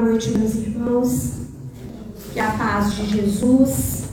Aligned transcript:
Noite, 0.00 0.30
meus 0.30 0.54
irmãos. 0.54 1.32
Que 2.32 2.38
a 2.38 2.52
paz 2.52 2.94
de 2.94 3.04
Jesus 3.04 4.04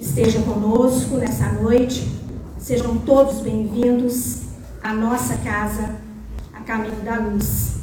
esteja 0.00 0.40
conosco 0.40 1.16
nessa 1.16 1.50
noite. 1.50 2.08
Sejam 2.58 2.96
todos 2.98 3.40
bem-vindos 3.40 4.42
à 4.82 4.94
nossa 4.94 5.36
casa, 5.38 5.96
a 6.54 6.60
Caminho 6.60 7.02
da 7.04 7.16
Luz. 7.16 7.78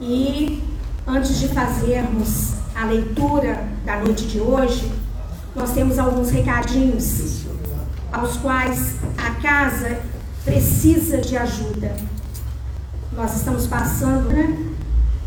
E 0.00 0.62
antes 1.06 1.38
de 1.38 1.48
fazermos 1.48 2.52
a 2.74 2.84
leitura 2.84 3.66
da 3.86 3.98
noite 3.98 4.26
de 4.26 4.38
hoje, 4.38 4.92
nós 5.56 5.72
temos 5.72 5.98
alguns 5.98 6.30
recadinhos 6.30 7.46
aos 8.12 8.36
quais 8.36 8.96
a 9.16 9.30
casa 9.40 9.98
precisa 10.44 11.18
de 11.18 11.38
ajuda. 11.38 11.96
Nós 13.14 13.34
estamos 13.36 13.66
passando 13.66 14.28
né, 14.28 14.67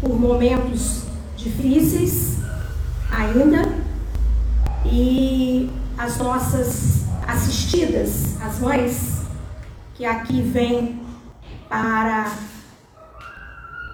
por 0.02 0.20
momentos 0.20 1.04
difíceis 1.38 2.40
ainda 3.12 3.62
e 4.84 5.70
as 5.98 6.18
nossas 6.18 7.05
assistidas, 7.27 8.41
as 8.41 8.60
mães 8.60 9.21
que 9.93 10.04
aqui 10.04 10.41
vêm 10.41 10.99
para 11.70 12.32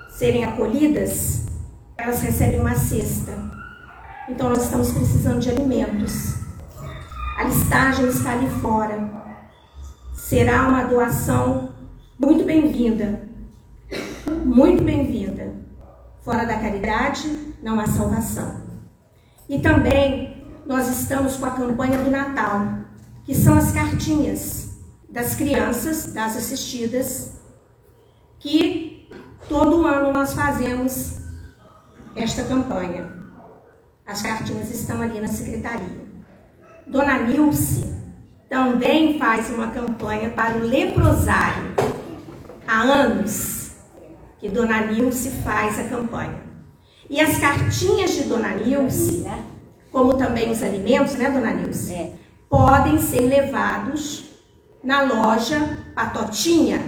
serem 0.09 0.45
acolhidas, 0.45 1.45
elas 1.97 2.21
recebem 2.21 2.61
uma 2.61 2.75
cesta. 2.75 3.33
Então 4.29 4.49
nós 4.49 4.63
estamos 4.63 4.91
precisando 4.91 5.39
de 5.39 5.49
alimentos. 5.49 6.35
A 7.37 7.43
listagem 7.43 8.07
está 8.07 8.31
ali 8.31 8.49
fora. 8.61 9.09
Será 10.15 10.67
uma 10.67 10.83
doação 10.85 11.69
muito 12.17 12.45
bem-vinda. 12.45 13.27
Muito 14.45 14.83
bem-vinda. 14.83 15.36
Fora 16.27 16.45
da 16.45 16.59
caridade 16.59 17.55
não 17.63 17.79
há 17.79 17.87
salvação. 17.87 18.61
E 19.47 19.59
também 19.59 20.45
nós 20.65 20.89
estamos 20.89 21.37
com 21.37 21.45
a 21.45 21.51
campanha 21.51 21.97
do 21.99 22.11
Natal, 22.11 22.67
que 23.23 23.33
são 23.33 23.57
as 23.57 23.71
cartinhas 23.71 24.77
das 25.09 25.35
crianças, 25.35 26.11
das 26.11 26.35
assistidas, 26.35 27.39
que 28.39 29.09
todo 29.47 29.87
ano 29.87 30.11
nós 30.11 30.33
fazemos 30.33 31.21
esta 32.13 32.43
campanha. 32.43 33.09
As 34.05 34.21
cartinhas 34.21 34.69
estão 34.69 35.01
ali 35.01 35.21
na 35.21 35.29
secretaria. 35.29 36.07
Dona 36.85 37.19
Nilce 37.19 37.85
também 38.49 39.17
faz 39.17 39.49
uma 39.49 39.67
campanha 39.67 40.31
para 40.31 40.57
o 40.57 40.67
leprosário. 40.67 41.73
Há 42.67 42.81
anos 42.81 43.56
que 44.39 44.49
Dona 44.49 44.81
Nilce 44.81 45.31
faz 45.43 45.79
a 45.79 45.83
campanha. 45.85 46.41
E 47.09 47.19
as 47.21 47.37
cartinhas 47.37 48.11
de 48.11 48.23
Dona 48.23 48.55
Nilce, 48.55 49.25
como 49.91 50.15
também 50.15 50.51
os 50.51 50.61
alimentos, 50.61 51.15
né, 51.15 51.29
Dona 51.29 51.53
Nilce, 51.53 51.93
é. 51.93 52.13
podem 52.49 52.99
ser 52.99 53.21
levados 53.21 54.25
na 54.83 55.01
loja 55.01 55.77
Patotinha, 55.95 56.81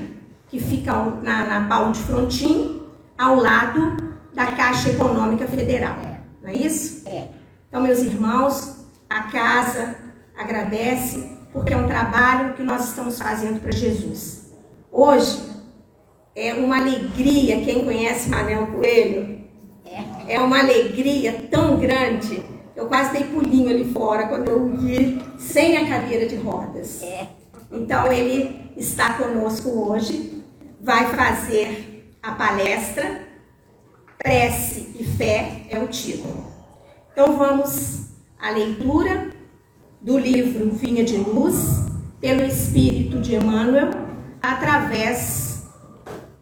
que 0.48 0.60
fica 0.60 0.94
na, 1.22 1.60
na 1.60 1.92
de 1.92 2.00
Frontin, 2.00 2.82
ao 3.18 3.36
lado 3.36 3.98
da 4.34 4.48
Caixa 4.48 4.90
Econômica 4.90 5.48
Federal. 5.48 5.98
Não 6.42 6.50
é 6.50 6.54
isso? 6.54 7.08
É. 7.08 7.30
Então, 7.68 7.82
meus 7.82 8.00
irmãos, 8.00 8.86
a 9.10 9.24
casa 9.24 9.96
agradece 10.38 11.38
porque 11.52 11.74
é 11.74 11.78
um 11.78 11.88
trabalho 11.88 12.54
que 12.54 12.64
nós 12.64 12.90
estamos 12.90 13.20
fazendo 13.20 13.60
para 13.60 13.72
Jesus. 13.72 14.52
Hoje 14.92 15.49
é 16.36 16.54
uma 16.54 16.78
alegria, 16.80 17.62
quem 17.62 17.84
conhece 17.84 18.30
Manel 18.30 18.68
Coelho, 18.68 19.40
é, 20.28 20.40
uma 20.40 20.60
alegria 20.60 21.48
tão 21.50 21.78
grande. 21.78 22.44
Eu 22.76 22.86
quase 22.86 23.14
dei 23.14 23.24
pulinho 23.26 23.70
ali 23.70 23.92
fora 23.92 24.28
quando 24.28 24.48
eu 24.48 24.70
vi 24.78 25.22
sem 25.38 25.78
a 25.78 25.88
cadeira 25.88 26.28
de 26.28 26.36
rodas. 26.36 27.02
É. 27.04 27.28
Então 27.72 28.12
ele 28.12 28.72
está 28.78 29.14
conosco 29.14 29.70
hoje, 29.70 30.44
vai 30.80 31.06
fazer 31.08 32.16
a 32.22 32.32
palestra 32.32 33.28
Prece 34.18 34.96
e 35.00 35.04
Fé 35.04 35.62
é 35.70 35.80
o 35.80 35.88
título. 35.88 36.46
Então 37.12 37.38
vamos 37.38 38.10
à 38.40 38.50
leitura 38.52 39.30
do 40.02 40.18
livro 40.18 40.72
Vinha 40.72 41.04
de 41.04 41.18
Luz, 41.18 41.86
pelo 42.20 42.44
Espírito 42.44 43.20
de 43.20 43.36
Emmanuel, 43.36 43.90
através 44.42 45.49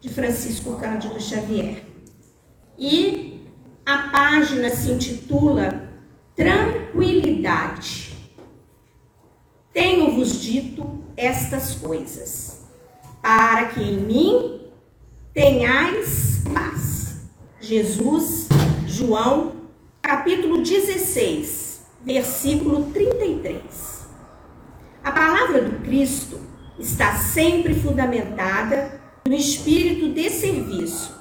de 0.08 0.14
Francisco 0.14 0.76
Cândido 0.76 1.20
Xavier. 1.20 1.84
E 2.78 3.46
a 3.84 4.08
página 4.08 4.70
se 4.70 4.90
intitula 4.90 5.86
Tranquilidade. 6.34 8.16
Tenho-vos 9.72 10.40
dito 10.40 11.04
estas 11.16 11.74
coisas, 11.74 12.62
para 13.20 13.66
que 13.66 13.80
em 13.80 13.98
mim 13.98 14.60
tenhais 15.34 16.42
paz. 16.54 17.28
Jesus, 17.60 18.48
João, 18.86 19.52
capítulo 20.00 20.62
16 20.62 21.82
versículo 22.04 22.90
33. 22.92 24.06
A 25.02 25.10
palavra 25.10 25.62
do 25.62 25.80
Cristo 25.80 26.40
está 26.78 27.16
sempre 27.16 27.74
fundamentada 27.74 28.97
no 29.28 29.34
espírito 29.34 30.08
de 30.08 30.30
serviço, 30.30 31.14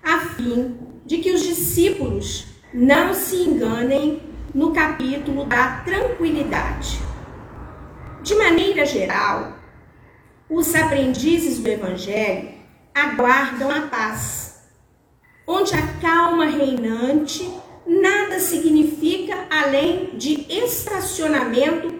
a 0.00 0.20
fim 0.20 0.76
de 1.04 1.18
que 1.18 1.32
os 1.32 1.42
discípulos 1.42 2.46
não 2.72 3.12
se 3.12 3.36
enganem 3.36 4.22
no 4.54 4.72
capítulo 4.72 5.44
da 5.44 5.78
tranquilidade. 5.78 7.00
De 8.22 8.36
maneira 8.36 8.86
geral, 8.86 9.58
os 10.48 10.76
aprendizes 10.76 11.58
do 11.58 11.68
Evangelho 11.68 12.50
aguardam 12.94 13.68
a 13.68 13.80
paz, 13.88 14.68
onde 15.44 15.74
a 15.74 15.86
calma 16.00 16.46
reinante 16.46 17.52
nada 17.84 18.38
significa 18.38 19.48
além 19.50 20.16
de 20.16 20.46
estacionamento, 20.48 21.92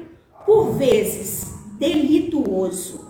por 0.46 0.76
vezes 0.76 1.52
delituoso. 1.76 3.03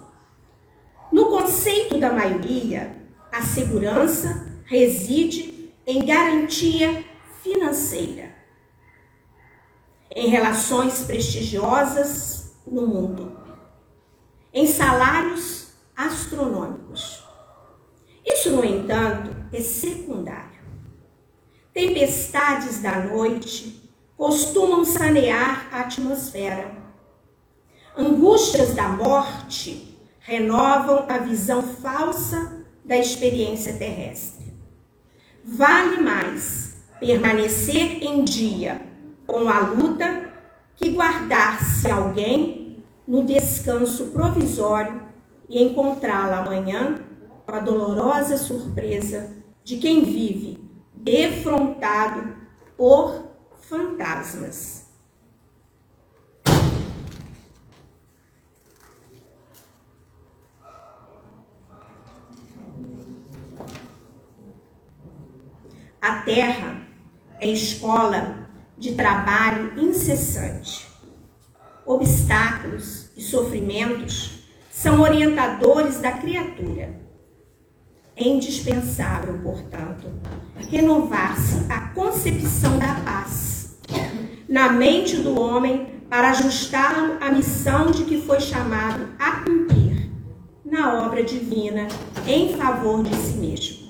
No 1.15 1.27
conceito 1.27 1.97
da 1.97 2.13
maioria, 2.13 2.93
a 3.31 3.41
segurança 3.41 4.49
reside 4.65 5.73
em 5.87 6.05
garantia 6.05 7.05
financeira, 7.41 8.35
em 10.11 10.27
relações 10.27 11.05
prestigiosas 11.05 12.57
no 12.67 12.89
mundo, 12.89 13.39
em 14.53 14.67
salários 14.67 15.69
astronômicos. 15.97 17.23
Isso, 18.27 18.51
no 18.51 18.65
entanto, 18.65 19.37
é 19.53 19.61
secundário. 19.61 20.65
Tempestades 21.73 22.83
da 22.83 22.99
noite 22.99 23.89
costumam 24.17 24.85
sanear 24.85 25.69
a 25.71 25.83
atmosfera. 25.83 26.75
Angústias 27.97 28.75
da 28.75 28.89
morte 28.89 29.94
renovam 30.27 31.05
a 31.07 31.19
visão 31.19 31.63
falsa 31.63 32.65
da 32.83 32.97
experiência 32.97 33.75
terrestre. 33.75 34.55
Vale 35.45 35.99
mais 35.99 36.83
permanecer 36.99 38.03
em 38.03 38.25
dia 38.25 38.81
com 39.27 39.49
a 39.49 39.61
luta 39.61 40.33
que 40.77 40.91
guardar-se 40.91 41.91
alguém 41.91 42.83
no 43.07 43.23
descanso 43.23 44.07
provisório 44.07 45.03
e 45.47 45.63
encontrá-la 45.63 46.39
amanhã 46.39 46.99
com 47.45 47.55
a 47.55 47.61
dolorosa 47.61 48.39
surpresa 48.39 49.31
de 49.63 49.77
quem 49.77 50.05
vive 50.05 50.59
defrontado 50.95 52.35
por 52.79 53.25
fantasmas. 53.61 54.84
A 66.05 66.17
terra 66.17 66.83
é 67.41 67.49
escola 67.49 68.47
de 68.77 68.93
trabalho 68.93 69.73
incessante. 69.79 70.87
Obstáculos 71.87 73.09
e 73.17 73.23
sofrimentos 73.23 74.45
são 74.71 75.01
orientadores 75.01 76.03
da 76.03 76.13
criatura 76.13 77.01
é 78.15 78.29
indispensável, 78.29 79.41
portanto, 79.43 80.13
renovar-se 80.71 81.65
a 81.73 81.89
concepção 81.95 82.79
da 82.79 82.97
paz 82.97 83.79
na 84.47 84.69
mente 84.69 85.17
do 85.17 85.41
homem 85.41 86.03
para 86.11 86.33
ajustá-lo 86.33 87.17
à 87.19 87.33
missão 87.33 87.91
de 87.91 88.05
que 88.05 88.21
foi 88.21 88.41
chamado 88.41 89.09
a 89.19 89.41
cumprir 89.41 90.11
na 90.67 91.07
obra 91.07 91.25
divina 91.25 91.89
em 92.27 92.55
favor 92.59 93.03
de 93.03 93.17
si 93.17 93.39
mesmo. 93.39 93.84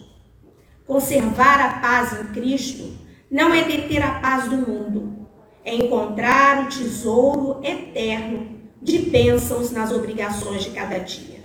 Conservar 0.87 1.61
a 1.61 1.79
paz 1.81 2.21
em 2.21 2.33
Cristo 2.33 2.93
não 3.31 3.55
é 3.55 3.65
deter 3.65 4.03
a 4.03 4.21
paz 4.21 4.51
do 4.51 4.57
mundo, 4.57 5.27
é 5.65 5.75
encontrar 5.75 6.65
o 6.65 6.69
tesouro 6.69 7.65
eterno 7.65 8.61
de 8.83 8.99
bênçãos 8.99 9.71
nas 9.71 9.91
obrigações 9.91 10.65
de 10.65 10.71
cada 10.71 10.99
dia. 10.99 11.41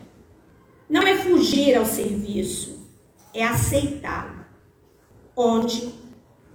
Não 0.89 1.03
é 1.03 1.15
fugir 1.15 1.75
ao 1.75 1.85
serviço, 1.85 2.85
é 3.33 3.45
aceitá-lo. 3.45 4.39
Onde, 5.35 5.93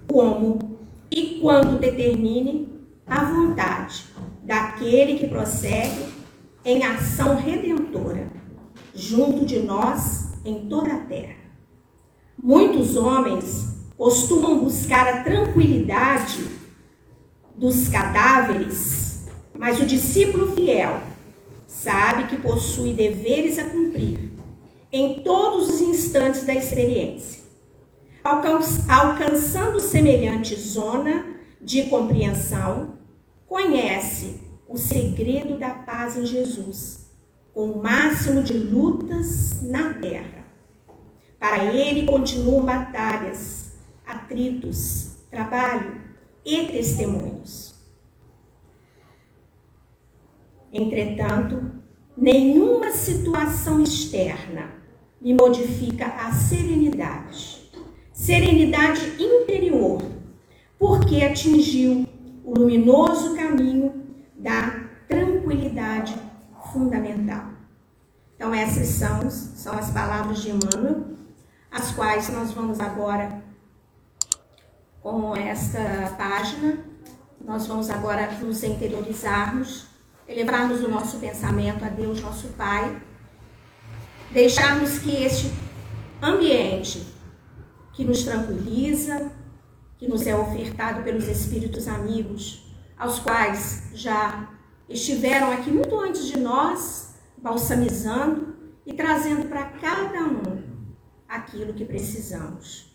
como 0.07 0.79
e 1.11 1.39
quando 1.41 1.79
determine 1.79 2.69
a 3.07 3.25
vontade 3.25 4.05
daquele 4.43 5.19
que 5.19 5.27
prossegue 5.27 6.05
em 6.65 6.85
ação 6.85 7.37
redentora, 7.37 8.31
junto 8.95 9.47
de 9.47 9.61
nós 9.61 10.35
em 10.45 10.69
toda 10.69 10.93
a 10.93 11.01
terra. 11.01 11.44
Muitos 12.47 12.95
homens 12.95 13.69
costumam 13.97 14.59
buscar 14.59 15.09
a 15.09 15.23
tranquilidade 15.23 16.47
dos 17.57 17.89
cadáveres, 17.89 19.25
mas 19.59 19.81
o 19.81 19.87
discípulo 19.87 20.55
fiel 20.55 21.01
sabe 21.67 22.25
que 22.25 22.37
possui 22.37 22.93
deveres 22.93 23.59
a 23.59 23.65
cumprir 23.65 24.31
em 24.93 25.23
todos 25.23 25.71
os 25.71 25.81
instantes 25.81 26.45
da 26.45 26.55
experiência. 26.55 27.43
Alcançando 28.23 29.81
semelhante 29.81 30.55
zona 30.55 31.25
de 31.63 31.85
compreensão, 31.85 32.99
conhece 33.47 34.39
o 34.69 34.77
segredo 34.77 35.59
da 35.59 35.71
paz 35.71 36.19
em 36.19 36.27
Jesus, 36.27 37.07
com 37.55 37.71
o 37.71 37.83
máximo 37.83 38.43
de 38.43 38.53
lutas 38.53 39.63
na 39.63 39.95
terra. 39.95 40.44
Para 41.45 41.63
ele 41.63 42.07
continuam 42.07 42.65
batalhas, 42.65 43.75
atritos, 44.07 45.17
trabalho 45.31 46.01
e 46.43 46.69
testemunhos. 46.69 47.75
Entretanto, 50.73 51.71
nenhuma 52.17 52.91
situação 52.93 53.83
externa 53.83 54.71
me 55.21 55.35
modifica 55.35 56.07
a 56.07 56.33
serenidade. 56.33 57.71
Serenidade 58.11 59.23
interior, 59.23 60.01
porque 60.79 61.23
atingiu 61.23 62.09
o 62.43 62.59
luminoso 62.59 63.37
caminho 63.37 64.03
da 64.35 64.81
tranquilidade 65.07 66.15
fundamental. 66.73 67.51
Então, 68.35 68.55
essas 68.55 68.87
são, 68.87 69.31
são 69.31 69.75
as 69.75 69.91
palavras 69.91 70.41
de 70.41 70.49
Emmanuel, 70.49 71.14
as 71.75 71.91
quais 71.91 72.29
nós 72.29 72.53
vamos 72.53 72.79
agora, 72.79 73.43
com 75.03 75.35
esta 75.35 76.15
página, 76.17 76.79
nós 77.45 77.67
vamos 77.67 77.91
agora 77.91 78.31
nos 78.41 78.63
interiorizarmos, 78.63 79.87
elevarmos 80.27 80.83
o 80.83 80.89
nosso 80.89 81.19
pensamento 81.19 81.85
a 81.85 81.89
Deus, 81.89 82.23
nosso 82.23 82.47
Pai, 82.51 82.97
deixarmos 84.31 85.01
que 85.01 85.25
este 85.25 85.53
ambiente 86.23 87.05
que 87.93 88.05
nos 88.05 88.23
tranquiliza, 88.23 89.33
que 89.99 90.07
nos 90.07 90.29
é 90.29 90.35
ofertado 90.35 91.03
pelos 91.03 91.27
espíritos 91.27 91.89
amigos, 91.89 92.73
aos 92.97 93.19
quais 93.19 93.91
já 93.95 94.49
estiveram 94.89 95.51
aqui 95.51 95.73
muito 95.73 95.99
antes 95.99 96.27
de 96.27 96.39
nós, 96.39 97.17
balsamizando 97.37 98.55
e 98.87 98.95
trazendo 98.95 99.49
para 99.49 99.65
cada 99.65 100.21
um 100.21 100.74
aquilo 101.35 101.75
que 101.75 101.85
precisamos. 101.85 102.95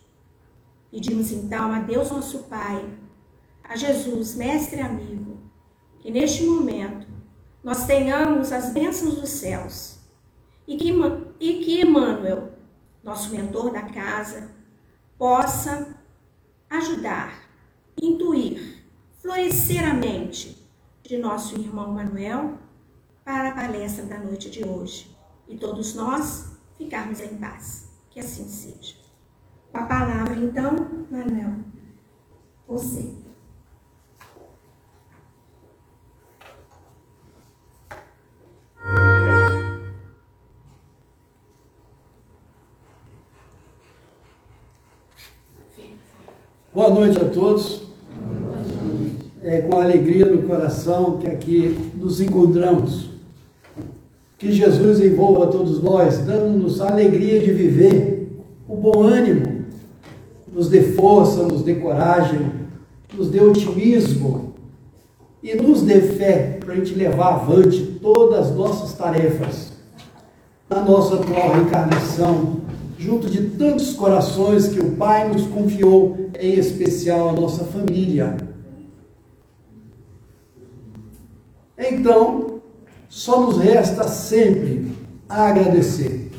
Pedimos 0.90 1.32
então 1.32 1.72
a 1.72 1.80
Deus 1.80 2.10
nosso 2.10 2.44
Pai, 2.44 2.98
a 3.64 3.76
Jesus, 3.76 4.36
mestre 4.36 4.82
amigo, 4.82 5.38
que 6.00 6.10
neste 6.10 6.44
momento 6.44 7.08
nós 7.64 7.86
tenhamos 7.86 8.52
as 8.52 8.72
bênçãos 8.72 9.16
dos 9.16 9.30
céus 9.30 10.00
e 10.66 10.78
que, 10.78 10.92
e 11.40 11.64
que 11.64 11.82
Emmanuel, 11.82 12.54
nosso 13.04 13.30
mentor 13.32 13.72
da 13.72 13.84
casa, 13.84 14.50
possa 15.18 15.96
ajudar, 16.70 17.50
intuir, 18.02 18.84
florescer 19.22 19.88
a 19.88 19.94
mente 19.94 20.58
de 21.04 21.18
nosso 21.18 21.60
irmão 21.60 21.92
Manuel 21.92 22.58
para 23.26 23.50
a 23.50 23.54
palestra 23.54 24.06
da 24.06 24.18
noite 24.18 24.50
de 24.50 24.66
hoje 24.66 25.16
e 25.48 25.58
todos 25.58 25.94
nós 25.94 26.58
ficarmos 26.78 27.20
em 27.20 27.38
paz. 27.38 27.89
Que 28.20 28.26
assim 28.26 28.50
seja. 28.50 28.96
A 29.74 29.84
palavra, 29.84 30.36
então, 30.36 30.76
Manuel, 31.10 31.54
você. 32.68 33.14
Boa 46.74 46.90
noite 46.90 47.22
a 47.22 47.30
todos. 47.30 47.88
É 49.42 49.62
com 49.62 49.80
alegria 49.80 50.26
no 50.26 50.46
coração 50.46 51.20
que 51.20 51.28
aqui 51.28 51.94
nos 51.96 52.20
encontramos. 52.20 53.09
Que 54.40 54.52
Jesus 54.52 55.00
envolva 55.00 55.48
todos 55.48 55.84
nós, 55.84 56.18
dando-nos 56.20 56.82
a 56.82 56.90
alegria 56.90 57.40
de 57.40 57.52
viver, 57.52 58.42
o 58.68 58.76
bom 58.76 59.04
ânimo, 59.04 59.66
nos 60.52 60.70
dê 60.70 60.82
força, 60.82 61.44
nos 61.44 61.62
dê 61.62 61.76
coragem, 61.76 62.50
nos 63.16 63.30
dê 63.30 63.40
otimismo 63.42 64.56
e 65.44 65.54
nos 65.56 65.84
dê 65.84 66.02
fé 66.02 66.58
para 66.60 66.74
a 66.74 66.78
gente 66.78 66.96
levar 66.96 67.36
avante 67.36 68.00
todas 68.02 68.48
as 68.48 68.56
nossas 68.56 68.94
tarefas 68.94 69.74
na 70.70 70.82
nossa 70.82 71.16
atual 71.16 71.52
reencarnação 71.52 72.62
junto 73.00 73.30
de 73.30 73.50
tantos 73.52 73.94
corações 73.94 74.68
que 74.68 74.80
o 74.80 74.92
Pai 74.98 75.30
nos 75.30 75.48
confiou, 75.48 76.30
em 76.38 76.54
especial 76.54 77.30
a 77.30 77.32
nossa 77.32 77.64
família. 77.64 78.36
Então, 81.78 82.59
só 83.10 83.42
nos 83.42 83.58
resta 83.58 84.08
sempre 84.08 84.94
agradecer 85.28 86.32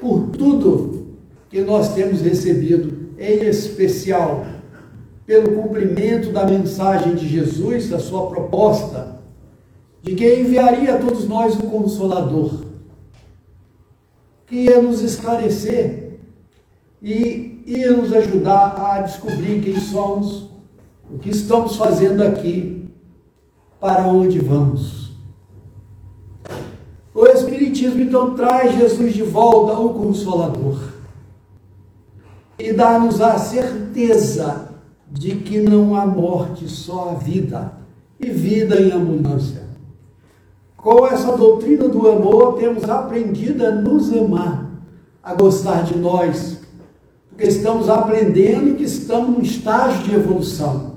por 0.00 0.28
tudo 0.30 1.18
que 1.50 1.60
nós 1.60 1.92
temos 1.94 2.22
recebido, 2.22 3.10
em 3.18 3.44
especial 3.44 4.46
pelo 5.26 5.62
cumprimento 5.62 6.32
da 6.32 6.46
mensagem 6.46 7.14
de 7.14 7.28
Jesus, 7.28 7.90
da 7.90 7.98
sua 7.98 8.28
proposta, 8.28 9.20
de 10.02 10.14
que 10.14 10.40
enviaria 10.40 10.94
a 10.94 10.98
todos 10.98 11.28
nós 11.28 11.54
o 11.56 11.64
Consolador 11.64 12.72
que 14.52 14.64
ia 14.64 14.82
nos 14.82 15.00
esclarecer 15.00 16.18
e 17.00 17.62
ia 17.66 17.96
nos 17.96 18.12
ajudar 18.12 18.78
a 18.78 19.00
descobrir 19.00 19.62
quem 19.62 19.80
somos, 19.80 20.50
o 21.10 21.18
que 21.18 21.30
estamos 21.30 21.76
fazendo 21.76 22.22
aqui, 22.22 22.86
para 23.80 24.06
onde 24.06 24.38
vamos. 24.38 25.01
O 27.82 27.84
Espiritismo 27.84 28.02
então 28.02 28.34
traz 28.34 28.76
Jesus 28.76 29.12
de 29.12 29.24
volta 29.24 29.72
ao 29.72 29.88
Consolador 29.94 30.78
e 32.56 32.72
dá-nos 32.72 33.20
a 33.20 33.36
certeza 33.38 34.68
de 35.10 35.34
que 35.36 35.58
não 35.58 35.96
há 35.96 36.06
morte, 36.06 36.68
só 36.68 37.10
há 37.10 37.14
vida, 37.14 37.72
e 38.20 38.30
vida 38.30 38.80
em 38.80 38.92
abundância. 38.92 39.62
Com 40.76 41.04
essa 41.06 41.36
doutrina 41.36 41.88
do 41.88 42.08
amor, 42.08 42.54
temos 42.54 42.88
aprendido 42.88 43.66
a 43.66 43.72
nos 43.72 44.12
amar, 44.12 44.70
a 45.20 45.34
gostar 45.34 45.82
de 45.82 45.98
nós, 45.98 46.60
porque 47.30 47.48
estamos 47.48 47.88
aprendendo 47.88 48.76
que 48.76 48.84
estamos 48.84 49.36
num 49.36 49.42
estágio 49.42 50.04
de 50.04 50.14
evolução. 50.14 50.92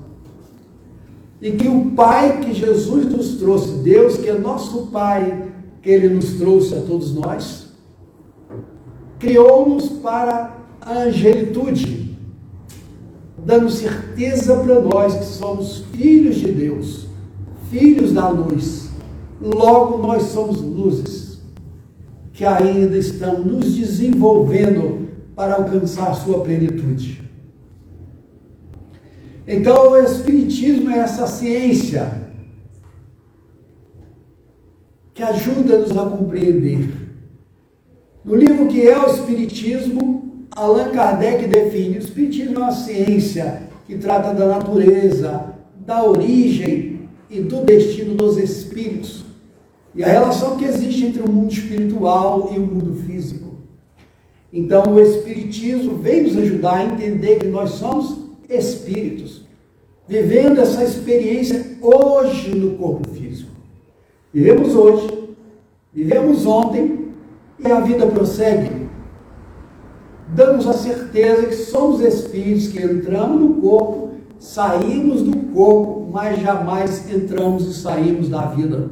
E 1.42 1.50
que 1.50 1.66
o 1.66 1.90
Pai 1.96 2.40
que 2.40 2.54
Jesus 2.54 3.06
nos 3.06 3.36
trouxe, 3.38 3.72
Deus 3.78 4.16
que 4.16 4.28
é 4.28 4.38
nosso 4.38 4.86
Pai, 4.86 5.55
que 5.86 5.92
Ele 5.92 6.08
nos 6.08 6.32
trouxe 6.32 6.74
a 6.74 6.80
todos 6.80 7.14
nós, 7.14 7.68
criou-nos 9.20 9.88
para 9.88 10.56
a 10.80 11.04
angelitude, 11.04 12.18
dando 13.38 13.70
certeza 13.70 14.56
para 14.56 14.80
nós 14.80 15.14
que 15.14 15.26
somos 15.26 15.84
filhos 15.92 16.34
de 16.38 16.50
Deus, 16.50 17.06
filhos 17.70 18.12
da 18.12 18.28
luz 18.28 18.86
Logo, 19.40 19.98
nós 19.98 20.22
somos 20.24 20.60
luzes 20.60 21.38
que 22.32 22.44
ainda 22.44 22.96
estão 22.96 23.38
nos 23.38 23.76
desenvolvendo 23.76 25.08
para 25.36 25.54
alcançar 25.54 26.14
sua 26.14 26.40
plenitude. 26.40 27.22
Então, 29.46 29.92
o 29.92 29.98
Espiritismo 29.98 30.90
é 30.90 30.98
essa 30.98 31.26
ciência 31.26 32.25
que 35.16 35.22
ajuda-nos 35.22 35.96
a 35.96 36.04
compreender. 36.10 36.90
No 38.22 38.36
livro 38.36 38.66
que 38.66 38.86
é 38.86 38.98
o 38.98 39.06
Espiritismo, 39.06 40.46
Allan 40.50 40.90
Kardec 40.90 41.48
define: 41.48 41.96
o 41.96 42.00
Espiritismo 42.00 42.56
é 42.56 42.58
uma 42.58 42.72
ciência 42.72 43.62
que 43.86 43.96
trata 43.96 44.34
da 44.34 44.46
natureza, 44.46 45.54
da 45.86 46.04
origem 46.04 47.08
e 47.30 47.40
do 47.40 47.62
destino 47.62 48.14
dos 48.14 48.36
espíritos 48.36 49.24
e 49.94 50.04
a 50.04 50.08
relação 50.08 50.58
que 50.58 50.66
existe 50.66 51.06
entre 51.06 51.22
o 51.22 51.30
mundo 51.30 51.50
espiritual 51.50 52.52
e 52.54 52.58
o 52.58 52.66
mundo 52.66 53.02
físico. 53.06 53.56
Então, 54.52 54.94
o 54.94 55.00
Espiritismo 55.00 55.96
vem 55.96 56.24
nos 56.24 56.36
ajudar 56.36 56.74
a 56.74 56.84
entender 56.84 57.38
que 57.38 57.46
nós 57.46 57.70
somos 57.70 58.18
espíritos, 58.50 59.46
vivendo 60.06 60.60
essa 60.60 60.84
experiência 60.84 61.78
hoje 61.80 62.54
no 62.54 62.76
corpo 62.76 63.08
físico. 63.08 63.25
Vivemos 64.36 64.76
hoje, 64.76 65.34
vivemos 65.94 66.44
ontem 66.44 67.08
e 67.58 67.72
a 67.72 67.80
vida 67.80 68.06
prossegue. 68.06 68.86
Damos 70.28 70.66
a 70.66 70.74
certeza 70.74 71.46
que 71.46 71.54
somos 71.54 72.02
espíritos 72.02 72.68
que 72.68 72.82
entramos 72.82 73.40
no 73.40 73.54
corpo, 73.62 74.10
saímos 74.38 75.22
do 75.22 75.34
corpo, 75.54 76.10
mas 76.12 76.38
jamais 76.38 77.10
entramos 77.10 77.66
e 77.66 77.80
saímos 77.80 78.28
da 78.28 78.42
vida. 78.42 78.90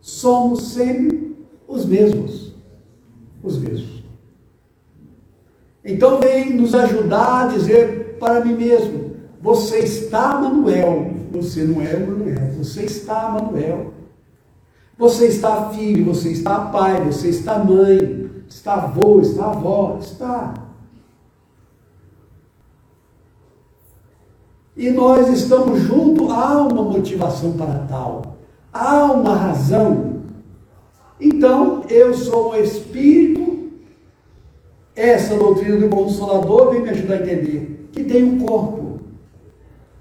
Somos 0.00 0.72
sempre 0.72 1.36
os 1.68 1.86
mesmos. 1.86 2.52
Os 3.44 3.56
mesmos. 3.56 4.02
Então 5.84 6.18
vem 6.18 6.54
nos 6.54 6.74
ajudar 6.74 7.44
a 7.44 7.46
dizer 7.46 8.16
para 8.18 8.44
mim 8.44 8.56
mesmo: 8.56 9.12
você 9.40 9.78
está 9.78 10.40
Manuel, 10.40 11.08
você 11.30 11.62
não 11.62 11.80
é 11.80 11.96
Manuel, 11.96 12.50
você 12.58 12.82
está 12.82 13.28
Manuel. 13.28 13.99
Você 15.00 15.28
está 15.28 15.70
filho, 15.70 16.04
você 16.04 16.28
está 16.30 16.66
pai, 16.66 17.02
você 17.02 17.30
está 17.30 17.58
mãe, 17.58 18.30
está 18.46 18.74
avô, 18.74 19.18
está 19.22 19.46
avó, 19.46 19.96
está. 19.98 20.52
E 24.76 24.90
nós 24.90 25.26
estamos 25.30 25.80
juntos, 25.80 26.30
há 26.30 26.58
uma 26.58 26.82
motivação 26.82 27.54
para 27.54 27.86
tal, 27.88 28.36
há 28.70 29.06
uma 29.06 29.34
razão. 29.34 30.20
Então, 31.18 31.82
eu 31.88 32.12
sou 32.12 32.52
um 32.52 32.56
espírito, 32.56 33.70
essa 34.94 35.34
doutrina 35.34 35.78
do 35.78 35.88
Consolador 35.88 36.72
vem 36.72 36.82
me 36.82 36.90
ajudar 36.90 37.14
a 37.14 37.22
entender 37.22 37.88
que 37.90 38.04
tem 38.04 38.22
um 38.22 38.38
corpo. 38.40 39.00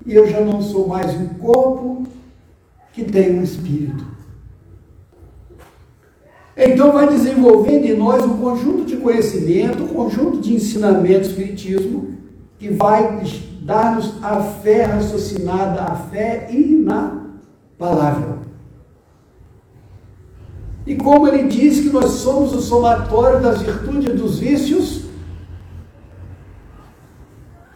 E 0.06 0.14
eu 0.14 0.28
já 0.28 0.42
não 0.42 0.62
sou 0.62 0.90
mais 0.90 1.14
um 1.14 1.30
corpo 1.36 2.04
que 2.92 3.06
tem 3.06 3.40
um 3.40 3.44
espírito. 3.44 4.19
Então 6.62 6.92
vai 6.92 7.08
desenvolvendo 7.08 7.86
em 7.86 7.96
nós 7.96 8.22
um 8.26 8.38
conjunto 8.38 8.84
de 8.84 8.98
conhecimento, 8.98 9.82
um 9.82 9.88
conjunto 9.88 10.42
de 10.42 10.54
ensinamento 10.54 11.30
espiritismo 11.30 12.16
que 12.58 12.70
vai 12.70 13.24
dar-nos 13.62 14.22
a 14.22 14.42
fé 14.42 14.84
raciocinada, 14.84 15.84
a 15.84 15.96
fé 15.96 16.50
inapalável. 16.52 18.40
E 20.86 20.96
como 20.96 21.30
ele 21.30 21.44
diz 21.44 21.80
que 21.80 21.90
nós 21.90 22.12
somos 22.12 22.54
o 22.54 22.62
somatório 22.62 23.42
das 23.42 23.62
virtudes 23.62 24.10
e 24.10 24.18
dos 24.18 24.40
vícios, 24.40 25.06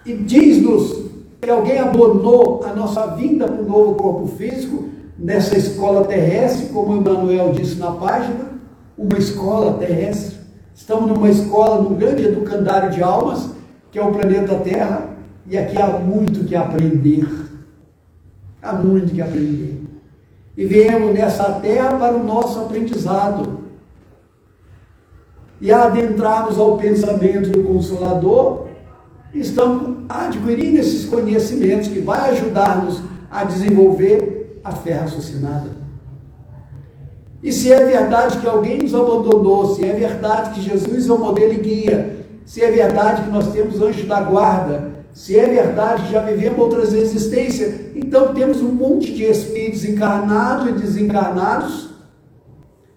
e 0.05 0.13
diz-nos 0.13 1.03
que 1.41 1.49
alguém 1.49 1.79
abonou 1.79 2.65
a 2.65 2.73
nossa 2.73 3.07
vinda 3.15 3.47
para 3.47 3.61
o 3.61 3.65
novo 3.65 3.95
corpo 3.95 4.27
físico 4.35 4.89
nessa 5.17 5.57
escola 5.57 6.03
terrestre, 6.03 6.73
como 6.73 6.97
Emmanuel 6.97 7.53
disse 7.53 7.75
na 7.75 7.91
página, 7.91 8.52
uma 8.97 9.17
escola 9.17 9.77
terrestre. 9.77 10.37
Estamos 10.73 11.09
numa 11.09 11.29
escola, 11.29 11.81
num 11.81 11.95
grande 11.95 12.25
educandário 12.25 12.91
de 12.91 13.03
almas, 13.03 13.49
que 13.91 13.99
é 13.99 14.03
o 14.03 14.11
planeta 14.11 14.55
Terra, 14.55 15.09
e 15.45 15.57
aqui 15.57 15.79
há 15.79 15.87
muito 15.99 16.45
que 16.45 16.55
aprender. 16.55 17.27
Há 18.61 18.73
muito 18.73 19.13
que 19.13 19.21
aprender. 19.21 19.83
E 20.55 20.65
viemos 20.65 21.13
nessa 21.13 21.59
terra 21.59 21.97
para 21.97 22.15
o 22.15 22.23
nosso 22.23 22.59
aprendizado. 22.59 23.63
E 25.59 25.71
adentrarmos 25.71 26.57
ao 26.57 26.77
pensamento 26.77 27.49
do 27.49 27.63
Consolador, 27.63 28.67
estamos 29.33 30.05
adquirindo 30.09 30.77
esses 30.79 31.05
conhecimentos 31.05 31.87
que 31.87 31.99
vai 31.99 32.31
ajudar-nos 32.31 33.01
a 33.31 33.43
desenvolver 33.43 34.59
a 34.63 34.71
fé 34.71 34.93
raciocinada. 34.93 35.82
E 37.43 37.51
se 37.51 37.73
é 37.73 37.83
verdade 37.83 38.39
que 38.39 38.47
alguém 38.47 38.77
nos 38.77 38.95
abandonou, 38.95 39.75
se 39.75 39.83
é 39.83 39.91
verdade 39.91 40.51
que 40.51 40.61
Jesus 40.61 41.09
é 41.09 41.11
o 41.11 41.19
modelo 41.19 41.51
e 41.51 41.57
guia, 41.57 42.25
se 42.45 42.61
é 42.61 42.71
verdade 42.71 43.23
que 43.23 43.29
nós 43.29 43.51
temos 43.51 43.81
anjo 43.81 44.07
da 44.07 44.21
guarda, 44.21 44.93
se 45.13 45.37
é 45.37 45.45
verdade 45.45 46.03
que 46.03 46.13
já 46.13 46.21
vivemos 46.21 46.57
outras 46.57 46.93
existências, 46.93 47.81
então 47.93 48.33
temos 48.33 48.61
um 48.61 48.71
monte 48.71 49.13
de 49.13 49.25
espíritos 49.25 49.83
encarnados 49.83 50.69
e 50.69 50.71
desencarnados 50.71 51.89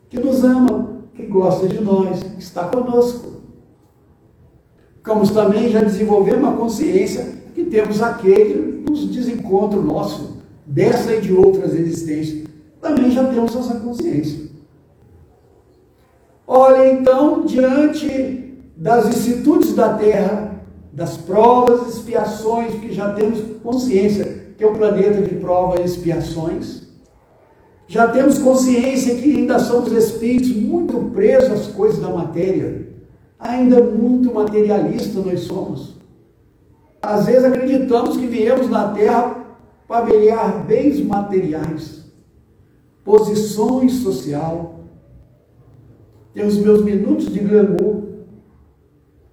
que 0.09 0.19
nos 0.19 0.45
amam, 0.45 1.03
que 1.13 1.27
gosta 1.27 1.67
de 1.67 1.83
nós, 1.83 2.23
que 2.23 2.41
está 2.41 2.65
conosco. 2.69 3.43
Como 5.05 5.29
também 5.29 5.71
já 5.71 5.81
desenvolvemos 5.81 6.41
uma 6.41 6.57
consciência 6.57 7.35
que 7.53 7.65
temos 7.65 8.01
aquele 8.01 8.85
nos 8.89 9.09
desencontro 9.09 9.83
nosso, 9.83 10.37
dessa 10.65 11.15
e 11.17 11.21
de 11.21 11.33
outras 11.33 11.75
existências 11.75 12.46
também 12.87 13.11
já 13.11 13.25
temos 13.25 13.55
essa 13.55 13.75
consciência. 13.81 14.47
Olha, 16.47 16.93
então, 16.93 17.45
diante 17.45 18.55
das 18.77 19.09
vicissitudes 19.09 19.75
da 19.75 19.95
terra, 19.95 20.61
das 20.93 21.17
provas 21.17 21.87
e 21.87 21.99
expiações, 21.99 22.75
que 22.75 22.93
já 22.93 23.13
temos 23.13 23.41
consciência 23.63 24.47
que 24.57 24.65
é 24.65 24.67
um 24.67 24.77
planeta 24.77 25.21
de 25.21 25.35
provas 25.35 25.81
e 25.81 25.85
expiações, 25.85 26.87
já 27.89 28.09
temos 28.09 28.39
consciência 28.39 29.17
que 29.17 29.37
ainda 29.37 29.59
somos 29.59 29.93
espíritos 29.93 30.57
muito 30.57 31.11
presos 31.13 31.53
às 31.53 31.67
coisas 31.67 32.01
da 32.01 32.09
matéria, 32.09 32.89
ainda 33.39 33.83
muito 33.83 34.33
materialistas 34.33 35.25
nós 35.25 35.41
somos. 35.41 35.97
Às 37.03 37.27
vezes 37.27 37.45
acreditamos 37.45 38.17
que 38.17 38.27
viemos 38.27 38.71
na 38.71 38.89
terra 38.89 39.45
para 39.87 40.05
velhar 40.05 40.65
bens 40.65 41.01
materiais 41.01 42.06
posições 43.07 43.93
social, 44.01 44.81
tem 46.35 46.45
os 46.45 46.59
meus 46.59 46.83
minutos 46.83 47.33
de 47.33 47.39
glamour. 47.39 48.03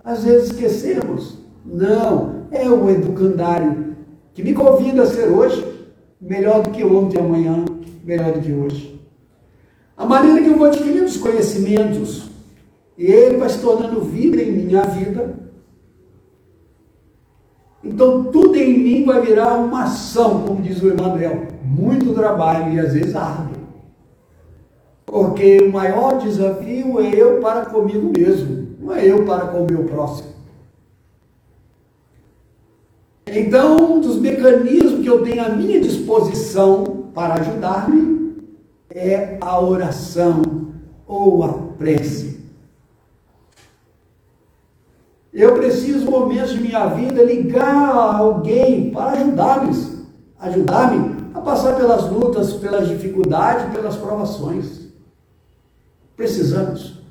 Às 0.03 0.24
vezes 0.24 0.51
esquecemos. 0.51 1.39
Não, 1.65 2.46
é 2.51 2.70
o 2.70 2.88
educandário 2.89 3.96
que 4.34 4.44
me 4.44 4.53
convida 4.53 5.01
a 5.01 5.08
ser 5.08 5.27
hoje 5.27 5.65
melhor 6.22 6.62
do 6.62 6.70
que 6.70 6.84
ontem, 6.84 7.20
amanhã, 7.20 7.65
melhor 8.03 8.34
do 8.34 8.42
que 8.42 8.53
hoje. 8.53 9.01
A 9.98 10.06
maneira 10.06 10.42
que 10.42 10.50
eu 10.50 10.58
vou 10.58 10.68
adquirindo 10.68 11.06
os 11.06 11.18
conhecimentos, 11.18 12.30
e 12.98 13.06
ele 13.06 13.38
vai 13.38 13.50
se 13.50 13.60
tornando 13.60 14.01
vida 14.01 14.42
em 14.42 14.51
minha 14.51 14.84
vida. 14.84 15.34
Então 17.84 18.25
tudo 18.25 18.56
em 18.56 18.77
mim 18.77 19.06
vai 19.06 19.22
virar 19.22 19.56
uma 19.56 19.84
ação, 19.84 20.44
como 20.44 20.62
diz 20.62 20.82
o 20.82 20.89
Emmanuel. 20.89 21.48
Muito 21.63 22.13
trabalho 22.13 22.74
e 22.74 22.80
às 22.80 22.94
vezes 22.94 23.15
árduo. 23.15 23.52
Porque 25.13 25.60
o 25.60 25.72
maior 25.72 26.17
desafio 26.17 27.00
é 27.00 27.13
eu 27.13 27.39
para 27.39 27.67
comigo 27.67 28.12
mesmo, 28.17 28.67
não 28.79 28.96
é 28.96 29.05
eu 29.05 29.24
para 29.24 29.46
com 29.46 29.62
o 29.62 29.67
meu 29.72 29.84
próximo. 29.84 30.29
Então, 33.27 33.77
um 33.77 34.01
dos 34.01 34.20
mecanismos 34.20 35.03
que 35.03 35.08
eu 35.08 35.22
tenho 35.22 35.46
à 35.46 35.50
minha 35.50 35.79
disposição 35.79 37.12
para 37.13 37.36
ajudar-me 37.36 38.38
é 38.89 39.38
a 39.39 39.62
oração 39.62 40.41
ou 41.05 41.43
a 41.43 41.50
prece. 41.77 42.39
Eu 45.32 45.53
preciso, 45.53 46.10
momentos 46.10 46.53
de 46.53 46.60
minha 46.60 46.88
vida, 46.88 47.22
ligar 47.22 47.91
a 47.91 48.17
alguém 48.17 48.89
para 48.89 49.12
ajudar-me, 49.12 49.77
ajudar-me 50.39 51.15
a 51.36 51.41
passar 51.41 51.75
pelas 51.75 52.10
lutas, 52.10 52.53
pelas 52.53 52.88
dificuldades, 52.88 53.72
pelas 53.72 53.96
provações. 53.96 54.82
Precisamos. 56.15 57.01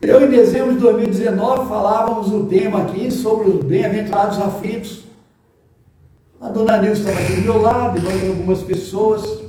Eu, 0.00 0.24
em 0.24 0.30
dezembro 0.30 0.74
de 0.74 0.80
2019, 0.80 1.68
falávamos 1.68 2.32
o 2.32 2.46
tema 2.46 2.82
aqui 2.82 3.10
sobre 3.10 3.50
os 3.50 3.64
bem-aventurados 3.64 4.38
aflitos. 4.38 5.04
A 6.40 6.48
dona 6.48 6.78
Nilce 6.78 7.02
estava 7.02 7.20
aqui 7.20 7.36
do 7.36 7.42
meu 7.42 7.60
lado, 7.60 7.98
e 7.98 8.28
algumas 8.28 8.62
pessoas. 8.62 9.42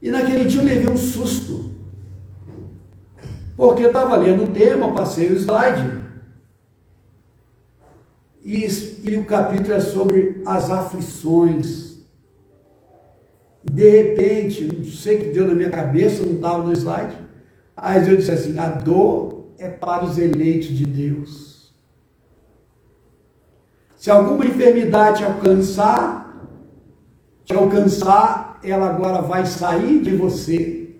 E 0.00 0.10
naquele 0.10 0.46
dia 0.46 0.60
eu 0.60 0.64
levei 0.64 0.88
um 0.88 0.96
susto. 0.96 1.70
Porque 3.56 3.82
eu 3.82 3.88
estava 3.88 4.16
lendo 4.16 4.44
o 4.44 4.52
tema, 4.52 4.92
passei 4.94 5.28
o 5.28 5.36
slide. 5.36 6.02
E, 8.42 8.66
e 9.04 9.16
o 9.16 9.24
capítulo 9.24 9.74
é 9.74 9.80
sobre 9.80 10.42
as 10.46 10.70
aflições 10.70 11.85
de 13.70 13.88
repente, 13.90 14.64
não 14.64 14.84
sei 14.84 15.16
o 15.16 15.20
que 15.20 15.26
deu 15.30 15.46
na 15.46 15.54
minha 15.54 15.70
cabeça, 15.70 16.24
não 16.24 16.34
estava 16.34 16.64
no 16.64 16.72
slide, 16.72 17.16
aí 17.76 18.08
eu 18.08 18.16
disse 18.16 18.30
assim, 18.30 18.58
a 18.58 18.68
dor 18.68 19.46
é 19.58 19.68
para 19.68 20.04
os 20.04 20.18
eleitos 20.18 20.68
de 20.68 20.86
Deus. 20.86 21.74
Se 23.96 24.10
alguma 24.10 24.46
enfermidade 24.46 25.18
te 25.18 25.24
alcançar, 25.24 26.48
te 27.44 27.54
alcançar, 27.54 28.60
ela 28.62 28.88
agora 28.88 29.22
vai 29.22 29.46
sair 29.46 30.00
de 30.00 30.14
você. 30.14 30.90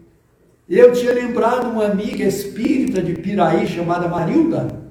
Eu 0.69 0.93
tinha 0.93 1.13
lembrado 1.13 1.71
uma 1.71 1.87
amiga 1.87 2.25
espírita 2.25 3.01
de 3.01 3.15
Piraí 3.15 3.67
chamada 3.67 4.09
Marilda. 4.09 4.83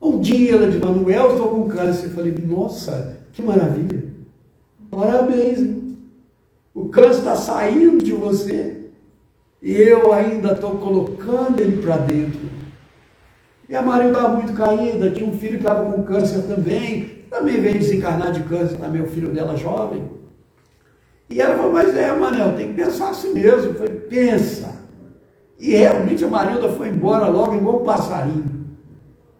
Um 0.00 0.20
dia 0.20 0.52
ela 0.54 0.70
de 0.70 0.78
Manuel, 0.78 1.32
estou 1.32 1.48
com 1.48 1.68
câncer. 1.68 2.06
Eu 2.06 2.10
falei, 2.10 2.34
nossa, 2.46 3.18
que 3.32 3.42
maravilha. 3.42 4.04
Parabéns. 4.90 5.85
O 6.76 6.90
câncer 6.90 7.20
está 7.20 7.34
saindo 7.34 8.04
de 8.04 8.12
você. 8.12 8.90
E 9.62 9.72
eu 9.72 10.12
ainda 10.12 10.52
estou 10.52 10.72
colocando 10.72 11.58
ele 11.58 11.80
para 11.80 11.96
dentro. 11.96 12.38
E 13.66 13.74
a 13.74 13.80
Maria 13.80 14.08
estava 14.08 14.36
muito 14.36 14.52
caída, 14.52 15.10
tinha 15.10 15.26
um 15.26 15.38
filho 15.38 15.54
que 15.54 15.66
estava 15.66 15.90
com 15.90 16.02
câncer 16.02 16.42
também, 16.42 17.24
também 17.30 17.58
veio 17.62 17.78
desencarnar 17.78 18.30
de 18.30 18.42
câncer 18.42 18.76
também, 18.76 19.00
o 19.00 19.06
filho 19.06 19.32
dela 19.32 19.56
jovem. 19.56 20.04
E 21.30 21.40
ela 21.40 21.56
falou, 21.56 21.72
mas 21.72 21.96
é, 21.96 22.14
Manel, 22.14 22.54
tem 22.54 22.68
que 22.68 22.74
pensar 22.74 23.08
assim 23.08 23.32
mesmo. 23.32 23.70
Eu 23.70 23.74
falei, 23.74 23.94
pensa. 23.94 24.76
E 25.58 25.70
realmente 25.70 26.26
a 26.26 26.28
Marilda 26.28 26.68
foi 26.72 26.90
embora 26.90 27.26
logo 27.26 27.54
igual 27.54 27.80
um 27.80 27.84
passarinho. 27.84 28.66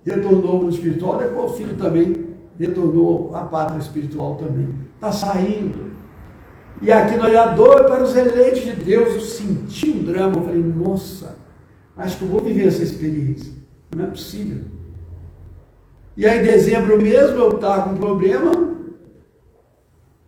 Retornou 0.07 0.61
para 0.61 0.69
o 0.69 0.71
espiritual, 0.71 1.19
depois 1.19 1.52
o 1.52 1.55
filho 1.55 1.76
também 1.76 2.16
retornou 2.59 3.37
à 3.37 3.43
pátria 3.43 3.78
espiritual 3.78 4.37
também. 4.37 4.75
Está 4.95 5.12
saindo. 5.12 5.87
E 6.83 6.92
aqui 6.92 7.16
no 7.16 7.25
olhador 7.25 7.85
para 7.85 8.02
os 8.02 8.14
eleitos 8.14 8.62
de 8.62 8.73
Deus, 8.73 9.14
eu 9.14 9.21
senti 9.21 9.90
um 9.90 10.02
drama. 10.02 10.37
Eu 10.37 10.42
falei, 10.42 10.62
nossa, 10.62 11.37
acho 11.97 12.18
que 12.18 12.25
eu 12.25 12.28
vou 12.28 12.40
viver 12.40 12.68
essa 12.68 12.83
experiência. 12.83 13.52
Não 13.95 14.04
é 14.04 14.09
possível. 14.09 14.62
E 16.16 16.26
aí, 16.26 16.40
em 16.40 16.42
dezembro 16.42 17.00
mesmo, 17.00 17.37
eu 17.37 17.50
estava 17.56 17.85
com 17.85 17.90
um 17.90 17.97
problema. 17.97 18.75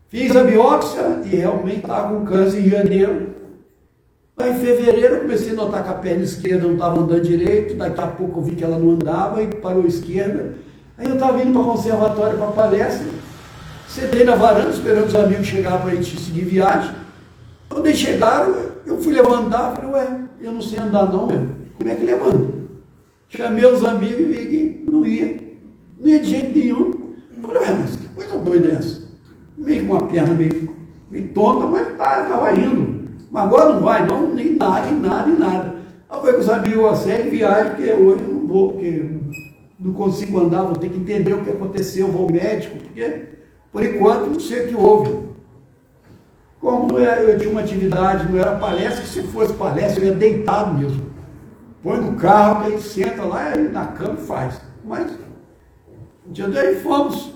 Fiz 0.08 0.34
a 0.34 0.44
biópsia 0.44 1.20
e 1.24 1.36
realmente 1.36 1.80
estava 1.80 2.14
com 2.14 2.24
câncer 2.24 2.60
em 2.60 2.70
janeiro. 2.70 3.28
Aí, 4.38 4.52
em 4.52 4.58
fevereiro, 4.58 5.16
eu 5.16 5.20
comecei 5.20 5.52
a 5.52 5.54
notar 5.54 5.82
que 5.84 5.90
a 5.90 5.94
perna 5.94 6.22
esquerda 6.22 6.66
não 6.66 6.74
estava 6.74 7.00
andando 7.00 7.22
direito. 7.22 7.74
Daqui 7.74 8.00
a 8.00 8.06
pouco 8.06 8.40
eu 8.40 8.44
vi 8.44 8.54
que 8.54 8.64
ela 8.64 8.78
não 8.78 8.92
andava 8.92 9.42
e 9.42 9.48
parou 9.48 9.84
a 9.84 9.88
esquerda. 9.88 10.54
Aí 10.96 11.08
eu 11.08 11.14
estava 11.14 11.42
indo 11.42 11.52
para 11.52 11.60
o 11.62 11.76
conservatório 11.76 12.38
para 12.38 12.52
palestra. 12.52 13.06
Sentei 13.88 14.22
na 14.22 14.36
varanda 14.36 14.68
esperando 14.68 15.06
os 15.06 15.14
amigos 15.14 15.46
chegarem 15.46 15.80
para 15.80 15.90
a 15.90 15.94
gente 15.94 16.20
seguir 16.20 16.44
viagem. 16.44 16.94
Quando 17.70 17.86
eles 17.86 17.98
chegaram, 17.98 18.54
eu 18.84 18.98
fui 18.98 19.14
levantar, 19.14 19.74
falei, 19.76 19.90
ué, 19.92 20.20
eu 20.42 20.52
não 20.52 20.60
sei 20.60 20.78
andar 20.78 21.10
não, 21.10 21.26
meu. 21.26 21.48
como 21.76 21.90
é 21.90 21.94
que 21.94 22.04
levanta? 22.04 22.52
Chamei 23.30 23.64
os 23.64 23.82
amigos 23.84 24.20
e 24.20 24.24
vi 24.24 24.46
que 24.46 24.90
não 24.90 25.06
ia. 25.06 25.40
Não 25.98 26.06
ia 26.06 26.18
de 26.20 26.28
jeito 26.28 26.58
nenhum. 26.58 27.14
Falei, 27.40 27.62
ué, 27.62 27.78
mas 27.80 27.96
que 27.96 28.08
coisa 28.08 28.38
doida 28.38 28.68
é 28.68 28.72
essa? 28.72 29.08
Meio 29.56 29.86
com 29.86 29.94
uma 29.94 30.06
perna 30.06 30.34
meio, 30.34 30.76
meio 31.10 31.28
tonta, 31.28 31.66
mas 31.66 31.88
estava 31.88 32.28
tá, 32.28 32.52
indo. 32.54 33.08
Mas 33.30 33.44
agora 33.44 33.72
não 33.72 33.80
vai, 33.80 34.06
não, 34.06 34.34
nem 34.34 34.54
nada, 34.54 34.86
nem 34.86 35.00
nada, 35.00 35.26
nem 35.26 35.38
nada. 35.38 35.74
Aí 36.10 36.20
foi 36.20 36.32
com 36.34 36.40
os 36.40 36.50
amigos, 36.50 36.84
a 36.84 36.94
série 36.94 37.30
viagem, 37.30 37.74
porque 37.74 37.90
hoje 37.90 38.22
eu 38.22 38.34
não 38.34 38.46
vou, 38.46 38.72
porque 38.72 39.10
não 39.80 39.92
consigo 39.94 40.40
andar, 40.40 40.62
vou 40.62 40.76
ter 40.76 40.90
que 40.90 40.98
entender 40.98 41.32
o 41.32 41.42
que 41.42 41.50
aconteceu, 41.50 42.08
vou 42.08 42.24
ao 42.24 42.30
médico, 42.30 42.76
porque 42.76 43.37
por 43.72 43.84
enquanto, 43.84 44.30
não 44.30 44.40
sei 44.40 44.64
o 44.64 44.68
que 44.68 44.74
houve. 44.74 45.28
Como 46.60 46.98
eu 46.98 47.38
tinha 47.38 47.50
uma 47.50 47.60
atividade, 47.60 48.30
não 48.30 48.38
era 48.38 48.56
palestra, 48.56 49.02
que 49.02 49.08
se 49.08 49.22
fosse 49.24 49.52
palestra, 49.52 50.02
eu 50.02 50.08
ia 50.08 50.14
deitado 50.14 50.74
mesmo. 50.74 51.08
Põe 51.82 52.00
no 52.00 52.16
carro, 52.16 52.66
aí 52.66 52.80
senta 52.80 53.22
lá 53.22 53.54
na 53.56 53.86
cama 53.86 54.14
e 54.14 54.24
faz. 54.24 54.60
Mas, 54.84 55.12
um 56.26 56.32
dia 56.32 56.48
daí 56.48 56.76
fomos. 56.76 57.32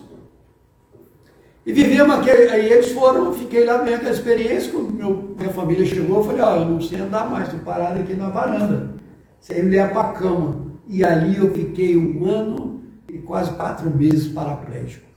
E 1.64 1.72
vivemos 1.72 2.16
aquele, 2.16 2.50
aí 2.50 2.72
eles 2.72 2.90
foram, 2.90 3.32
fiquei 3.32 3.64
lá 3.64 3.78
vendo 3.78 4.08
a 4.08 4.10
experiência, 4.10 4.72
quando 4.72 4.92
meu, 4.92 5.36
minha 5.38 5.50
família 5.50 5.86
chegou, 5.86 6.18
eu 6.18 6.24
falei, 6.24 6.42
ó, 6.42 6.56
eu 6.56 6.64
não 6.64 6.80
sei 6.80 6.98
andar 6.98 7.30
mais, 7.30 7.46
estou 7.46 7.60
parado 7.60 8.00
aqui 8.00 8.14
na 8.14 8.30
varanda. 8.30 8.94
Sem 9.38 9.62
me 9.62 9.70
levar 9.70 9.92
para 9.92 10.08
a 10.08 10.12
cama. 10.12 10.72
E 10.88 11.04
ali 11.04 11.36
eu 11.36 11.52
fiquei 11.52 11.96
um 11.96 12.28
ano 12.28 12.82
e 13.08 13.18
quase 13.18 13.52
quatro 13.52 13.88
meses 13.90 14.32
paraplégico. 14.32 15.11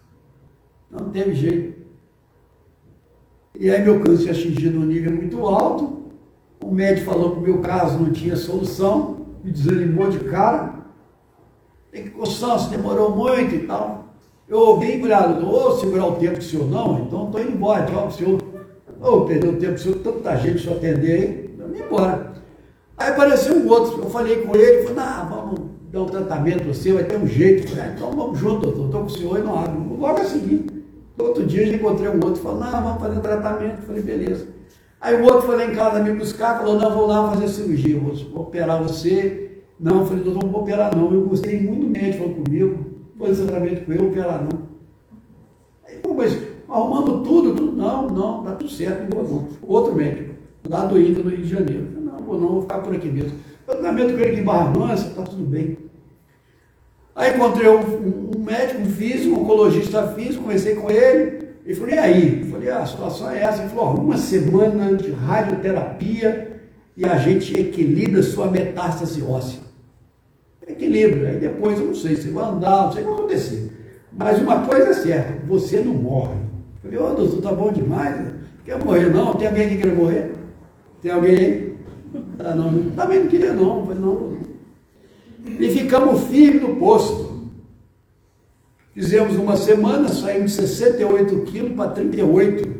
Não 0.99 1.09
teve 1.09 1.33
jeito. 1.33 1.75
E 3.57 3.69
aí 3.69 3.83
meu 3.83 4.01
câncer 4.01 4.31
atingido 4.31 4.79
um 4.79 4.85
nível 4.85 5.11
muito 5.13 5.45
alto. 5.45 6.05
O 6.61 6.71
médico 6.71 7.05
falou 7.05 7.31
que 7.31 7.39
o 7.39 7.41
meu 7.41 7.59
caso 7.59 7.99
não 7.99 8.11
tinha 8.11 8.35
solução, 8.35 9.27
me 9.43 9.51
desanimou 9.51 10.09
de 10.09 10.19
cara. 10.19 10.73
Tem 11.91 12.03
que 12.03 12.09
se 12.59 12.69
demorou 12.69 13.15
muito 13.15 13.55
e 13.55 13.59
tal. 13.59 14.05
Eu 14.47 14.59
ouvi, 14.59 14.99
falei, 14.99 15.45
ou 15.45 15.77
segurar 15.79 16.05
o 16.05 16.15
tempo 16.17 16.37
do 16.37 16.43
senhor 16.43 16.69
não, 16.69 16.99
então 16.99 17.25
estou 17.25 17.41
indo 17.41 17.51
embora, 17.51 17.85
tchau, 17.85 18.11
senhor. 18.11 18.39
Ou 19.01 19.21
oh, 19.21 19.25
perdeu 19.25 19.51
o 19.51 19.55
tempo 19.55 19.73
do 19.73 19.79
senhor, 19.79 19.97
tanta 19.99 20.35
gente 20.37 20.59
só 20.59 20.73
atender 20.73 21.11
aí, 21.11 21.55
vim 21.71 21.83
embora. 21.83 22.33
Aí 22.97 23.09
apareceu 23.09 23.55
um 23.55 23.67
outro, 23.67 24.03
eu 24.03 24.09
falei 24.09 24.43
com 24.43 24.55
ele, 24.55 24.83
falei, 24.83 24.95
não, 24.95 25.29
vamos 25.29 25.59
dar 25.91 26.01
um 26.01 26.05
tratamento 26.05 26.63
você, 26.63 26.93
vai 26.93 27.03
ter 27.03 27.17
um 27.17 27.27
jeito. 27.27 27.69
Falei, 27.69 27.85
ah, 27.85 27.93
então 27.95 28.11
vamos 28.11 28.39
junto, 28.39 28.61
doutor, 28.61 28.85
estou 28.85 29.01
com 29.01 29.07
o 29.07 29.09
senhor 29.09 29.39
e 29.39 29.43
não 29.43 29.57
abro. 29.57 29.97
Logo 29.99 30.21
a 30.21 30.25
seguir. 30.25 30.84
Outro 31.17 31.45
dia 31.45 31.65
eu 31.65 31.75
encontrei 31.75 32.09
um 32.09 32.15
outro, 32.15 32.41
falou, 32.41 32.59
não, 32.59 32.71
vamos 32.71 33.01
fazer 33.01 33.19
tratamento. 33.21 33.77
Eu 33.79 33.87
falei, 33.87 34.01
beleza. 34.01 34.47
Aí 34.99 35.21
o 35.21 35.23
outro 35.23 35.43
foi 35.43 35.55
lá 35.55 35.65
em 35.65 35.75
casa 35.75 36.01
me 36.01 36.13
buscar, 36.13 36.57
falou, 36.57 36.79
não, 36.79 36.91
vou 36.91 37.05
lá 37.05 37.29
fazer 37.31 37.47
cirurgia, 37.47 37.99
vou, 37.99 38.41
operar 38.41 38.81
você. 38.81 39.61
Não, 39.79 39.99
eu 39.99 40.05
falei, 40.05 40.23
doutor, 40.23 40.43
não 40.43 40.51
vou 40.51 40.61
operar 40.61 40.95
não. 40.95 41.13
Eu 41.13 41.21
gostei 41.21 41.61
muito 41.61 41.85
do 41.85 41.91
médico, 41.91 42.29
comigo, 42.29 42.85
vou 43.15 43.27
fazer 43.27 43.45
tratamento 43.45 43.85
com 43.85 43.93
ele, 43.93 44.07
operar 44.07 44.43
não. 44.43 44.59
Aí, 45.87 45.97
pô, 45.97 46.13
mas 46.13 46.37
arrumando 46.67 47.23
tudo, 47.23 47.55
tudo, 47.55 47.71
não, 47.77 48.09
não, 48.09 48.43
tá 48.43 48.55
tudo 48.55 48.69
certo, 48.69 49.13
não 49.13 49.23
vou 49.23 49.41
não. 49.41 49.47
Outro 49.61 49.95
médico, 49.95 50.35
lá 50.67 50.85
do 50.85 50.99
Índia, 50.99 51.23
no 51.23 51.29
Rio 51.29 51.41
de 51.41 51.49
Janeiro. 51.49 51.83
Eu 51.83 51.91
falei, 51.91 52.03
não, 52.03 52.25
vou 52.25 52.39
não, 52.39 52.47
vou 52.49 52.61
ficar 52.61 52.79
por 52.79 52.95
aqui 52.95 53.07
mesmo. 53.07 53.37
Tratamento 53.65 54.13
com 54.13 54.19
ele 54.19 54.31
aqui 54.31 54.39
em 54.39 54.43
Barra 54.43 54.73
Mansa, 54.77 55.09
tá 55.15 55.23
tudo 55.23 55.43
bem. 55.43 55.77
Aí 57.15 57.33
encontrei 57.33 57.69
um, 57.69 58.31
um 58.35 58.43
médico, 58.43 58.81
um 58.81 58.85
físico, 58.85 59.35
um 59.35 59.41
oncologista 59.41 60.05
físico, 60.09 60.43
conversei 60.43 60.75
com 60.75 60.91
ele. 60.91 61.45
Ele 61.65 61.73
falou, 61.73 61.93
e 61.93 61.97
aí? 61.97 62.41
Eu 62.41 62.47
falei, 62.47 62.69
ah, 62.69 62.79
a 62.79 62.85
situação 62.85 63.31
é 63.31 63.41
essa. 63.41 63.61
Ele 63.61 63.69
falou, 63.69 63.95
uma 63.95 64.17
semana 64.17 64.93
de 64.95 65.11
radioterapia 65.11 66.61
e 66.97 67.05
a 67.05 67.17
gente 67.17 67.57
equilibra 67.57 68.21
sua 68.21 68.51
metástase 68.51 69.23
óssea. 69.23 69.61
Equilibra. 70.67 71.29
Aí 71.29 71.37
depois 71.37 71.79
eu 71.79 71.87
não 71.87 71.95
sei 71.95 72.17
se 72.17 72.29
vai 72.29 72.45
andar, 72.45 72.85
não 72.85 72.91
sei 72.91 73.03
o 73.03 73.05
que 73.05 73.11
vai 73.11 73.19
acontecer. 73.19 73.71
Mas 74.11 74.41
uma 74.41 74.65
coisa 74.65 74.89
é 74.89 74.93
certa, 74.93 75.45
você 75.45 75.79
não 75.79 75.93
morre. 75.93 76.35
Eu 76.83 76.91
falei, 76.91 76.99
ô 76.99 77.11
oh, 77.11 77.15
doutor, 77.15 77.41
tá 77.41 77.51
bom 77.51 77.71
demais. 77.71 78.15
Né? 78.17 78.33
Quer 78.65 78.83
morrer 78.83 79.09
não? 79.09 79.33
Tem 79.33 79.47
alguém 79.47 79.69
que 79.69 79.77
quer 79.77 79.93
morrer? 79.93 80.31
Tem 81.01 81.11
alguém 81.11 81.35
aí? 81.37 81.75
Ah, 82.39 82.55
não, 82.55 82.91
também 82.91 83.19
não 83.19 83.27
queria 83.27 83.51
não. 83.51 83.79
Eu 83.79 83.85
falei, 83.85 84.01
não, 84.01 84.37
e 85.45 85.69
ficamos 85.69 86.23
firmes 86.25 86.61
no 86.61 86.75
posto. 86.75 87.25
Fizemos 88.93 89.35
uma 89.35 89.57
semana, 89.57 90.07
saímos 90.07 90.51
de 90.51 90.57
68 90.57 91.41
quilos 91.41 91.73
para 91.73 91.91
38. 91.91 92.75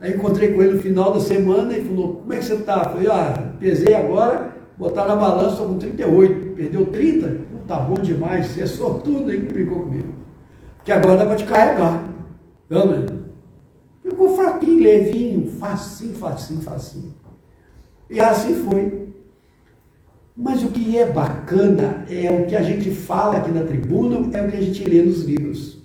Aí 0.00 0.14
encontrei 0.14 0.52
com 0.52 0.62
ele 0.62 0.74
no 0.74 0.82
final 0.82 1.12
da 1.12 1.20
semana 1.20 1.76
e 1.76 1.84
falou, 1.84 2.16
como 2.16 2.32
é 2.32 2.38
que 2.38 2.44
você 2.44 2.54
está? 2.54 2.84
Falei, 2.84 3.08
ah, 3.08 3.52
pesei 3.58 3.94
agora, 3.94 4.54
botar 4.76 5.06
na 5.06 5.16
balança, 5.16 5.62
com 5.62 5.78
38. 5.78 6.54
Perdeu 6.56 6.86
30? 6.86 7.40
Tá 7.66 7.78
bom 7.78 7.94
demais, 7.94 8.46
você 8.46 8.62
é 8.62 8.66
sortudo 8.66 9.30
aí 9.30 9.40
que 9.40 9.52
brincou 9.52 9.82
comigo. 9.84 10.12
Porque 10.76 10.92
agora 10.92 11.16
dá 11.16 11.26
para 11.26 11.36
te 11.36 11.44
carregar. 11.44 12.04
Vamos? 12.68 13.10
Ficou 14.02 14.36
fraquinho, 14.36 14.82
levinho, 14.82 15.50
facinho, 15.58 16.14
facinho, 16.14 16.60
facinho. 16.60 17.14
E 18.08 18.20
assim 18.20 18.54
foi. 18.54 19.05
Mas 20.36 20.62
o 20.62 20.68
que 20.68 20.98
é 20.98 21.10
bacana 21.10 22.04
é 22.10 22.30
o 22.30 22.46
que 22.46 22.54
a 22.54 22.62
gente 22.62 22.90
fala 22.90 23.38
aqui 23.38 23.50
na 23.50 23.64
tribuna, 23.64 24.36
é 24.36 24.42
o 24.42 24.50
que 24.50 24.56
a 24.56 24.60
gente 24.60 24.84
lê 24.84 25.02
nos 25.02 25.22
livros. 25.24 25.78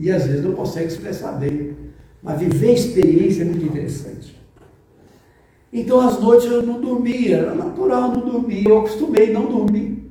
E 0.00 0.10
às 0.10 0.26
vezes 0.26 0.42
não 0.42 0.52
consegue 0.52 0.86
expressar 0.86 1.32
bem. 1.32 1.76
Mas 2.22 2.40
viver 2.40 2.70
a 2.70 2.72
experiência 2.72 3.42
é 3.42 3.44
muito 3.44 3.66
interessante. 3.66 4.40
Então, 5.70 6.00
às 6.00 6.18
noites 6.20 6.46
eu 6.46 6.62
não 6.62 6.80
dormia, 6.80 7.38
era 7.38 7.54
natural 7.54 8.12
não 8.12 8.20
dormir, 8.20 8.66
eu 8.66 8.78
acostumei 8.78 9.32
não 9.32 9.46
dormir. 9.46 10.10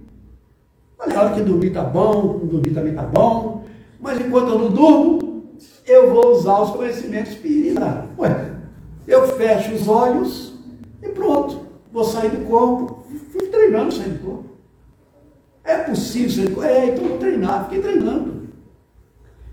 Mas 0.98 1.14
na 1.14 1.22
hora 1.22 1.36
que 1.36 1.42
dormir 1.42 1.72
tá 1.72 1.84
bom, 1.84 2.40
não 2.40 2.48
dormir 2.48 2.72
também 2.72 2.94
tá 2.94 3.04
bom, 3.04 3.64
mas 4.00 4.20
enquanto 4.20 4.50
eu 4.50 4.60
não 4.60 4.72
durmo, 4.72 5.44
eu 5.86 6.14
vou 6.14 6.32
usar 6.32 6.62
os 6.62 6.72
conhecimentos 6.72 7.34
espírita. 7.34 8.08
Ué, 8.18 8.56
eu 9.08 9.28
fecho 9.36 9.74
os 9.74 9.88
olhos 9.88 10.54
e 11.02 11.10
pronto, 11.10 11.62
vou 11.92 12.04
sair 12.04 12.30
do 12.30 12.46
corpo, 12.46 13.01
Fui 13.42 13.50
treinando 13.50 13.96
corpo. 14.20 14.46
É 15.64 15.78
possível 15.78 16.46
corpo? 16.52 16.64
É, 16.64 16.86
então 16.90 17.08
vou 17.08 17.18
treinar, 17.18 17.64
fiquei 17.64 17.82
treinando. 17.82 18.42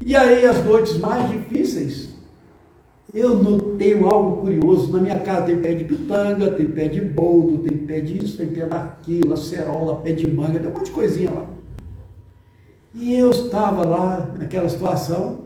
E 0.05 0.14
aí 0.14 0.44
as 0.44 0.62
noites 0.62 0.98
mais 0.98 1.31
difíceis 1.31 2.11
eu 3.14 3.42
notei 3.42 3.94
algo 3.94 4.42
curioso. 4.42 4.92
Na 4.92 5.01
minha 5.01 5.18
casa 5.20 5.46
tem 5.46 5.59
pé 5.59 5.72
de 5.72 5.85
pitanga, 5.85 6.51
tem 6.51 6.66
pé 6.66 6.88
de 6.88 7.01
boldo, 7.01 7.66
tem 7.66 7.79
pé 7.79 8.01
disso, 8.01 8.37
tem 8.37 8.48
pé 8.48 8.66
daquilo, 8.66 9.33
acerola, 9.33 9.96
pé 10.03 10.12
de 10.12 10.31
manga, 10.31 10.59
tem 10.59 10.68
um 10.68 10.74
monte 10.74 10.85
de 10.85 10.90
coisinha 10.90 11.31
lá. 11.31 11.46
E 12.94 13.14
eu 13.14 13.31
estava 13.31 13.87
lá 13.87 14.35
naquela 14.38 14.68
situação, 14.68 15.44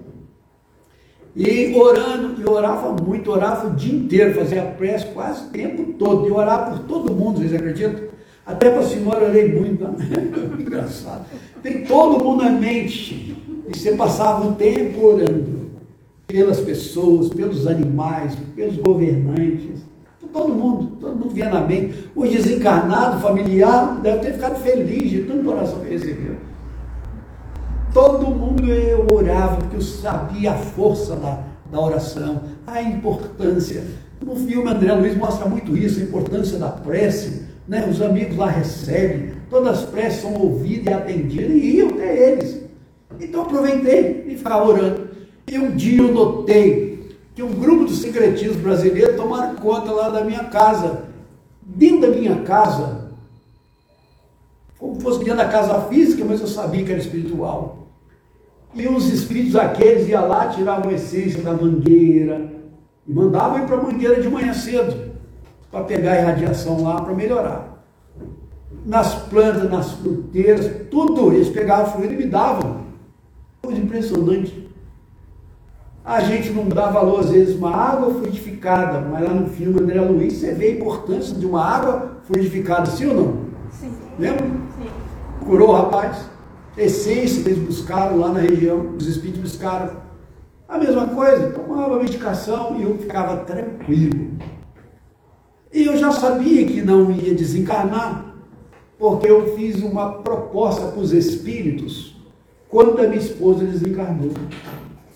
e 1.37 1.73
orando, 1.77 2.43
e 2.43 2.49
orava 2.49 3.01
muito, 3.01 3.31
orava 3.31 3.69
o 3.69 3.77
dia 3.77 3.95
inteiro, 3.95 4.35
fazia 4.35 4.63
prece 4.63 5.07
quase 5.07 5.47
o 5.47 5.51
tempo 5.51 5.93
todo, 5.93 6.27
e 6.27 6.33
orava 6.33 6.73
por 6.73 6.87
todo 6.87 7.15
mundo, 7.15 7.39
vocês 7.39 7.55
acreditam? 7.55 8.12
Até 8.45 8.71
para 8.71 8.81
a 8.81 8.85
senhora 8.85 9.29
orei 9.29 9.53
muito, 9.53 9.85
né? 9.85 9.95
engraçado. 10.59 11.27
Tem 11.63 11.85
todo 11.85 12.25
mundo 12.25 12.43
na 12.43 12.51
mente, 12.51 13.37
e 13.69 13.79
você 13.79 13.93
passava 13.93 14.47
o 14.47 14.55
tempo 14.55 15.05
orando 15.05 15.71
pelas 16.27 16.61
pessoas, 16.61 17.29
pelos 17.29 17.67
animais, 17.67 18.37
pelos 18.57 18.77
governantes, 18.77 19.83
todo 20.33 20.55
mundo, 20.55 20.97
todo 20.99 21.15
mundo 21.15 21.31
via 21.31 21.51
na 21.51 21.61
mente. 21.61 22.09
O 22.15 22.27
desencarnado 22.27 23.21
familiar 23.21 24.01
deve 24.01 24.21
ter 24.21 24.33
ficado 24.33 24.57
feliz 24.61 25.11
de 25.11 25.23
tanta 25.23 25.49
oração 25.49 25.81
que 25.81 25.91
recebeu. 25.91 26.37
Todo 27.93 28.27
mundo 28.29 28.67
eu 28.73 29.07
orava, 29.13 29.57
porque 29.57 29.77
eu 29.77 29.83
sabia 29.83 30.53
a 30.53 30.57
força 30.57 31.15
da, 31.17 31.41
da 31.71 31.79
oração, 31.79 32.43
a 32.67 32.81
importância. 32.81 33.85
No 34.25 34.35
filme 34.35 34.71
André 34.71 34.95
Luiz 34.95 35.17
mostra 35.17 35.47
muito 35.47 35.77
isso, 35.77 36.01
a 36.01 36.05
importância 36.05 36.59
da 36.59 36.69
prece. 36.69 37.42
Né? 37.67 37.87
Os 37.89 38.01
amigos 38.03 38.37
lá 38.37 38.49
recebem, 38.49 39.33
todas 39.49 39.79
as 39.79 39.85
preces 39.85 40.23
são 40.23 40.35
ouvidas 40.35 40.87
e 40.87 40.93
atendidas, 40.93 41.51
e 41.51 41.77
iam 41.77 41.91
até 41.91 42.33
eles. 42.33 42.63
Então 43.21 43.43
aproveitei 43.43 44.25
e 44.29 44.37
ficava 44.37 44.69
orando. 44.69 45.09
E 45.47 45.59
um 45.59 45.71
dia 45.71 46.01
eu 46.01 46.13
notei 46.13 47.17
que 47.35 47.43
um 47.43 47.53
grupo 47.53 47.87
de 47.87 47.97
secretistas 47.97 48.57
brasileiros 48.57 49.17
tomaram 49.17 49.55
conta 49.57 49.93
lá 49.93 50.09
da 50.09 50.25
minha 50.25 50.45
casa. 50.45 51.05
Dentro 51.65 52.03
da 52.03 52.09
minha 52.09 52.43
casa, 52.43 53.09
como 54.79 55.01
fosse 55.01 55.21
dentro 55.21 55.37
da 55.37 55.49
casa 55.49 55.81
física, 55.83 56.25
mas 56.25 56.41
eu 56.41 56.47
sabia 56.47 56.85
que 56.85 56.91
era 56.91 57.01
espiritual. 57.01 57.87
E 58.75 58.89
os 58.89 59.13
espíritos 59.13 59.55
aqueles 59.55 60.09
iam 60.09 60.27
lá, 60.27 60.49
tiravam 60.49 60.91
essência 60.91 61.43
da 61.43 61.53
mangueira 61.53 62.51
e 63.07 63.13
mandavam 63.13 63.59
ir 63.59 63.67
para 63.67 63.77
a 63.77 63.83
mangueira 63.83 64.21
de 64.21 64.29
manhã 64.29 64.53
cedo 64.53 65.02
para 65.73 65.85
pegar 65.85 66.13
a 66.13 66.21
irradiação 66.21 66.83
lá 66.85 67.01
para 67.01 67.15
melhorar. 67.15 67.83
Nas 68.87 69.15
plantas, 69.15 69.69
nas 69.69 69.93
fruteiras, 69.93 70.71
tudo, 70.91 71.33
eles 71.33 71.49
pegavam 71.49 71.93
fluido 71.93 72.15
e 72.15 72.19
me 72.19 72.27
davam. 72.27 72.83
Coisa 73.63 73.81
impressionante. 73.81 74.71
A 76.05 76.21
gente 76.21 76.51
não 76.51 76.69
dá 76.69 76.91
valor, 76.91 77.21
às 77.21 77.31
vezes, 77.31 77.57
uma 77.57 77.75
água 77.75 78.13
fluidificada, 78.13 79.01
mas 79.01 79.23
lá 79.23 79.35
no 79.35 79.49
filme 79.49 79.81
André 79.81 80.01
Luiz 80.01 80.35
você 80.35 80.53
vê 80.53 80.67
a 80.67 80.73
importância 80.73 81.35
de 81.35 81.47
uma 81.47 81.65
água 81.65 82.19
fluidificada, 82.25 82.87
sim 82.87 83.07
ou 83.07 83.15
não? 83.15 83.37
Sim. 83.71 83.93
Lembra? 84.19 84.45
Sim. 84.45 84.91
Curou 85.45 85.71
o 85.71 85.73
rapaz 85.73 86.33
essência 86.77 87.43
que 87.43 87.51
eles 87.51 87.63
buscaram 87.63 88.19
lá 88.19 88.31
na 88.31 88.41
região, 88.41 88.95
os 88.97 89.07
espíritos 89.07 89.41
buscaram. 89.41 89.91
A 90.69 90.79
mesma 90.79 91.07
coisa, 91.09 91.51
tomava 91.51 91.99
medicação 91.99 92.77
e 92.79 92.83
eu 92.83 92.97
ficava 92.97 93.39
tranquilo. 93.45 94.39
E 95.73 95.85
eu 95.85 95.97
já 95.97 96.13
sabia 96.13 96.67
que 96.67 96.83
não 96.83 97.11
ia 97.11 97.35
desencarnar, 97.35 98.35
porque 98.99 99.29
eu 99.29 99.57
fiz 99.57 99.83
uma 99.83 100.13
proposta 100.15 100.89
para 100.89 101.01
os 101.01 101.13
espíritos 101.13 102.15
quando 102.69 103.01
a 103.01 103.09
minha 103.09 103.21
esposa 103.21 103.65
desencarnou. 103.65 104.31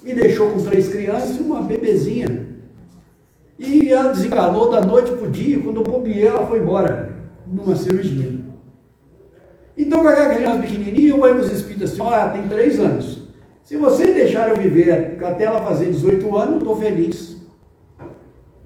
Me 0.03 0.15
deixou 0.15 0.51
com 0.51 0.63
três 0.63 0.89
crianças 0.89 1.37
e 1.37 1.43
uma 1.43 1.61
bebezinha. 1.63 2.47
E 3.59 3.89
ela 3.91 4.13
desencarnou 4.13 4.71
da 4.71 4.81
noite 4.81 5.13
para 5.13 5.27
o 5.27 5.31
dia, 5.31 5.59
quando 5.59 5.77
eu 5.77 5.85
bobeei, 5.85 6.27
ela 6.27 6.47
foi 6.47 6.61
embora, 6.61 7.15
numa 7.47 7.77
cirurgia. 7.77 8.39
Então, 9.77 10.03
com 10.03 10.09
aquela 10.09 10.35
criança 10.35 10.59
pequenininha, 10.61 11.11
eu 11.11 11.19
vou 11.19 11.35
os 11.35 11.53
espíritos 11.53 11.93
assim, 11.93 12.01
olha, 12.01 12.31
tem 12.31 12.49
três 12.49 12.81
anos. 12.81 13.29
Se 13.63 13.77
vocês 13.77 14.15
deixarem 14.15 14.55
eu 14.55 14.63
viver 14.63 15.19
até 15.23 15.45
ela 15.45 15.61
fazer 15.61 15.87
18 15.87 16.37
anos, 16.37 16.53
eu 16.53 16.59
estou 16.59 16.77
feliz. 16.77 17.36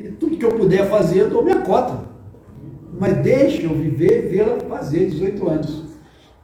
E 0.03 0.09
tudo 0.13 0.37
que 0.37 0.45
eu 0.45 0.53
puder 0.53 0.89
fazer, 0.89 1.21
eu 1.21 1.31
dou 1.31 1.45
minha 1.45 1.61
cota. 1.61 2.05
Mas 2.99 3.19
deixe 3.19 3.65
eu 3.65 3.75
viver, 3.75 4.29
vê-la 4.31 4.59
fazer 4.61 5.11
18 5.11 5.49
anos. 5.49 5.85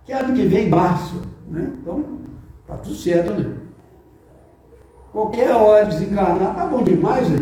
Que 0.05 0.13
ano 0.13 0.35
que 0.35 0.47
vem, 0.47 0.69
março. 0.69 1.23
Né? 1.49 1.73
Então, 1.81 2.05
tá 2.67 2.77
tudo 2.77 2.95
certo, 2.95 3.33
né? 3.33 3.55
Qualquer 5.13 5.51
hora 5.51 5.87
desencarnar, 5.87 6.55
tá 6.55 6.67
bom 6.67 6.83
demais, 6.83 7.29
né? 7.31 7.39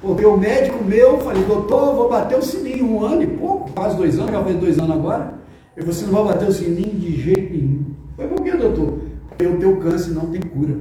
Porque 0.00 0.24
o 0.24 0.36
médico 0.36 0.84
meu, 0.84 1.18
falei, 1.18 1.42
doutor, 1.44 1.94
vou 1.94 2.08
bater 2.08 2.38
o 2.38 2.42
sininho 2.42 2.86
um 2.86 3.04
ano 3.04 3.22
e 3.22 3.26
pouco, 3.26 3.72
quase 3.72 3.96
dois 3.96 4.18
anos, 4.18 4.30
já 4.30 4.42
faz 4.42 4.56
dois 4.56 4.78
anos 4.78 4.90
agora. 4.90 5.34
Eu 5.76 5.84
você 5.84 6.04
não 6.04 6.12
vai 6.12 6.34
bater 6.34 6.48
o 6.48 6.52
sininho 6.52 6.94
de 6.94 7.20
jeito 7.20 7.52
nenhum. 7.52 7.84
Foi 8.14 8.28
por 8.28 8.42
quê, 8.42 8.52
doutor? 8.52 8.98
Porque 9.28 9.46
o 9.46 9.58
teu 9.58 9.76
câncer 9.78 10.12
não 10.12 10.26
tem 10.26 10.40
cura. 10.40 10.76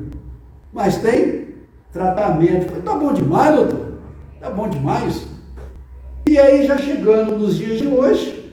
Mas 0.71 0.97
tem 0.97 1.47
tratamento. 1.91 2.67
Falei, 2.67 2.81
tá 2.81 2.95
bom 2.95 3.13
demais, 3.13 3.55
doutor. 3.55 3.92
Tá 4.43 4.49
bom 4.49 4.67
demais. 4.67 5.25
E 6.27 6.37
aí, 6.37 6.67
já 6.67 6.77
chegando 6.77 7.39
nos 7.39 7.55
dias 7.55 7.79
de 7.79 7.87
hoje, 7.87 8.51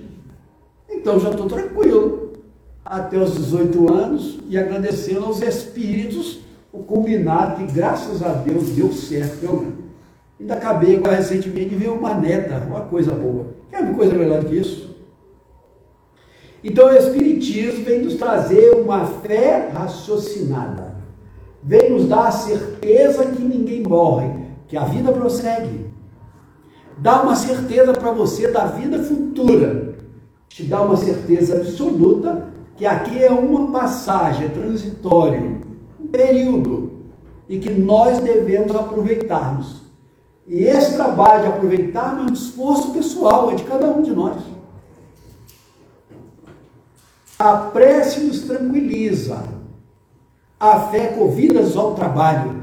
então 0.88 1.18
já 1.18 1.30
estou 1.30 1.48
tranquilo. 1.48 2.34
Até 2.84 3.18
os 3.18 3.34
18 3.34 3.92
anos 3.92 4.38
e 4.48 4.56
agradecendo 4.56 5.24
aos 5.24 5.42
espíritos 5.42 6.42
o 6.72 6.84
combinado 6.84 7.56
que, 7.56 7.72
graças 7.72 8.22
a 8.22 8.28
Deus, 8.28 8.68
deu 8.70 8.92
certo. 8.92 9.42
Eu 9.42 9.72
ainda 10.38 10.54
acabei 10.54 10.94
agora 10.94 11.16
recentemente 11.16 11.70
de 11.70 11.74
ver 11.76 11.90
uma 11.90 12.14
neta, 12.14 12.64
uma 12.68 12.82
coisa 12.82 13.10
boa. 13.10 13.46
Quer 13.68 13.80
uma 13.80 13.94
coisa 13.94 14.14
melhor 14.14 14.44
que 14.44 14.54
isso? 14.54 14.96
Então 16.62 16.86
o 16.86 16.96
Espiritismo 16.96 17.84
vem 17.84 18.02
nos 18.02 18.14
trazer 18.14 18.76
uma 18.76 19.06
fé 19.06 19.70
raciocinada, 19.74 20.94
vem 21.60 21.90
nos 21.90 22.06
dar 22.06 22.28
a 22.28 22.32
certeza 22.32 23.26
que 23.26 23.42
ninguém 23.42 23.82
morre, 23.82 24.39
que 24.70 24.76
a 24.76 24.84
vida 24.84 25.10
prossegue. 25.10 25.90
Dá 26.96 27.22
uma 27.22 27.34
certeza 27.34 27.92
para 27.92 28.12
você 28.12 28.52
da 28.52 28.66
vida 28.66 29.02
futura, 29.02 29.96
te 30.48 30.62
dá 30.62 30.80
uma 30.80 30.96
certeza 30.96 31.56
absoluta 31.56 32.48
que 32.76 32.86
aqui 32.86 33.22
é 33.22 33.30
uma 33.30 33.72
passagem, 33.72 34.46
é 34.46 34.48
transitório, 34.48 35.60
um 35.98 36.06
período, 36.06 36.92
e 37.48 37.58
que 37.58 37.70
nós 37.70 38.20
devemos 38.20 38.74
aproveitarmos. 38.74 39.82
E 40.46 40.62
esse 40.62 40.94
trabalho 40.94 41.42
de 41.42 41.48
aproveitar 41.48 42.18
é 42.18 42.22
um 42.22 42.32
esforço 42.32 42.92
pessoal, 42.92 43.50
é 43.50 43.56
de 43.56 43.64
cada 43.64 43.88
um 43.88 44.02
de 44.02 44.12
nós. 44.12 44.40
A 47.38 47.56
prece 47.56 48.20
nos 48.20 48.42
tranquiliza. 48.42 49.42
A 50.58 50.80
fé 50.80 51.08
convida-nos 51.08 51.76
ao 51.76 51.94
trabalho, 51.94 52.59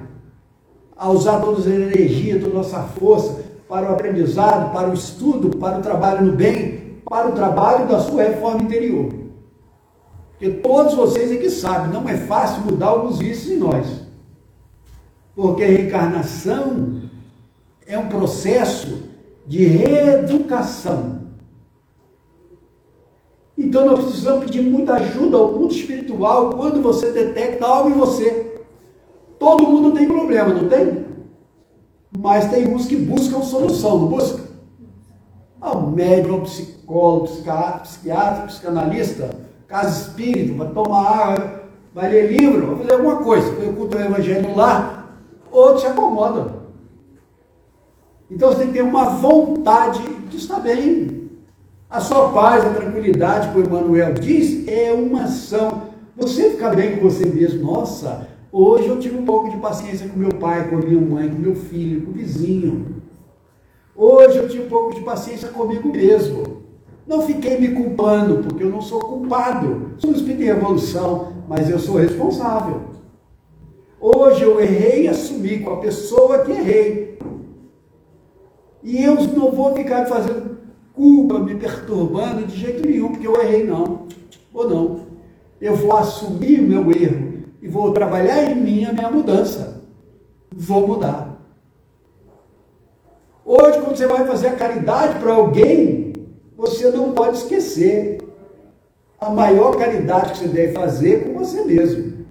a 0.98 1.10
usar 1.10 1.40
toda 1.40 1.62
a 1.62 1.74
energia, 1.74 2.40
toda 2.40 2.52
a 2.52 2.58
nossa 2.58 2.82
força 2.84 3.44
para 3.68 3.90
o 3.90 3.94
aprendizado, 3.94 4.72
para 4.72 4.90
o 4.90 4.94
estudo, 4.94 5.58
para 5.58 5.80
o 5.80 5.82
trabalho 5.82 6.26
no 6.26 6.34
bem, 6.34 7.00
para 7.06 7.30
o 7.30 7.34
trabalho 7.34 7.88
da 7.88 8.00
sua 8.00 8.24
reforma 8.24 8.64
interior. 8.64 9.14
Porque 10.32 10.50
todos 10.50 10.94
vocês 10.94 11.32
é 11.32 11.38
que 11.38 11.50
sabem, 11.50 11.92
não 11.92 12.08
é 12.08 12.16
fácil 12.16 12.64
mudar 12.64 12.88
alguns 12.88 13.18
vícios 13.18 13.52
em 13.52 13.58
nós. 13.58 13.88
Porque 15.36 15.64
a 15.64 15.68
reencarnação 15.68 17.02
é 17.86 17.98
um 17.98 18.08
processo 18.08 19.04
de 19.46 19.66
reeducação. 19.66 21.18
Então 23.58 23.86
nós 23.86 24.06
precisamos 24.06 24.46
pedir 24.46 24.62
muita 24.62 24.96
ajuda 24.96 25.38
ao 25.38 25.52
mundo 25.52 25.74
espiritual 25.74 26.52
quando 26.52 26.82
você 26.82 27.12
detecta 27.12 27.66
algo 27.66 27.90
em 27.90 27.94
você. 27.94 28.62
Todo 29.40 29.68
mundo 29.68 29.77
problema, 30.28 30.54
não 30.54 30.68
tem? 30.68 31.06
Mas 32.18 32.50
tem 32.50 32.68
uns 32.68 32.86
que 32.86 32.96
buscam 32.96 33.42
solução, 33.42 33.98
não 34.00 34.08
busca? 34.08 34.44
Ao 35.60 35.88
médico, 35.88 36.36
ao 36.36 36.42
psicólogo, 36.42 37.28
psiquiatra, 37.28 37.80
psiquiatra, 37.80 38.48
psicanalista, 38.48 39.30
casa 39.68 40.02
espírito, 40.02 40.58
vai 40.58 40.70
tomar 40.70 41.08
água, 41.08 41.64
vai 41.94 42.10
ler 42.10 42.32
livro, 42.32 42.68
vai 42.68 42.78
fazer 42.78 42.94
alguma 42.94 43.18
coisa. 43.18 43.48
Eu 43.62 43.74
culto 43.74 43.98
o 43.98 44.02
evangelho 44.02 44.56
lá, 44.56 45.10
outros 45.52 45.82
se 45.82 45.88
acomodam. 45.88 46.58
Então 48.30 48.50
você 48.50 48.60
tem 48.60 48.68
que 48.68 48.74
ter 48.74 48.84
uma 48.84 49.06
vontade 49.06 50.02
de 50.30 50.38
estar 50.38 50.60
bem, 50.60 51.30
a 51.90 52.02
sua 52.02 52.30
paz, 52.30 52.66
a 52.66 52.74
tranquilidade 52.74 53.50
que 53.50 53.60
o 53.60 53.64
Emmanuel 53.64 54.14
diz, 54.14 54.68
é 54.68 54.92
uma 54.92 55.24
ação. 55.24 55.84
Você 56.18 56.52
ficar 56.52 56.76
bem 56.76 56.98
com 56.98 57.10
você 57.10 57.26
mesmo. 57.26 57.72
Nossa, 57.72 58.28
hoje 58.52 58.88
eu 58.88 59.00
tive 59.00 59.18
um 59.18 59.26
pouco 59.26 59.50
de 59.50 59.58
paciência 59.58 60.08
com 60.08 60.18
meu 60.18 60.34
pai, 60.34 60.70
com 60.70 60.78
a 60.78 60.80
minha 60.80 61.00
mãe, 61.00 61.30
com 61.30 61.38
meu 61.38 61.56
filho, 61.56 62.02
com 62.02 62.12
o 62.12 62.14
vizinho. 62.14 62.98
Hoje 63.96 64.38
eu 64.38 64.48
tive 64.48 64.66
um 64.66 64.70
pouco 64.70 64.96
de 64.96 65.02
paciência 65.02 65.50
comigo 65.50 65.90
mesmo. 65.90 66.64
Não 67.08 67.22
fiquei 67.22 67.60
me 67.60 67.70
culpando, 67.70 68.44
porque 68.44 68.64
eu 68.64 68.70
não 68.70 68.82
sou 68.82 69.00
culpado. 69.00 69.94
Sou 69.98 70.12
um 70.12 70.14
espírito 70.14 70.40
de 70.40 70.46
revolução, 70.46 71.34
mas 71.48 71.70
eu 71.70 71.80
sou 71.80 71.96
responsável. 71.96 72.82
Hoje 74.00 74.44
eu 74.44 74.60
errei 74.60 75.06
e 75.06 75.08
assumi 75.08 75.60
com 75.60 75.72
a 75.72 75.78
pessoa 75.78 76.40
que 76.40 76.52
errei. 76.52 77.18
E 78.84 79.04
eu 79.04 79.16
não 79.16 79.52
vou 79.52 79.74
ficar 79.74 80.06
fazendo 80.06 80.58
culpa, 80.94 81.40
me 81.40 81.56
perturbando 81.56 82.46
de 82.46 82.56
jeito 82.56 82.88
nenhum, 82.88 83.10
porque 83.10 83.28
eu 83.28 83.42
errei, 83.42 83.66
não. 83.66 84.08
Ou 84.54 84.70
não. 84.70 85.00
Eu 85.60 85.76
vou 85.76 85.96
assumir 85.98 86.60
o 86.60 86.64
meu 86.64 86.92
erro 86.92 87.27
e 87.62 87.68
vou 87.68 87.92
trabalhar 87.92 88.52
em 88.52 88.56
mim 88.56 88.86
a 88.86 88.94
minha 88.94 89.10
mudança. 89.10 89.82
Vou 90.52 90.88
mudar. 90.88 91.38
Hoje, 93.46 93.80
quando 93.80 93.96
você 93.96 94.08
vai 94.08 94.26
fazer 94.26 94.48
a 94.48 94.56
caridade 94.56 95.20
para 95.20 95.34
alguém, 95.34 96.14
você 96.56 96.92
não 96.92 97.14
pode 97.14 97.38
esquecer 97.38 98.18
a 99.20 99.30
maior 99.30 99.78
caridade 99.78 100.34
que 100.34 100.40
você 100.40 100.48
deve 100.48 100.74
fazer 100.74 101.14
é 101.14 101.20
com 101.20 101.40
você 101.40 101.64
mesmo. 101.64 102.26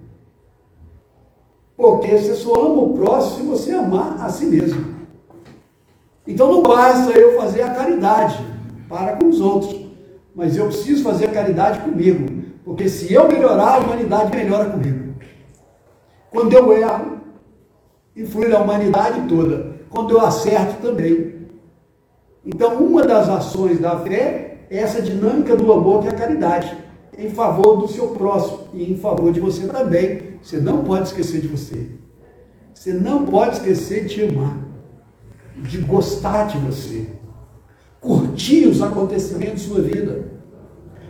Porque 1.75 2.17
você 2.17 2.33
só 2.33 2.53
ama 2.53 2.81
o 2.81 2.93
próximo 2.93 3.55
se 3.55 3.65
você 3.65 3.71
amar 3.73 4.21
a 4.21 4.29
si 4.29 4.45
mesmo. 4.45 4.95
Então 6.25 6.51
não 6.51 6.63
basta 6.63 7.11
eu 7.11 7.39
fazer 7.39 7.61
a 7.61 7.73
caridade 7.73 8.37
para 8.89 9.17
com 9.17 9.27
os 9.27 9.39
outros, 9.39 9.75
mas 10.33 10.57
eu 10.57 10.67
preciso 10.67 11.03
fazer 11.03 11.25
a 11.25 11.31
caridade 11.31 11.79
comigo, 11.81 12.43
porque 12.63 12.89
se 12.89 13.13
eu 13.13 13.27
melhorar, 13.27 13.75
a 13.75 13.79
humanidade 13.79 14.35
melhora 14.35 14.69
comigo. 14.69 15.06
Quando 16.29 16.53
eu 16.53 16.73
erro, 16.73 17.17
influi 18.15 18.47
na 18.47 18.59
humanidade 18.59 19.27
toda. 19.27 19.77
Quando 19.89 20.11
eu 20.11 20.21
acerto 20.21 20.81
também. 20.81 21.47
Então, 22.45 22.75
uma 22.75 23.03
das 23.03 23.29
ações 23.29 23.79
da 23.79 23.99
fé 23.99 24.65
é 24.69 24.77
essa 24.77 25.01
dinâmica 25.01 25.55
do 25.55 25.71
amor 25.71 26.01
que 26.01 26.07
é 26.07 26.11
a 26.11 26.15
caridade, 26.15 26.75
em 27.17 27.29
favor 27.29 27.77
do 27.77 27.87
seu 27.87 28.09
próximo 28.09 28.67
e 28.73 28.91
em 28.91 28.97
favor 28.97 29.31
de 29.31 29.39
você 29.39 29.67
também. 29.67 30.37
Você 30.41 30.57
não 30.57 30.83
pode 30.83 31.07
esquecer 31.07 31.41
de 31.41 31.47
você. 31.47 31.91
Você 32.73 32.93
não 32.93 33.25
pode 33.25 33.55
esquecer 33.55 34.05
de 34.05 34.23
amar 34.23 34.67
de 35.61 35.79
gostar 35.79 36.47
de 36.47 36.57
você, 36.59 37.07
curtir 37.99 38.67
os 38.67 38.81
acontecimentos 38.81 39.67
da 39.67 39.73
sua 39.73 39.81
vida, 39.81 40.31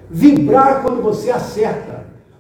vibrar 0.10 0.82
quando 0.82 1.02
você 1.02 1.30
acerta, 1.30 1.87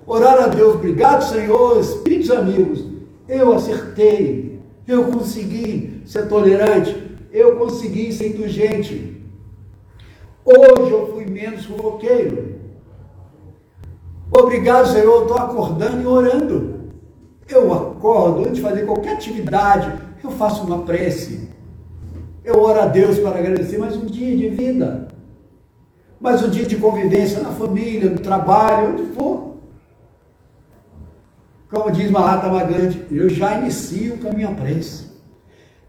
orar 0.08 0.46
a 0.46 0.48
Deus, 0.48 0.76
obrigado 0.76 1.22
Senhor, 1.22 1.80
espíritos 1.80 2.32
amigos, 2.32 2.86
eu 3.28 3.54
acertei, 3.54 4.60
eu 4.88 5.12
consegui 5.12 6.02
ser 6.06 6.28
tolerante, 6.28 6.96
eu 7.32 7.58
consegui 7.58 8.12
ser 8.14 8.30
indulgente. 8.30 9.22
Hoje 10.46 10.92
eu 10.92 11.12
fui 11.14 11.26
menos 11.26 11.66
fofoqueiro. 11.66 12.56
Obrigado, 14.32 14.88
Senhor, 14.88 15.14
eu 15.14 15.22
estou 15.24 15.38
acordando 15.38 16.02
e 16.02 16.06
orando. 16.06 16.78
Eu 17.50 17.74
acordo, 17.74 18.42
antes 18.42 18.56
de 18.56 18.62
fazer 18.62 18.86
qualquer 18.86 19.14
atividade, 19.14 19.92
eu 20.24 20.32
faço 20.32 20.66
uma 20.66 20.84
prece. 20.84 21.50
Eu 22.44 22.62
oro 22.62 22.80
a 22.80 22.86
Deus 22.86 23.20
para 23.20 23.40
agradecer 23.40 23.78
mais 23.78 23.96
um 23.98 24.06
dia 24.06 24.36
de 24.36 24.50
vida, 24.50 25.10
mais 26.20 26.42
um 26.42 26.50
dia 26.50 26.66
de 26.66 26.78
convivência 26.78 27.42
na 27.42 27.52
família, 27.52 28.10
no 28.10 28.20
trabalho, 28.20 28.94
onde 28.94 29.04
for. 29.14 29.47
Como 31.70 31.92
diz 31.92 32.10
Mahatma 32.10 32.64
Gandhi, 32.64 33.06
eu 33.12 33.30
já 33.30 33.60
inicio 33.60 34.18
com 34.18 34.30
a 34.30 34.34
minha 34.34 34.52
prece. 34.52 35.08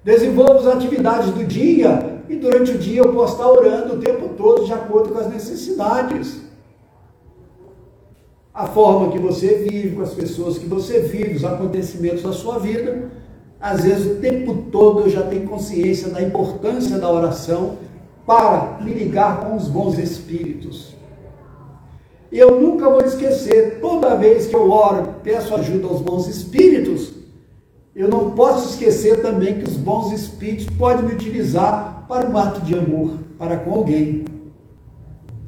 Desenvolvo 0.02 0.54
as 0.54 0.66
atividades 0.66 1.30
do 1.30 1.44
dia 1.44 2.22
e 2.28 2.36
durante 2.36 2.72
o 2.72 2.78
dia 2.78 3.00
eu 3.00 3.12
posso 3.12 3.34
estar 3.34 3.48
orando 3.48 3.94
o 3.94 4.00
tempo 4.00 4.30
todo 4.30 4.64
de 4.64 4.72
acordo 4.72 5.10
com 5.10 5.18
as 5.18 5.28
necessidades. 5.28 6.40
A 8.52 8.66
forma 8.66 9.12
que 9.12 9.18
você 9.18 9.66
vive, 9.70 9.94
com 9.94 10.02
as 10.02 10.14
pessoas 10.14 10.58
que 10.58 10.66
você 10.66 11.00
vive, 11.00 11.36
os 11.36 11.44
acontecimentos 11.44 12.22
da 12.24 12.32
sua 12.32 12.58
vida, 12.58 13.10
às 13.60 13.84
vezes 13.84 14.06
o 14.06 14.20
tempo 14.20 14.66
todo 14.72 15.02
eu 15.02 15.10
já 15.10 15.22
tenho 15.22 15.46
consciência 15.46 16.08
da 16.08 16.20
importância 16.20 16.98
da 16.98 17.10
oração 17.10 17.76
para 18.26 18.78
me 18.82 18.92
ligar 18.92 19.40
com 19.40 19.56
os 19.56 19.68
bons 19.68 19.96
espíritos. 19.96 20.87
Eu 22.30 22.60
nunca 22.60 22.88
vou 22.90 23.00
esquecer, 23.00 23.78
toda 23.80 24.16
vez 24.16 24.46
que 24.46 24.54
eu 24.54 24.70
oro, 24.70 25.14
peço 25.22 25.54
ajuda 25.54 25.86
aos 25.86 26.00
bons 26.00 26.28
espíritos, 26.28 27.14
eu 27.96 28.06
não 28.08 28.32
posso 28.32 28.70
esquecer 28.70 29.22
também 29.22 29.58
que 29.58 29.68
os 29.68 29.76
bons 29.76 30.12
espíritos 30.12 30.66
podem 30.76 31.04
me 31.04 31.14
utilizar 31.14 32.04
para 32.06 32.28
um 32.28 32.36
ato 32.36 32.60
de 32.60 32.74
amor 32.74 33.12
para 33.38 33.56
com 33.56 33.72
alguém. 33.72 34.24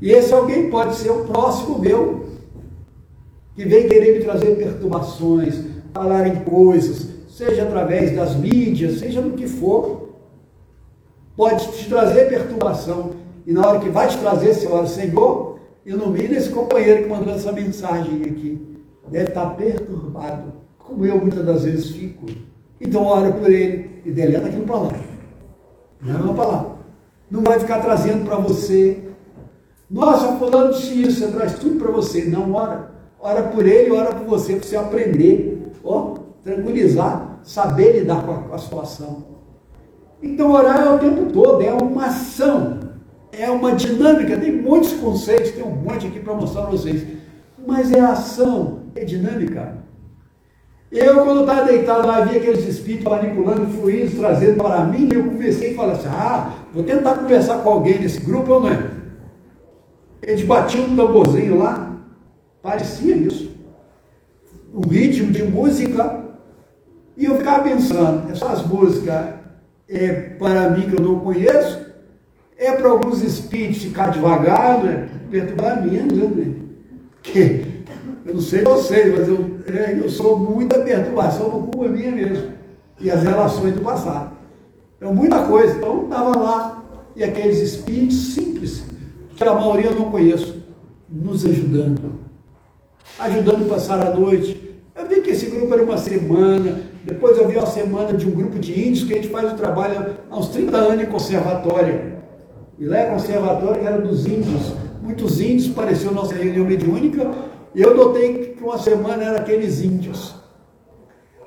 E 0.00 0.10
esse 0.10 0.32
alguém 0.32 0.70
pode 0.70 0.96
ser 0.96 1.10
o 1.10 1.26
próximo 1.26 1.78
meu, 1.78 2.24
que 3.54 3.64
vem 3.64 3.86
querer 3.86 4.18
me 4.18 4.24
trazer 4.24 4.56
perturbações, 4.56 5.62
falar 5.92 6.26
em 6.26 6.36
coisas, 6.36 7.08
seja 7.28 7.62
através 7.62 8.16
das 8.16 8.34
mídias, 8.34 9.00
seja 9.00 9.20
no 9.20 9.36
que 9.36 9.46
for, 9.46 10.10
pode 11.36 11.70
te 11.72 11.88
trazer 11.88 12.28
perturbação. 12.28 13.10
E 13.46 13.52
na 13.52 13.66
hora 13.66 13.80
que 13.80 13.88
vai 13.90 14.08
te 14.08 14.18
trazer, 14.18 14.54
você 14.54 14.66
olha, 14.66 14.86
Senhor, 14.86 15.49
ilumina 15.84 16.36
esse 16.36 16.50
companheiro 16.50 17.04
que 17.04 17.08
mandou 17.08 17.34
essa 17.34 17.52
mensagem 17.52 18.22
aqui. 18.22 18.80
Deve 19.08 19.28
estar 19.28 19.50
perturbado, 19.50 20.52
como 20.78 21.04
eu 21.04 21.18
muitas 21.18 21.44
das 21.44 21.64
vezes 21.64 21.90
fico. 21.90 22.26
Então 22.80 23.04
ora 23.04 23.32
por 23.32 23.50
ele 23.50 24.02
e 24.04 24.10
deleta 24.10 24.46
aquilo 24.46 24.64
para 24.64 24.78
lá. 24.78 24.92
Não 26.00 26.14
é 26.14 26.22
uma 26.22 26.34
palavra. 26.34 26.70
Não 27.30 27.42
vai 27.42 27.60
ficar 27.60 27.80
trazendo 27.80 28.24
para 28.24 28.36
você. 28.36 29.04
Nossa, 29.90 30.36
fulano 30.36 30.70
isso, 30.70 31.20
você 31.20 31.28
traz 31.28 31.58
tudo 31.58 31.78
para 31.78 31.90
você. 31.90 32.24
Não 32.24 32.52
ora. 32.54 32.90
Ora 33.18 33.42
por 33.44 33.66
ele, 33.66 33.90
ora 33.90 34.14
por 34.14 34.26
você, 34.26 34.56
para 34.56 34.66
você 34.66 34.76
aprender. 34.76 35.72
Ó, 35.84 36.16
tranquilizar 36.42 37.30
saber 37.42 38.00
lidar 38.00 38.24
com 38.24 38.32
a, 38.32 38.38
com 38.38 38.54
a 38.54 38.58
situação. 38.58 39.24
Então, 40.22 40.52
orar 40.52 40.82
é 40.82 40.90
o 40.90 40.98
tempo 40.98 41.32
todo, 41.32 41.62
é 41.62 41.72
uma 41.72 42.06
ação, 42.06 42.78
é 43.32 43.50
uma 43.50 43.74
dinâmica. 43.74 44.38
Tem 44.38 44.52
muitos 44.52 44.92
conceitos, 44.94 45.52
tem 45.52 45.64
um 45.64 45.70
monte 45.70 46.06
aqui 46.06 46.20
para 46.20 46.34
mostrar 46.34 46.62
para 46.62 46.72
vocês. 46.72 47.06
Mas 47.66 47.92
é 47.92 48.00
ação, 48.00 48.84
é 48.94 49.04
dinâmica. 49.04 49.78
Eu, 50.90 51.24
quando 51.24 51.42
estava 51.42 51.64
deitado 51.64 52.06
lá, 52.06 52.22
vi 52.22 52.36
aqueles 52.36 52.66
espíritos 52.66 53.10
manipulando 53.10 53.66
fluidos, 53.68 54.18
trazendo 54.18 54.56
para 54.56 54.84
mim, 54.84 55.08
eu 55.12 55.24
comecei 55.24 55.72
a 55.72 55.76
falar 55.76 55.92
assim: 55.92 56.08
ah, 56.08 56.52
vou 56.74 56.82
tentar 56.82 57.14
conversar 57.14 57.58
com 57.58 57.70
alguém 57.70 58.00
nesse 58.00 58.20
grupo 58.20 58.54
ou 58.54 58.60
não 58.60 58.70
é? 58.70 58.90
Eles 60.22 60.44
batiam 60.44 60.86
um 60.86 60.96
tamborzinho 60.96 61.58
lá, 61.58 61.96
parecia 62.60 63.14
isso. 63.14 63.50
Um 64.74 64.88
ritmo 64.88 65.30
de 65.30 65.42
música 65.44 66.20
e 67.20 67.26
eu 67.26 67.36
ficava 67.36 67.64
pensando, 67.64 68.30
essas 68.32 68.66
músicas 68.66 69.34
é 69.86 70.12
para 70.38 70.70
mim 70.70 70.88
que 70.88 70.94
eu 70.94 71.02
não 71.02 71.20
conheço, 71.20 71.79
é 72.60 72.72
para 72.72 72.90
alguns 72.90 73.22
espíritos 73.22 73.82
ficar 73.82 74.10
devagar, 74.10 74.84
né? 74.84 75.08
perturbar 75.30 75.82
menos, 75.82 76.12
né? 76.12 76.54
Que, 77.22 77.64
eu 78.26 78.34
não 78.34 78.40
sei 78.40 78.62
vocês, 78.62 79.18
mas 79.18 79.28
eu, 79.28 79.56
é, 79.66 79.98
eu 79.98 80.10
sou 80.10 80.38
muita 80.38 80.78
perturbação 80.80 81.48
no 81.48 81.68
culpa 81.68 81.88
minha 81.88 82.12
mesmo. 82.12 82.52
E 83.00 83.10
as 83.10 83.22
relações 83.22 83.74
do 83.74 83.80
passado. 83.80 84.32
É 85.00 85.06
muita 85.06 85.42
coisa. 85.44 85.74
Então 85.74 86.04
estava 86.04 86.38
lá, 86.38 86.84
e 87.16 87.24
aqueles 87.24 87.60
espíritos 87.60 88.34
simples, 88.34 88.84
que 89.34 89.42
a 89.42 89.54
maioria 89.54 89.86
eu 89.86 89.94
não 89.94 90.10
conheço, 90.10 90.62
nos 91.08 91.46
ajudando. 91.46 92.20
Ajudando 93.18 93.64
a 93.64 93.74
passar 93.74 94.06
a 94.06 94.14
noite. 94.14 94.78
Eu 94.94 95.08
vi 95.08 95.22
que 95.22 95.30
esse 95.30 95.46
grupo 95.46 95.72
era 95.72 95.82
uma 95.82 95.96
semana, 95.96 96.82
depois 97.04 97.38
eu 97.38 97.48
vi 97.48 97.56
uma 97.56 97.66
semana 97.66 98.12
de 98.12 98.26
um 98.26 98.32
grupo 98.32 98.58
de 98.58 98.78
índios 98.78 99.04
que 99.04 99.14
a 99.14 99.16
gente 99.16 99.28
faz 99.28 99.50
o 99.50 99.56
trabalho 99.56 100.16
há 100.30 100.38
uns 100.38 100.48
30 100.48 100.76
anos 100.76 101.02
em 101.02 101.06
conservatória. 101.06 102.19
E 102.80 102.86
lá 102.86 102.96
é 102.96 103.10
conservatório 103.10 103.86
era 103.86 104.00
dos 104.00 104.26
índios. 104.26 104.72
Muitos 105.02 105.38
índios 105.38 105.70
apareceu 105.70 106.12
nossa 106.12 106.34
reunião 106.34 106.64
mediúnica. 106.64 107.30
Eu 107.74 107.94
notei 107.94 108.54
que 108.54 108.64
uma 108.64 108.78
semana 108.78 109.22
era 109.22 109.40
aqueles 109.40 109.82
índios. 109.82 110.34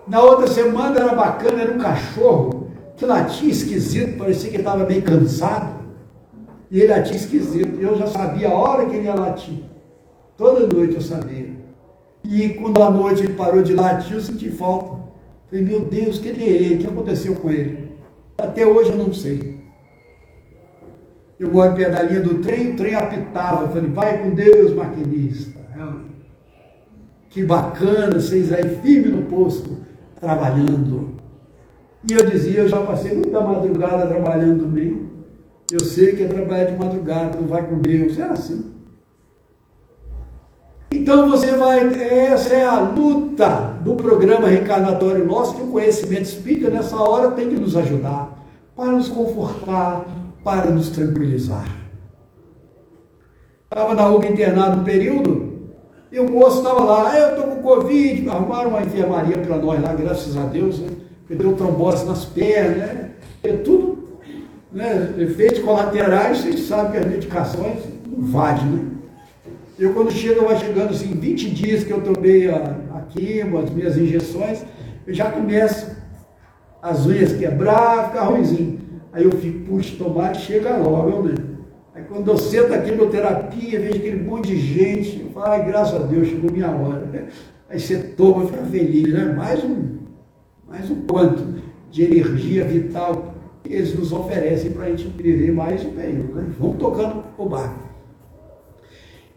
Na 0.08 0.22
outra 0.22 0.46
semana 0.46 1.00
era 1.00 1.16
bacana, 1.16 1.64
era 1.64 1.74
um 1.74 1.80
cachorro 1.80 2.68
que 2.96 3.04
latia 3.04 3.50
esquisito, 3.50 4.16
parecia 4.16 4.52
que 4.52 4.58
estava 4.58 4.86
meio 4.86 5.02
cansado. 5.02 5.84
E 6.70 6.80
ele 6.80 6.94
latia 6.94 7.16
esquisito. 7.16 7.82
Eu 7.82 7.98
já 7.98 8.06
sabia 8.06 8.50
a 8.50 8.54
hora 8.54 8.86
que 8.86 8.96
ele 8.96 9.06
ia 9.06 9.16
latir. 9.16 9.64
Toda 10.38 10.68
noite 10.68 10.96
eu 10.96 11.02
sabia. 11.02 11.50
E 12.24 12.50
quando 12.50 12.80
à 12.84 12.92
noite 12.92 13.24
ele 13.24 13.34
parou 13.34 13.64
de 13.64 13.74
latir, 13.74 14.14
eu 14.14 14.22
senti 14.22 14.52
falta. 14.52 15.02
Falei, 15.50 15.66
meu 15.66 15.80
Deus, 15.80 16.20
que 16.20 16.28
ele 16.28 16.44
é 16.44 16.48
ele? 16.48 16.76
O 16.76 16.78
que 16.78 16.88
aconteceu 16.88 17.36
com 17.36 17.50
ele? 17.50 17.92
Até 18.38 18.68
hoje 18.68 18.92
eu 18.92 18.98
não 18.98 19.12
sei. 19.12 19.63
Eu 21.44 21.52
moro 21.52 21.76
perto 21.76 21.92
da 21.92 22.04
linha 22.04 22.22
do 22.22 22.36
trem, 22.36 22.72
o 22.72 22.76
trem 22.78 22.96
apitava. 22.96 23.64
Eu 23.64 23.68
falei, 23.68 23.90
vai 23.90 24.24
com 24.24 24.30
Deus, 24.30 24.74
maquinista. 24.74 25.60
Que 27.30 27.44
bacana, 27.44 28.14
vocês 28.14 28.54
aí 28.54 28.78
firme 28.78 29.10
no 29.10 29.24
posto, 29.24 29.78
trabalhando. 30.22 31.16
E 32.10 32.14
eu 32.14 32.26
dizia, 32.30 32.62
eu 32.62 32.70
já 32.70 32.80
passei 32.82 33.14
muita 33.14 33.42
madrugada 33.42 34.08
trabalhando 34.08 34.64
também. 34.64 35.10
Eu 35.70 35.82
sei 35.82 36.16
que 36.16 36.24
é 36.24 36.28
trabalhar 36.28 36.66
de 36.66 36.78
madrugada, 36.78 37.38
não 37.38 37.48
vai 37.48 37.68
com 37.68 37.80
Deus. 37.80 38.18
Era 38.18 38.34
assim. 38.34 38.72
Então 40.94 41.30
você 41.30 41.52
vai, 41.58 41.94
essa 42.02 42.54
é 42.54 42.66
a 42.66 42.80
luta 42.80 43.80
do 43.84 43.96
programa 43.96 44.48
reencarnatório 44.48 45.26
nosso, 45.26 45.56
que 45.56 45.64
o 45.64 45.68
conhecimento 45.68 46.24
espírita 46.24 46.70
nessa 46.70 46.96
hora 46.96 47.32
tem 47.32 47.50
que 47.50 47.56
nos 47.56 47.76
ajudar, 47.76 48.32
para 48.76 48.92
nos 48.92 49.10
confortar, 49.10 50.06
para 50.44 50.70
nos 50.70 50.90
tranquilizar. 50.90 51.68
Estava 53.64 53.94
na 53.94 54.08
UGA 54.10 54.30
internado 54.30 54.82
um 54.82 54.84
período, 54.84 55.54
e 56.12 56.20
o 56.20 56.30
moço 56.30 56.58
estava 56.58 56.84
lá, 56.84 57.12
ah, 57.12 57.20
eu 57.20 57.30
estou 57.30 57.48
com 57.48 57.64
Covid, 57.64 58.30
arrumaram 58.30 58.70
uma 58.70 58.84
enfermaria 58.84 59.38
para 59.40 59.58
nós 59.58 59.82
lá, 59.82 59.94
graças 59.94 60.38
a 60.38 60.44
Deus, 60.44 60.80
né? 60.80 60.90
Deu 61.28 61.54
trombose 61.54 62.06
nas 62.06 62.24
pernas, 62.24 62.78
né? 62.78 63.12
É 63.42 63.54
tudo, 63.54 64.20
né? 64.72 65.16
Efeitos 65.18 65.64
colaterais, 65.64 66.38
vocês 66.38 66.68
sabem 66.68 66.92
que 66.92 66.98
as 67.00 67.06
medicações 67.08 67.80
invadem, 68.06 68.66
né? 68.66 68.86
Eu 69.80 69.94
quando 69.96 70.12
chego, 70.12 70.46
vai 70.46 70.60
chegando 70.60 70.92
assim, 70.92 71.14
20 71.16 71.50
dias 71.50 71.84
que 71.84 71.92
eu 71.92 72.02
tomei 72.02 72.48
a, 72.48 72.78
a 72.94 73.02
quimo, 73.10 73.58
as 73.58 73.72
minhas 73.72 73.98
injeções, 73.98 74.64
eu 75.08 75.14
já 75.16 75.32
começo 75.32 75.96
as 76.80 77.08
unhas 77.08 77.34
quebrar, 77.34 78.10
ficar 78.10 78.26
ruimzinho. 78.26 78.83
Aí 79.14 79.24
eu 79.24 79.32
fico, 79.32 79.60
puxa, 79.68 79.96
tomar 79.96 80.32
que 80.32 80.42
chega 80.42 80.76
logo, 80.76 81.22
né? 81.22 81.36
Aí 81.94 82.04
quando 82.04 82.28
eu 82.30 82.38
sento 82.38 82.74
aqui 82.74 82.92
na 82.92 83.06
terapia, 83.06 83.80
vejo 83.80 83.98
aquele 83.98 84.24
monte 84.24 84.48
de 84.48 84.58
gente, 84.60 85.22
eu 85.22 85.30
falo, 85.30 85.46
ai, 85.46 85.66
graças 85.66 86.02
a 86.02 86.06
Deus, 86.06 86.28
chegou 86.28 86.52
minha 86.52 86.72
hora. 86.72 87.06
Né? 87.06 87.28
Aí 87.70 87.80
você 87.80 87.98
toma, 88.00 88.48
fica 88.48 88.64
feliz, 88.66 89.14
né? 89.14 89.34
Mais 89.38 89.64
um, 89.64 90.00
mais 90.68 90.90
um 90.90 91.02
quanto 91.02 91.62
de 91.92 92.04
energia 92.04 92.66
vital 92.66 93.36
que 93.64 93.74
eles 93.74 93.98
nos 93.98 94.12
oferecem 94.12 94.72
para 94.72 94.86
a 94.86 94.90
gente 94.90 95.08
viver 95.08 95.52
mais 95.52 95.86
um 95.86 95.92
período. 95.92 96.34
Né? 96.34 96.48
Vamos 96.60 96.78
tocando 96.78 97.24
o 97.38 97.46
barco. 97.48 97.84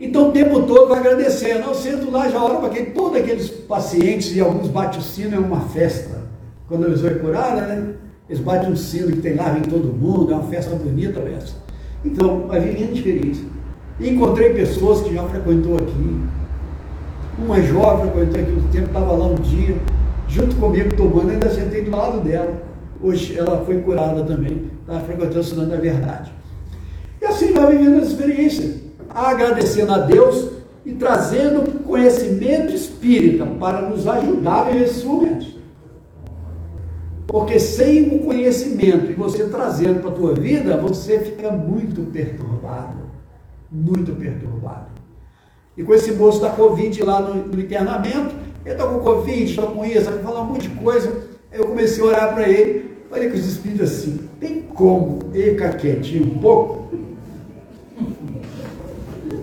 Então 0.00 0.28
o 0.28 0.32
tempo 0.32 0.62
todo 0.62 0.88
vai 0.88 1.00
agradecendo. 1.00 1.64
Eu 1.66 1.74
sento 1.74 2.10
lá, 2.10 2.28
já 2.28 2.42
oro 2.42 2.60
para 2.60 2.70
que 2.70 2.90
todos 2.90 3.18
aqueles 3.18 3.48
pacientes 3.50 4.34
e 4.34 4.40
alguns 4.40 4.70
sino, 5.04 5.36
é 5.36 5.38
uma 5.38 5.60
festa. 5.68 6.26
Quando 6.66 6.86
pessoa 6.86 7.12
é 7.12 7.14
curada, 7.14 7.60
né? 7.62 7.94
Eles 8.28 8.42
batem 8.42 8.72
um 8.72 8.76
sino 8.76 9.12
que 9.12 9.20
tem 9.20 9.34
lá, 9.34 9.50
vem 9.50 9.62
todo 9.62 9.92
mundo, 9.92 10.32
é 10.32 10.34
uma 10.34 10.44
festa 10.44 10.74
bonita 10.74 11.20
essa. 11.20 11.54
Então, 12.04 12.46
vai 12.48 12.60
vivendo 12.60 12.96
experiência. 12.96 13.44
Encontrei 14.00 14.50
pessoas 14.50 15.00
que 15.02 15.14
já 15.14 15.22
frequentou 15.24 15.76
aqui. 15.76 16.20
Uma 17.38 17.60
jovem 17.62 18.10
frequentou 18.10 18.40
aqui 18.40 18.52
um 18.52 18.68
tempo, 18.68 18.86
estava 18.86 19.12
lá 19.12 19.26
um 19.26 19.36
dia, 19.36 19.76
junto 20.28 20.56
comigo 20.56 20.94
tomando, 20.96 21.30
ainda 21.30 21.48
sentei 21.50 21.82
do 21.82 21.90
lado 21.90 22.20
dela. 22.20 22.62
Hoje 23.00 23.38
ela 23.38 23.64
foi 23.64 23.80
curada 23.80 24.24
também, 24.24 24.70
estava 24.80 25.00
frequentando 25.00 25.40
estudando 25.40 25.72
a 25.72 25.76
verdade. 25.76 26.32
E 27.20 27.24
assim 27.24 27.52
vai 27.52 27.76
vivendo 27.76 28.02
as 28.02 28.08
experiências, 28.08 28.76
agradecendo 29.08 29.92
a 29.92 29.98
Deus 29.98 30.50
e 30.84 30.92
trazendo 30.92 31.84
conhecimento 31.84 32.74
espírita 32.74 33.46
para 33.46 33.82
nos 33.82 34.06
ajudar 34.06 34.72
nesses 34.72 35.04
momentos. 35.04 35.55
Porque 37.26 37.58
sem 37.58 38.14
o 38.14 38.20
conhecimento 38.20 39.10
e 39.10 39.14
você 39.14 39.44
trazendo 39.48 40.00
para 40.00 40.10
a 40.10 40.14
tua 40.14 40.34
vida, 40.34 40.76
você 40.76 41.18
fica 41.18 41.50
muito 41.50 42.02
perturbado. 42.12 42.98
Muito 43.70 44.12
perturbado. 44.12 44.86
E 45.76 45.82
com 45.82 45.92
esse 45.92 46.12
moço 46.12 46.40
da 46.40 46.50
Covid 46.50 47.02
lá 47.02 47.20
no, 47.20 47.46
no 47.46 47.60
internamento, 47.60 48.34
ele 48.64 48.74
está 48.74 48.86
com 48.86 49.00
Covid, 49.00 49.44
está 49.44 49.62
com 49.62 49.84
isso, 49.84 50.08
ele 50.08 50.22
fala 50.22 50.42
um 50.42 50.46
monte 50.46 50.68
de 50.68 50.74
coisa. 50.76 51.24
Eu 51.52 51.66
comecei 51.66 52.02
a 52.02 52.06
orar 52.06 52.34
para 52.34 52.48
ele, 52.48 52.96
falei 53.10 53.28
com 53.28 53.34
os 53.34 53.46
espíritos 53.46 53.90
assim, 53.90 54.28
tem 54.40 54.62
como 54.62 55.18
ele 55.34 55.52
ficar 55.52 55.74
quietinho 55.74 56.32
um 56.32 56.38
pouco? 56.38 56.86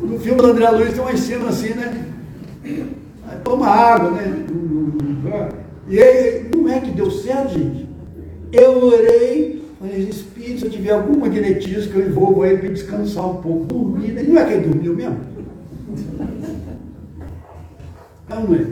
No 0.04 0.20
filme 0.20 0.42
do 0.42 0.48
André 0.48 0.70
Luiz 0.70 0.94
tem 0.94 1.02
uma 1.02 1.18
cena 1.18 1.50
assim, 1.50 1.74
né? 1.74 2.06
Toma 3.44 3.68
água, 3.68 4.12
né? 4.12 4.46
E 5.88 6.02
aí, 6.02 6.50
não 6.56 6.70
é 6.70 6.80
que 6.80 6.92
deu 6.92 7.12
certo, 7.12 7.54
gente? 7.54 7.90
Eu 8.52 8.84
orei, 8.84 9.64
falei, 9.80 10.00
Espírito, 10.10 10.60
se 10.60 10.66
eu 10.66 10.72
tiver 10.72 10.92
algum 10.92 11.20
magnetismo 11.20 11.92
que 11.92 12.00
eu 12.00 12.08
envolvo 12.08 12.44
aí 12.44 12.58
para 12.58 12.70
descansar 12.70 13.30
um 13.30 13.42
pouco, 13.42 13.66
dormir, 13.66 14.14
não 14.24 14.40
é 14.40 14.46
que 14.46 14.54
ele 14.54 14.68
dormiu 14.68 14.96
mesmo? 14.96 15.20
Não 18.30 18.56
é. 18.56 18.66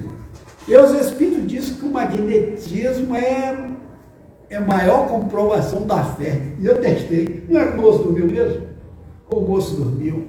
E 0.67 0.75
os 0.75 0.91
Espíritos 1.01 1.47
dizem 1.47 1.75
que 1.75 1.85
o 1.85 1.91
magnetismo 1.91 3.15
é, 3.15 3.69
é 4.49 4.55
a 4.55 4.61
maior 4.61 5.07
comprovação 5.07 5.85
da 5.85 6.03
fé. 6.03 6.41
E 6.59 6.65
eu 6.65 6.79
testei. 6.79 7.43
Não 7.49 7.59
é 7.59 7.67
que 7.67 7.77
o 7.77 7.81
moço 7.81 8.03
dormiu 8.03 8.27
mesmo? 8.27 8.67
O 9.29 9.41
moço 9.41 9.75
dormiu. 9.75 10.27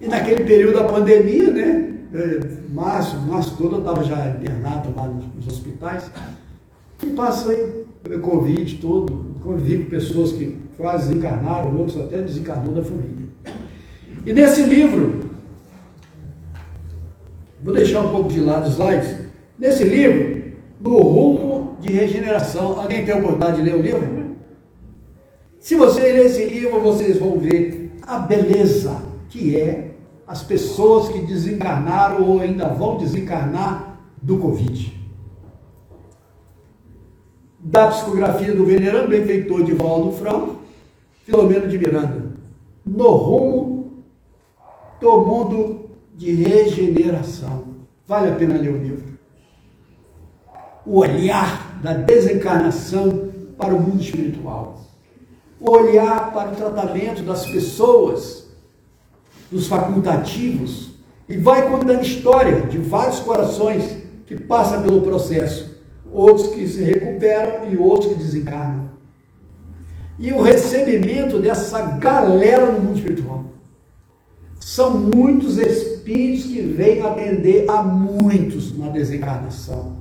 E 0.00 0.06
naquele 0.06 0.44
período 0.44 0.74
da 0.74 0.84
pandemia, 0.84 1.50
né? 1.50 1.92
É, 2.14 2.40
março, 2.72 3.16
março 3.20 3.56
todo 3.56 3.76
eu 3.76 3.78
estava 3.78 4.04
já 4.04 4.28
internado 4.28 4.92
lá 4.94 5.08
nos 5.08 5.46
hospitais. 5.46 6.10
E 7.02 7.06
passei 7.06 7.86
Covid 8.20 8.76
todo, 8.76 9.36
convivi 9.42 9.84
com 9.84 9.90
pessoas 9.90 10.32
que 10.32 10.58
quase 10.76 11.08
desencarnaram, 11.08 11.76
outros 11.76 12.00
até 12.00 12.20
desencarnou 12.20 12.74
da 12.74 12.82
família. 12.82 13.28
E 14.26 14.32
nesse 14.32 14.62
livro, 14.62 15.30
vou 17.62 17.74
deixar 17.74 18.02
um 18.02 18.10
pouco 18.10 18.28
de 18.28 18.40
lado 18.40 18.68
os 18.68 18.74
slides, 18.74 19.16
nesse 19.58 19.84
livro, 19.84 20.52
No 20.80 20.98
Rumo 20.98 21.76
de 21.80 21.92
Regeneração, 21.92 22.78
alguém 22.78 23.04
tem 23.04 23.14
a 23.14 23.18
oportunidade 23.18 23.56
de 23.56 23.62
ler 23.62 23.74
o 23.74 23.82
livro? 23.82 24.36
Se 25.58 25.76
você 25.76 26.00
ler 26.00 26.26
esse 26.26 26.44
livro, 26.44 26.80
vocês 26.80 27.18
vão 27.18 27.38
ver 27.38 27.92
a 28.02 28.18
beleza 28.18 29.00
que 29.28 29.56
é 29.56 29.91
as 30.32 30.42
pessoas 30.42 31.10
que 31.10 31.18
desencarnaram 31.18 32.26
ou 32.26 32.40
ainda 32.40 32.66
vão 32.68 32.96
desencarnar 32.96 33.98
do 34.22 34.38
Covid. 34.38 34.98
Da 37.60 37.88
psicografia 37.88 38.54
do 38.54 38.64
venerando 38.64 39.08
benfeitor 39.08 39.62
de 39.62 39.74
Valdo 39.74 40.10
Franco, 40.12 40.56
Filomeno 41.26 41.68
de 41.68 41.76
Miranda, 41.76 42.32
no 42.86 43.08
rumo 43.08 44.04
do 44.98 45.20
mundo 45.20 45.90
de 46.14 46.32
regeneração. 46.32 47.64
Vale 48.06 48.30
a 48.30 48.34
pena 48.34 48.56
ler 48.56 48.72
o 48.72 48.78
livro. 48.78 49.18
O 50.86 51.00
olhar 51.00 51.78
da 51.82 51.92
desencarnação 51.92 53.28
para 53.58 53.74
o 53.74 53.78
mundo 53.78 54.00
espiritual. 54.00 54.80
O 55.60 55.72
olhar 55.72 56.32
para 56.32 56.52
o 56.52 56.56
tratamento 56.56 57.22
das 57.22 57.44
pessoas 57.44 58.41
dos 59.52 59.66
facultativos 59.66 60.92
e 61.28 61.36
vai 61.36 61.68
contando 61.68 62.02
história 62.02 62.62
de 62.62 62.78
vários 62.78 63.20
corações 63.20 63.84
que 64.26 64.34
passam 64.34 64.82
pelo 64.82 65.02
processo, 65.02 65.78
outros 66.10 66.48
que 66.48 66.66
se 66.66 66.82
recuperam 66.82 67.70
e 67.70 67.76
outros 67.76 68.12
que 68.12 68.18
desencarnam. 68.18 68.90
E 70.18 70.32
o 70.32 70.40
recebimento 70.40 71.38
dessa 71.38 71.82
galera 71.82 72.72
no 72.72 72.80
mundo 72.80 72.96
espiritual. 72.96 73.44
São 74.58 74.96
muitos 74.96 75.58
espíritos 75.58 76.44
que 76.44 76.60
vêm 76.60 77.02
atender 77.02 77.68
a 77.68 77.82
muitos 77.82 78.76
na 78.78 78.88
desencarnação. 78.88 79.96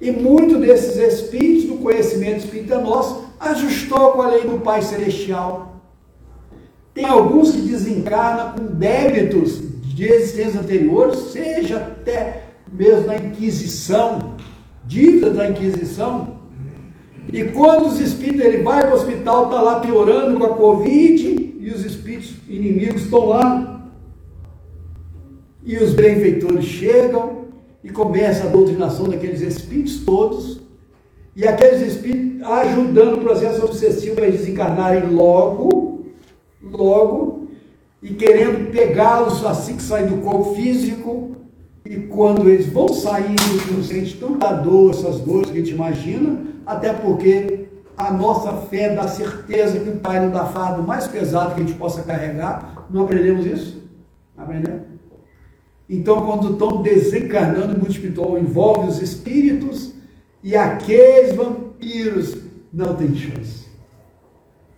E 0.00 0.10
muito 0.10 0.58
desses 0.58 0.96
espíritos 0.96 1.64
do 1.64 1.76
conhecimento 1.76 2.38
espírita 2.38 2.78
nosso 2.80 3.26
ajustou 3.38 4.12
com 4.12 4.22
a 4.22 4.28
lei 4.28 4.42
do 4.42 4.58
Pai 4.60 4.82
Celestial 4.82 5.71
tem 6.94 7.06
alguns 7.06 7.52
que 7.52 7.62
desencarnam 7.62 8.52
com 8.52 8.74
débitos 8.74 9.60
de 9.82 10.04
existências 10.04 10.56
anteriores, 10.56 11.18
seja 11.32 11.78
até 11.78 12.44
mesmo 12.70 13.06
na 13.06 13.16
Inquisição, 13.16 14.34
dívida 14.84 15.30
da 15.30 15.48
Inquisição. 15.48 16.40
E 17.32 17.44
quando 17.44 17.86
os 17.86 18.00
espíritos, 18.00 18.44
ele 18.44 18.62
vai 18.62 18.80
para 18.80 18.90
o 18.90 18.94
hospital, 18.94 19.44
está 19.44 19.60
lá 19.60 19.80
piorando 19.80 20.38
com 20.38 20.44
a 20.44 20.54
Covid, 20.54 21.54
e 21.60 21.70
os 21.70 21.84
espíritos 21.84 22.32
inimigos 22.48 23.02
estão 23.02 23.26
lá. 23.26 23.90
E 25.64 25.76
os 25.76 25.94
benfeitores 25.94 26.64
chegam 26.64 27.42
e 27.84 27.90
começa 27.90 28.44
a 28.44 28.50
doutrinação 28.50 29.08
daqueles 29.08 29.40
espíritos 29.40 30.00
todos, 30.04 30.60
e 31.34 31.46
aqueles 31.46 31.80
espíritos 31.80 32.42
ajudando 32.42 33.14
o 33.14 33.20
processo 33.20 33.64
obsessivo 33.64 34.20
eles 34.20 34.40
desencarnarem 34.40 35.10
logo, 35.10 35.81
logo 36.62 37.48
e 38.02 38.14
querendo 38.14 38.70
pegá-los 38.70 39.44
assim 39.44 39.76
que 39.76 39.82
saem 39.82 40.06
do 40.06 40.18
corpo 40.18 40.54
físico. 40.54 41.36
E 41.84 41.96
quando 41.96 42.48
eles 42.48 42.66
vão 42.66 42.88
sair, 42.88 43.36
não 43.70 43.82
sente 43.82 44.16
tanta 44.16 44.52
dor, 44.52 44.90
essas 44.90 45.20
dores 45.20 45.50
que 45.50 45.58
a 45.58 45.60
gente 45.60 45.74
imagina, 45.74 46.40
até 46.64 46.92
porque 46.92 47.66
a 47.96 48.12
nossa 48.12 48.52
fé 48.68 48.94
dá 48.94 49.08
certeza 49.08 49.78
que 49.78 49.90
o 49.90 49.96
Pai 49.96 50.20
não 50.20 50.30
dá 50.30 50.46
fardo 50.46 50.82
mais 50.82 51.06
pesado 51.06 51.54
que 51.54 51.60
a 51.60 51.64
gente 51.64 51.76
possa 51.76 52.02
carregar. 52.02 52.86
Não 52.88 53.02
aprendemos 53.02 53.44
isso? 53.46 53.82
Aprendemos? 54.36 54.82
Então, 55.88 56.24
quando 56.24 56.52
estão 56.52 56.82
desencarnando 56.82 57.74
o 57.74 57.78
mundo 57.78 57.90
espiritual, 57.90 58.38
envolve 58.38 58.88
os 58.88 59.02
espíritos 59.02 59.92
e 60.42 60.56
aqueles 60.56 61.34
vampiros 61.34 62.38
não 62.72 62.94
têm 62.94 63.14
chance 63.14 63.61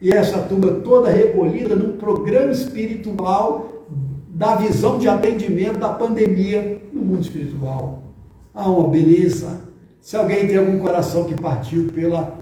e 0.01 0.11
essa 0.11 0.38
turma 0.38 0.72
toda 0.82 1.11
recolhida 1.11 1.74
num 1.74 1.97
programa 1.97 2.51
espiritual 2.51 3.86
da 4.28 4.57
visão 4.57 4.99
de 4.99 5.09
atendimento 5.09 5.78
da 5.78 5.90
pandemia 5.90 6.82
no 6.92 7.03
mundo 7.03 7.22
espiritual. 7.22 8.03
Há 8.53 8.68
uma 8.68 8.88
beleza. 8.88 9.61
Se 10.01 10.16
alguém 10.16 10.47
tem 10.47 10.57
algum 10.57 10.78
coração 10.78 11.24
que 11.24 11.40
partiu 11.40 11.90
pela, 11.95 12.38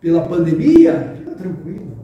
pela 0.00 0.22
pandemia, 0.22 1.14
fica 1.18 1.30
tranquilo. 1.32 1.96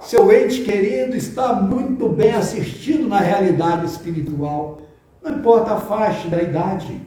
Seu 0.00 0.32
ente 0.32 0.62
querido 0.62 1.16
está 1.16 1.52
muito 1.52 2.08
bem 2.08 2.32
assistido 2.32 3.08
na 3.08 3.20
realidade 3.20 3.86
espiritual. 3.86 4.82
Não 5.22 5.36
importa 5.36 5.74
a 5.74 5.80
faixa 5.80 6.28
da 6.28 6.42
idade. 6.42 7.00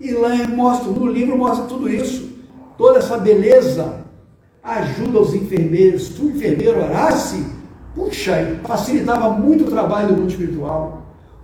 E 0.00 0.10
lá 0.12 0.30
mostra, 0.48 0.90
no 0.90 1.06
livro 1.06 1.38
mostra 1.38 1.66
tudo 1.66 1.88
isso. 1.88 2.30
Toda 2.76 2.98
essa 2.98 3.16
beleza 3.16 3.99
ajuda 4.62 5.20
os 5.20 5.34
enfermeiros. 5.34 6.08
Se 6.08 6.22
o 6.22 6.30
enfermeiro 6.30 6.80
orasse, 6.80 7.44
puxa, 7.94 8.60
facilitava 8.64 9.30
muito 9.30 9.64
o 9.64 9.70
trabalho 9.70 10.08
do 10.08 10.20
mundo 10.20 10.30
espiritual. 10.30 11.02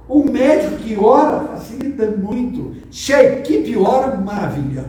Um 0.08 0.24
médico 0.30 0.76
que 0.76 0.96
ora 0.96 1.40
facilita 1.48 2.06
muito. 2.12 2.76
Se 2.90 3.12
a 3.12 3.22
equipe 3.22 3.76
ora, 3.76 4.16
maravilha. 4.16 4.84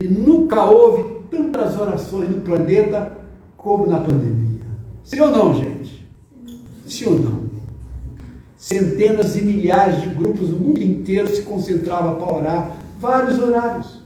E 0.00 0.08
nunca 0.08 0.64
houve 0.64 1.16
tantas 1.30 1.78
orações 1.78 2.30
no 2.30 2.40
planeta 2.40 3.12
como 3.56 3.86
na 3.86 4.00
pandemia. 4.00 4.60
Sim 5.04 5.20
ou 5.20 5.30
não, 5.30 5.54
gente? 5.54 6.06
Sim 6.86 7.06
ou 7.06 7.18
não? 7.18 7.46
Centenas 8.56 9.36
e 9.36 9.42
milhares 9.42 10.00
de 10.00 10.08
grupos 10.08 10.48
do 10.48 10.56
mundo 10.56 10.82
inteiro 10.82 11.28
se 11.28 11.42
concentravam 11.42 12.16
para 12.16 12.34
orar, 12.34 12.76
vários 12.98 13.38
horários. 13.38 14.02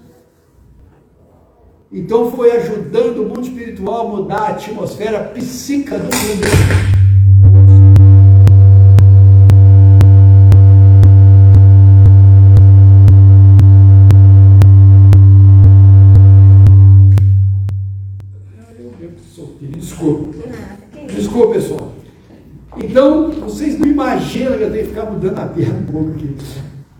Então 1.92 2.30
foi 2.30 2.52
ajudando 2.52 3.22
o 3.22 3.28
mundo 3.28 3.40
espiritual 3.40 4.06
a 4.06 4.10
mudar 4.10 4.38
a 4.38 4.48
atmosfera 4.50 5.24
psíquica 5.34 5.98
do 5.98 6.04
mundo. 6.04 6.90
Desculpa, 21.12 21.54
pessoal. 21.54 21.92
Então, 22.76 23.30
vocês 23.32 23.78
não 23.78 23.88
imaginam, 23.88 24.52
eu 24.52 24.70
tenho 24.70 24.84
que 24.84 24.90
ficar 24.90 25.10
mudando 25.10 25.38
a 25.38 25.46
perna 25.46 25.78
um 25.80 25.92
pouco 25.92 26.10
aqui. 26.10 26.36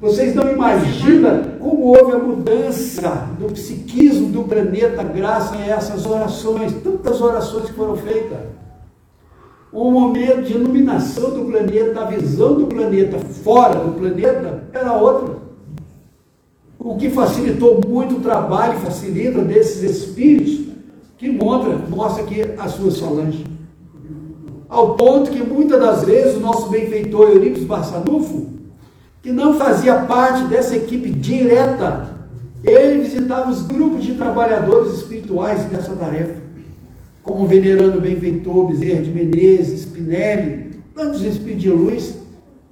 Vocês 0.01 0.35
não 0.35 0.51
imaginam 0.51 1.43
como 1.59 1.89
houve 1.89 2.13
a 2.13 2.19
mudança 2.19 3.29
do 3.39 3.53
psiquismo 3.53 4.29
do 4.31 4.45
planeta 4.45 5.03
graças 5.03 5.61
a 5.61 5.67
essas 5.67 6.07
orações, 6.07 6.73
tantas 6.83 7.21
orações 7.21 7.67
que 7.67 7.73
foram 7.75 7.97
feitas. 7.97 8.39
Um 9.73 9.91
momento 9.91 10.43
de 10.43 10.55
iluminação 10.55 11.31
do 11.31 11.45
planeta, 11.45 12.01
a 12.01 12.07
visão 12.07 12.55
do 12.55 12.67
planeta 12.67 13.19
fora 13.19 13.79
do 13.79 13.93
planeta 13.93 14.65
era 14.73 14.95
outra. 14.95 15.37
O 16.79 16.97
que 16.97 17.11
facilitou 17.11 17.81
muito 17.87 18.17
o 18.17 18.21
trabalho, 18.21 18.81
facilita 18.81 19.43
desses 19.43 19.83
espíritos 19.83 20.75
que 21.19 21.31
mostra, 21.31 21.77
mostra 21.89 22.25
aqui 22.25 22.41
as 22.59 22.73
suas 22.73 22.99
falanges 22.99 23.45
ao 24.71 24.95
ponto 24.95 25.33
que 25.33 25.43
muitas 25.43 25.81
das 25.81 26.05
vezes 26.05 26.37
o 26.37 26.41
nosso 26.41 26.71
benfeitor 26.71 27.29
Eurípides 27.31 27.65
Barçanufo, 27.65 28.47
que 29.23 29.33
não 29.33 29.59
fazia 29.59 30.05
parte 30.05 30.45
dessa 30.45 30.77
equipe 30.77 31.11
direta, 31.11 32.09
ele 32.65 33.03
visitava 33.03 33.51
os 33.51 33.63
grupos 33.63 34.05
de 34.05 34.15
trabalhadores 34.15 34.95
espirituais 34.95 35.65
dessa 35.65 35.95
tarefa, 35.95 36.41
como 37.23 37.45
o 37.45 37.47
venerando 37.47 38.01
benfeitor 38.01 38.69
Bezerra 38.69 39.03
de 39.03 39.11
Menezes, 39.11 39.83
Spinelli, 39.83 40.71
tantos 40.95 41.23
espíritos 41.23 41.63
de 41.63 41.71
luz, 41.71 42.19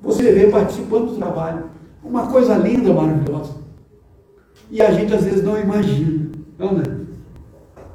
você 0.03 0.33
vê 0.33 0.47
participando 0.47 1.11
do 1.11 1.17
trabalho. 1.17 1.65
Uma 2.03 2.29
coisa 2.29 2.57
linda, 2.57 2.93
maravilhosa. 2.93 3.55
E 4.71 4.81
a 4.81 4.91
gente 4.91 5.13
às 5.15 5.25
vezes 5.25 5.43
não 5.43 5.59
imagina, 5.59 6.31
não, 6.59 6.73
né? 6.73 6.85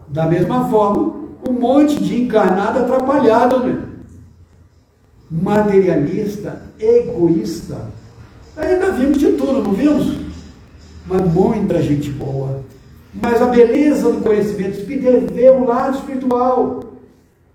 Da 0.07 0.25
mesma 0.27 0.69
forma, 0.69 1.23
um 1.47 1.53
monte 1.53 2.01
de 2.01 2.21
encarnado 2.21 2.79
atrapalhado, 2.79 3.59
né? 3.59 3.83
materialista, 5.29 6.61
egoísta. 6.79 7.87
Ainda 8.55 8.91
vimos 8.91 9.17
de 9.17 9.31
tudo, 9.33 9.63
não 9.63 9.73
vimos? 9.73 10.17
Mas 11.07 11.21
muita 11.33 11.81
gente 11.81 12.09
boa. 12.11 12.63
Mas 13.13 13.41
a 13.41 13.45
beleza 13.45 14.11
do 14.11 14.21
conhecimento 14.21 14.79
espírita 14.79 15.09
é 15.09 15.19
ver 15.19 15.51
o 15.51 15.65
lado 15.65 15.97
espiritual. 15.97 16.83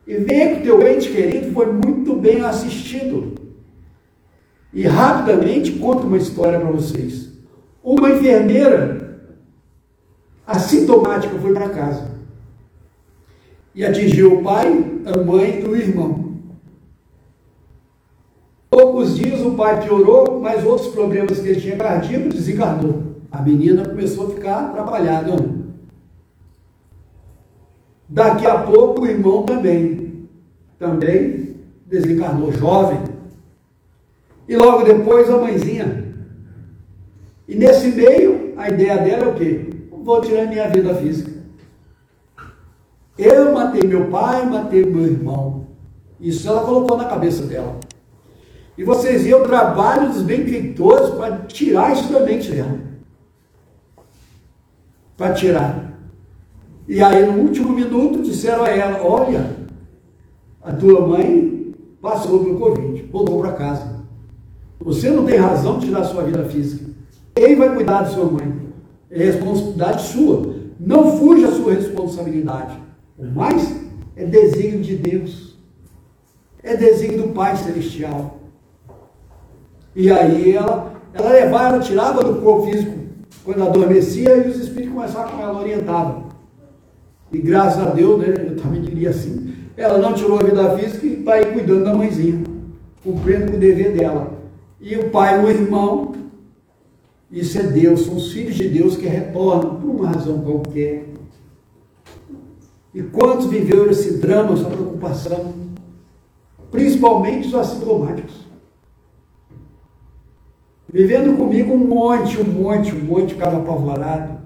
E 0.06 0.16
ver 0.16 0.54
que 0.54 0.60
o 0.60 0.62
teu 0.62 0.88
ente 0.88 1.10
querido 1.10 1.52
foi 1.52 1.66
muito 1.66 2.14
bem 2.14 2.40
assistido. 2.40 3.34
E 4.72 4.82
rapidamente 4.86 5.72
conto 5.72 6.06
uma 6.06 6.16
história 6.16 6.58
para 6.58 6.70
vocês. 6.70 7.28
Uma 7.82 8.10
enfermeira 8.10 9.20
assintomática 10.46 11.38
foi 11.38 11.52
para 11.52 11.68
casa. 11.68 12.10
E 13.74 13.84
atingiu 13.84 14.38
o 14.38 14.42
pai, 14.42 15.00
a 15.06 15.18
mãe 15.18 15.60
e 15.60 15.64
o 15.64 15.76
irmão. 15.76 16.27
Poucos 18.78 19.16
dias 19.16 19.40
o 19.40 19.54
pai 19.54 19.82
piorou, 19.82 20.38
mas 20.40 20.64
outros 20.64 20.86
problemas 20.92 21.40
que 21.40 21.48
ele 21.48 21.60
tinha 21.60 21.76
cardíaco 21.76 22.28
desencarnou. 22.28 23.02
A 23.28 23.42
menina 23.42 23.84
começou 23.84 24.28
a 24.28 24.30
ficar 24.30 24.66
atrapalhada. 24.66 25.34
Daqui 28.08 28.46
a 28.46 28.62
pouco 28.62 29.02
o 29.02 29.06
irmão 29.08 29.42
também, 29.42 30.28
também 30.78 31.56
desencarnou 31.86 32.52
jovem. 32.52 33.00
E 34.48 34.56
logo 34.56 34.84
depois 34.84 35.28
a 35.28 35.38
mãezinha. 35.38 36.14
E 37.48 37.56
nesse 37.56 37.88
meio, 37.88 38.54
a 38.56 38.68
ideia 38.68 38.98
dela 38.98 39.24
é 39.24 39.28
o 39.28 39.34
quê? 39.34 39.70
Vou 39.90 40.20
tirar 40.20 40.46
minha 40.46 40.68
vida 40.68 40.94
física. 40.94 41.32
Eu 43.18 43.52
matei 43.52 43.82
meu 43.82 44.06
pai, 44.06 44.46
matei 44.46 44.84
meu 44.84 45.04
irmão. 45.04 45.66
Isso 46.20 46.48
ela 46.48 46.60
colocou 46.60 46.96
na 46.96 47.06
cabeça 47.06 47.44
dela. 47.44 47.80
E 48.78 48.84
vocês 48.84 49.24
viram 49.24 49.42
o 49.42 49.44
trabalho 49.44 50.12
dos 50.12 50.22
benfeitores 50.22 51.10
para 51.10 51.38
tirar 51.38 51.92
isso 51.92 52.12
da 52.12 52.20
mente 52.20 52.52
dela. 52.52 52.78
Para 55.16 55.34
tirar. 55.34 55.98
E 56.86 57.02
aí, 57.02 57.26
no 57.26 57.40
último 57.40 57.70
minuto, 57.70 58.22
disseram 58.22 58.62
a 58.62 58.68
ela: 58.68 59.04
Olha, 59.04 59.50
a 60.62 60.72
tua 60.72 61.04
mãe 61.04 61.74
passou 62.00 62.44
pelo 62.44 62.56
Covid, 62.60 63.02
voltou 63.10 63.40
para 63.40 63.52
casa. 63.54 63.98
Você 64.78 65.10
não 65.10 65.26
tem 65.26 65.38
razão 65.38 65.80
de 65.80 65.86
tirar 65.86 66.04
sua 66.04 66.22
vida 66.22 66.44
física. 66.44 66.88
Quem 67.34 67.56
vai 67.56 67.74
cuidar 67.74 68.02
da 68.02 68.10
sua 68.10 68.26
mãe? 68.26 68.68
É 69.10 69.24
responsabilidade 69.24 70.02
sua. 70.02 70.54
Não 70.78 71.18
fuja 71.18 71.48
a 71.48 71.52
sua 71.52 71.74
responsabilidade. 71.74 72.78
O 73.18 73.26
mais 73.26 73.74
é 74.14 74.24
desígnio 74.24 74.82
de 74.82 74.94
Deus. 74.94 75.58
É 76.62 76.76
desígnio 76.76 77.24
do 77.24 77.28
Pai 77.30 77.56
Celestial. 77.56 78.37
E 79.98 80.12
aí 80.12 80.54
ela, 80.54 80.92
ela 81.12 81.30
levava, 81.30 81.74
ela 81.74 81.80
tirava 81.80 82.22
do 82.22 82.40
corpo 82.40 82.70
físico 82.70 82.92
quando 83.44 83.64
adormecia 83.64 84.36
e 84.36 84.48
os 84.48 84.56
espíritos 84.56 84.94
começavam 84.94 85.36
com 85.36 85.42
ela, 85.42 85.60
orientavam. 85.60 86.28
E 87.32 87.38
graças 87.38 87.84
a 87.84 87.90
Deus, 87.90 88.20
né, 88.20 88.32
eu 88.46 88.56
também 88.56 88.80
diria 88.80 89.10
assim, 89.10 89.54
ela 89.76 89.98
não 89.98 90.14
tirou 90.14 90.38
a 90.38 90.44
vida 90.44 90.78
física 90.78 91.04
e 91.04 91.14
está 91.14 91.32
aí 91.32 91.46
cuidando 91.46 91.82
da 91.82 91.96
mãezinha, 91.96 92.44
cumprindo 93.02 93.54
o 93.54 93.58
dever 93.58 93.96
dela. 93.96 94.34
E 94.80 94.94
o 94.94 95.10
pai 95.10 95.40
e 95.40 95.44
o 95.44 95.50
irmão, 95.50 96.14
isso 97.28 97.58
é 97.58 97.64
Deus, 97.64 98.02
são 98.02 98.14
os 98.14 98.30
filhos 98.32 98.54
de 98.54 98.68
Deus 98.68 98.96
que 98.96 99.08
retornam 99.08 99.80
por 99.80 99.90
uma 99.90 100.10
razão 100.10 100.38
qualquer. 100.42 101.08
E 102.94 103.02
quantos 103.02 103.46
viveram 103.46 103.90
esse 103.90 104.18
drama, 104.18 104.52
essa 104.52 104.70
preocupação? 104.70 105.54
Principalmente 106.70 107.48
os 107.48 107.54
assintomáticos. 107.56 108.47
Vivendo 110.90 111.36
comigo 111.36 111.74
um 111.74 111.86
monte, 111.86 112.40
um 112.40 112.44
monte, 112.44 112.94
um 112.94 113.04
monte, 113.04 113.34
ficava 113.34 113.58
apavorado. 113.58 114.38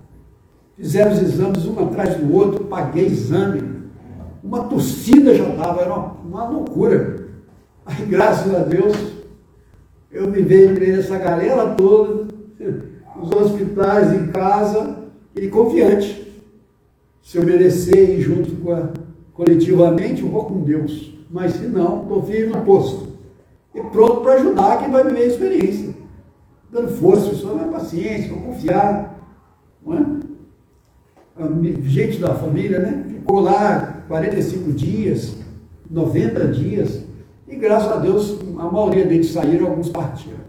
Fizeram 0.76 1.12
os 1.12 1.22
exames 1.22 1.64
um 1.66 1.78
atrás 1.78 2.16
do 2.16 2.34
outro, 2.34 2.64
paguei 2.64 3.06
exame. 3.06 3.62
Uma 4.42 4.64
torcida 4.64 5.34
já 5.36 5.48
estava, 5.48 5.82
era 5.82 5.94
uma, 5.94 6.16
uma, 6.24 6.48
loucura. 6.48 7.28
Aí, 7.86 8.04
graças 8.06 8.52
a 8.52 8.58
Deus, 8.58 8.92
eu 10.10 10.28
me 10.28 10.42
vejo 10.42 10.82
essa 10.82 11.16
galera 11.16 11.76
toda, 11.76 12.26
nos 13.16 13.30
hospitais, 13.30 14.12
em 14.12 14.26
casa, 14.32 14.98
e 15.36 15.46
confiante. 15.46 16.42
Se 17.22 17.38
eu 17.38 17.44
merecer 17.44 18.18
ir 18.18 18.20
junto 18.20 18.50
com 18.56 18.72
a, 18.72 18.88
coletivamente, 19.32 20.22
eu 20.22 20.28
vou 20.28 20.46
com 20.46 20.60
Deus. 20.62 21.12
Mas 21.30 21.52
se 21.52 21.66
não, 21.68 22.02
estou 22.02 22.20
firme 22.24 22.52
no 22.52 22.62
posto. 22.62 23.12
E 23.72 23.80
pronto 23.80 24.22
para 24.22 24.34
ajudar 24.34 24.78
quem 24.80 24.90
vai 24.90 25.04
viver 25.04 25.22
a 25.22 25.26
experiência 25.26 26.01
dando 26.72 26.88
força, 26.88 27.28
pessoal, 27.28 27.60
é 27.60 27.64
paciência, 27.70 28.30
vamos 28.30 28.46
confiar. 28.46 29.14
Não 29.84 29.94
é? 29.94 30.22
Gente 31.82 32.18
da 32.18 32.34
família, 32.34 32.78
né? 32.78 33.04
Ficou 33.08 33.40
lá 33.40 34.02
45 34.08 34.72
dias, 34.72 35.36
90 35.90 36.48
dias. 36.48 37.04
E 37.46 37.56
graças 37.56 37.92
a 37.92 37.96
Deus, 37.96 38.38
a 38.58 38.70
maioria 38.70 39.04
deles 39.04 39.30
saíram, 39.30 39.66
alguns 39.66 39.90
partiram. 39.90 40.40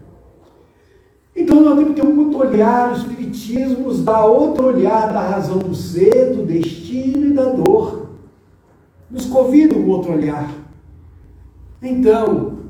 Então 1.36 1.60
nós 1.60 1.76
temos 1.76 1.94
que 1.94 2.00
ter 2.00 2.06
um 2.06 2.18
outro 2.18 2.38
olhar, 2.38 2.92
o 2.92 2.96
Espiritismo 2.96 3.84
nos 3.84 4.02
dá 4.02 4.24
outro 4.24 4.68
olhar 4.68 5.12
da 5.12 5.20
razão 5.20 5.58
do 5.58 5.74
ser, 5.74 6.34
do 6.34 6.46
destino 6.46 7.26
e 7.26 7.32
da 7.34 7.50
dor. 7.50 8.10
Nos 9.10 9.26
convida 9.26 9.76
um 9.76 9.88
outro 9.88 10.12
olhar. 10.12 10.50
Então, 11.82 12.60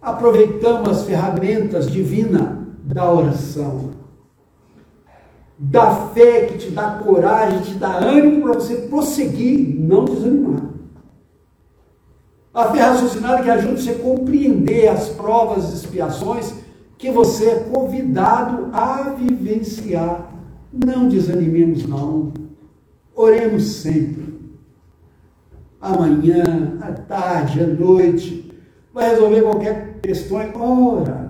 aproveitamos 0.00 0.88
as 0.88 1.04
ferramentas 1.04 1.90
divinas 1.90 2.57
da 2.88 3.12
oração, 3.12 3.90
da 5.58 6.08
fé 6.08 6.46
que 6.46 6.58
te 6.58 6.70
dá 6.70 6.92
coragem, 7.04 7.60
te 7.60 7.74
dá 7.74 7.98
ânimo 7.98 8.42
para 8.42 8.54
você 8.54 8.76
prosseguir, 8.76 9.78
não 9.78 10.04
desanimar. 10.06 10.70
A 12.54 12.72
fé 12.72 12.80
raciocinada 12.80 13.42
que 13.42 13.50
ajuda 13.50 13.76
você 13.76 13.90
a 13.90 13.98
compreender 13.98 14.88
as 14.88 15.10
provas 15.10 15.70
e 15.70 15.74
expiações 15.74 16.54
que 16.96 17.10
você 17.10 17.50
é 17.50 17.60
convidado 17.72 18.70
a 18.72 19.10
vivenciar. 19.10 20.32
Não 20.72 21.08
desanimemos, 21.08 21.86
não. 21.86 22.32
Oremos 23.14 23.64
sempre. 23.64 24.38
Amanhã, 25.80 26.78
à 26.80 26.92
tarde, 26.92 27.62
à 27.62 27.66
noite, 27.66 28.50
vai 28.92 29.10
resolver 29.10 29.42
qualquer 29.42 29.98
questão, 30.00 30.38
ora. 30.56 31.27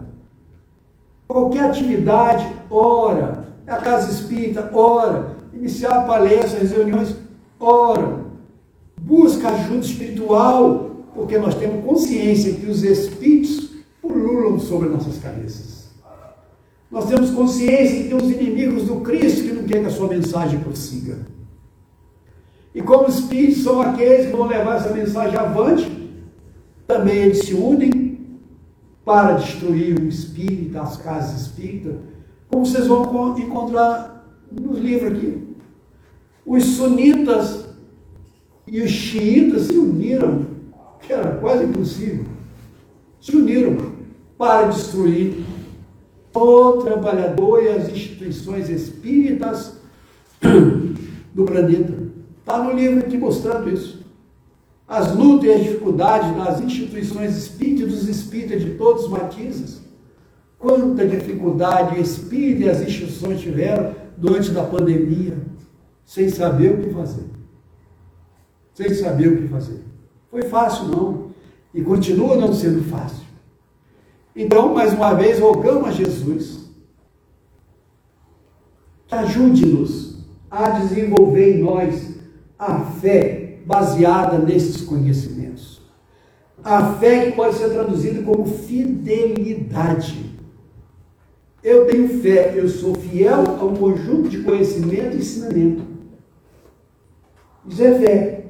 Qualquer 1.29 1.65
atividade, 1.65 2.51
ora. 2.71 3.47
A 3.67 3.77
casa 3.77 4.11
espírita, 4.11 4.71
ora. 4.73 5.37
Iniciar 5.53 6.07
palestras, 6.07 6.71
reuniões, 6.71 7.15
ora. 7.61 8.25
Busca 8.99 9.49
ajuda 9.51 9.85
espiritual, 9.85 10.91
porque 11.15 11.37
nós 11.37 11.55
temos 11.55 11.85
consciência 11.85 12.55
que 12.55 12.67
os 12.67 12.83
espíritos 12.83 13.69
pululam 14.01 14.59
sobre 14.59 14.89
nossas 14.89 15.19
cabeças. 15.19 15.89
Nós 16.91 17.05
temos 17.05 17.31
consciência 17.31 18.03
que 18.03 18.09
tem 18.09 18.17
os 18.17 18.31
inimigos 18.31 18.85
do 18.85 19.01
Cristo 19.01 19.43
que 19.43 19.53
não 19.53 19.65
querem 19.65 19.83
que 19.83 19.89
a 19.89 19.93
sua 19.93 20.09
mensagem 20.09 20.59
prossiga. 20.61 21.19
E 22.75 22.81
como 22.81 23.07
os 23.07 23.19
espíritos 23.19 23.63
são 23.63 23.83
aqueles 23.83 24.27
que 24.27 24.33
vão 24.37 24.47
levar 24.47 24.77
essa 24.77 24.95
mensagem 24.95 25.37
avante, 25.37 25.91
também 26.87 27.17
eles 27.17 27.41
se 27.41 27.53
unem 27.53 28.08
para 29.09 29.37
destruir 29.37 29.99
o 29.99 30.07
espírito, 30.07 30.79
as 30.79 30.99
casas 30.99 31.41
espíritas, 31.41 31.97
como 32.47 32.67
vocês 32.67 32.87
vão 32.87 33.39
encontrar 33.39 34.23
nos 34.53 34.79
livros 34.79 35.17
aqui. 35.17 35.49
Os 36.45 36.63
sunitas 36.77 37.71
e 38.67 38.83
os 38.83 38.91
xiitas 38.91 39.63
se 39.63 39.79
uniram, 39.79 40.45
que 41.01 41.11
era 41.11 41.37
quase 41.37 41.65
impossível, 41.65 42.27
se 43.19 43.35
uniram 43.35 43.79
para 44.37 44.67
destruir 44.67 45.43
o 46.35 46.73
trabalhador 46.73 47.63
e 47.63 47.69
as 47.71 47.89
instituições 47.89 48.69
espíritas 48.69 49.73
do 51.33 51.47
planeta. 51.47 51.95
Está 52.41 52.63
no 52.63 52.75
livro 52.75 52.99
aqui 52.99 53.17
mostrando 53.17 53.71
isso. 53.71 54.05
As 54.89 55.15
lutas 55.15 55.45
e 55.45 55.53
as 55.53 55.63
dificuldades 55.65 56.35
das 56.35 56.61
instituições 56.63 57.37
espíritas, 57.37 57.93
dos 57.93 58.09
espíritas 58.09 58.63
de 58.63 58.71
todos 58.71 59.05
os 59.05 59.11
matizes. 59.11 59.83
Quanta 60.59 61.07
dificuldade 61.07 61.99
o 61.99 62.01
espírito 62.01 62.63
e 62.63 62.71
as 62.71 62.81
instituições 62.81 63.41
tiveram 63.41 63.95
durante 64.17 64.57
a 64.59 64.65
pandemia, 64.65 65.37
sem 66.05 66.29
saber 66.31 66.73
o 66.73 66.83
que 66.83 66.95
fazer. 66.95 67.27
Sem 68.73 68.95
saber 68.95 69.29
o 69.29 69.37
que 69.43 69.49
fazer. 69.49 69.83
Foi 70.31 70.43
fácil, 70.43 70.89
não. 70.89 71.29
E 71.75 71.83
continua 71.83 72.37
não 72.37 72.53
sendo 72.55 72.83
fácil. 72.85 73.27
Então, 74.35 74.73
mais 74.73 74.93
uma 74.95 75.15
vez, 75.15 75.39
rogamos 75.39 75.89
a 75.89 75.93
Jesus 75.93 76.59
que 79.07 79.15
ajude-nos 79.15 80.19
a 80.51 80.71
desenvolver 80.71 81.57
em 81.57 81.63
nós 81.63 82.15
a 82.59 82.81
fé 82.81 83.38
baseada 83.69 84.39
nesses 84.39 84.81
conhecimentos. 84.81 85.83
A 86.65 86.95
fé 86.95 87.27
que 87.27 87.33
pode 87.33 87.57
ser 87.57 87.69
traduzida 87.69 88.23
como 88.23 88.47
fidelidade. 88.47 90.25
Eu 91.63 91.87
tenho 91.87 92.09
fé, 92.21 92.55
eu 92.57 92.67
sou 92.67 92.95
fiel 92.95 93.59
a 93.61 93.65
um 93.65 93.77
conjunto 93.77 94.31
de 94.31 94.43
conhecimento 94.43 95.15
e 95.15 95.19
ensinamento. 95.19 95.83
Isso 97.69 97.85
é 97.85 97.99
fé. 97.99 98.45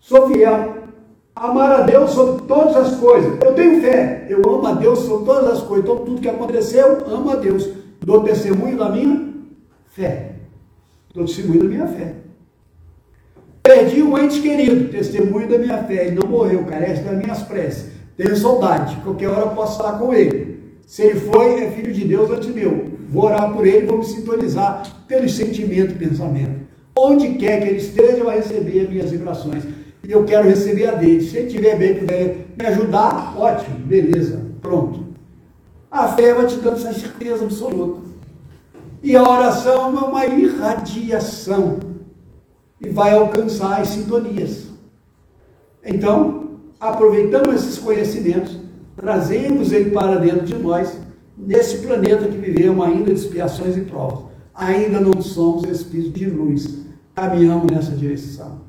Sou 0.00 0.28
fiel 0.28 0.88
amar 1.36 1.70
a 1.70 1.80
Deus 1.82 2.10
sobre 2.10 2.44
todas 2.48 2.74
as 2.74 2.96
coisas. 2.96 3.38
Eu 3.44 3.54
tenho 3.54 3.80
fé, 3.80 4.26
eu 4.28 4.38
amo 4.38 4.66
a 4.66 4.72
Deus 4.72 4.98
sobre 5.00 5.24
todas 5.24 5.52
as 5.52 5.62
coisas. 5.62 5.84
Então, 5.84 6.04
tudo 6.04 6.20
que 6.20 6.28
aconteceu, 6.28 7.06
amo 7.06 7.30
a 7.30 7.36
Deus. 7.36 7.70
Dou 8.00 8.24
testemunho 8.24 8.76
da 8.76 8.88
minha 8.88 9.34
fé. 9.86 10.34
Dou 11.14 11.24
testemunho 11.24 11.62
da 11.62 11.68
minha 11.68 11.86
fé. 11.86 12.21
Perdi 13.62 14.02
um 14.02 14.18
ente 14.18 14.40
querido, 14.40 14.88
testemunho 14.88 15.48
da 15.48 15.58
minha 15.58 15.78
fé. 15.84 16.06
Ele 16.06 16.16
não 16.20 16.28
morreu, 16.28 16.64
carece 16.64 17.02
das 17.02 17.16
minhas 17.16 17.42
preces. 17.42 17.92
Tenho 18.16 18.36
saudade, 18.36 18.96
qualquer 18.96 19.28
hora 19.28 19.42
eu 19.42 19.50
posso 19.50 19.78
falar 19.78 19.98
com 19.98 20.12
ele. 20.12 20.60
Se 20.86 21.02
ele 21.02 21.20
foi, 21.20 21.62
é 21.62 21.70
filho 21.70 21.92
de 21.92 22.04
Deus 22.04 22.30
antes 22.30 22.48
meu. 22.48 22.92
Vou 23.08 23.24
orar 23.24 23.52
por 23.52 23.66
ele, 23.66 23.86
vou 23.86 23.98
me 23.98 24.04
sintonizar 24.04 24.82
pelo 25.06 25.28
sentimento 25.28 25.92
e 25.92 26.06
pensamento. 26.06 26.62
Onde 26.96 27.34
quer 27.34 27.62
que 27.62 27.68
ele 27.68 27.78
esteja, 27.78 28.24
vai 28.24 28.36
receber 28.36 28.80
as 28.80 28.88
minhas 28.88 29.10
vibrações 29.10 29.64
e 30.06 30.10
eu 30.10 30.24
quero 30.24 30.48
receber 30.48 30.88
a 30.88 30.94
dele. 30.94 31.22
Se 31.22 31.36
ele 31.36 31.46
estiver 31.46 31.78
bem, 31.78 31.94
puder 31.94 32.46
me 32.58 32.66
ajudar, 32.66 33.34
ótimo, 33.38 33.78
beleza, 33.78 34.42
pronto. 34.60 35.06
A 35.90 36.08
fé 36.08 36.34
vai 36.34 36.46
te 36.46 36.56
dando 36.56 36.76
essa 36.76 36.92
certeza 36.92 37.44
absoluta. 37.44 38.00
E 39.02 39.14
a 39.16 39.22
oração 39.22 39.96
é 39.96 40.00
uma 40.00 40.26
irradiação 40.26 41.78
e 42.84 42.88
vai 42.88 43.12
alcançar 43.12 43.80
as 43.80 43.88
sintonias. 43.88 44.66
Então, 45.84 46.58
aproveitando 46.80 47.52
esses 47.52 47.78
conhecimentos, 47.78 48.58
trazemos 48.96 49.72
ele 49.72 49.90
para 49.90 50.16
dentro 50.16 50.44
de 50.44 50.54
nós, 50.54 50.98
nesse 51.36 51.78
planeta 51.78 52.28
que 52.28 52.36
vivemos 52.36 52.84
ainda 52.84 53.12
de 53.12 53.20
expiações 53.20 53.76
e 53.76 53.82
provas. 53.82 54.24
Ainda 54.54 55.00
não 55.00 55.20
somos 55.22 55.64
espíritos 55.68 56.12
de 56.12 56.26
luz, 56.26 56.86
caminhamos 57.14 57.66
nessa 57.72 57.92
direção. 57.92 58.60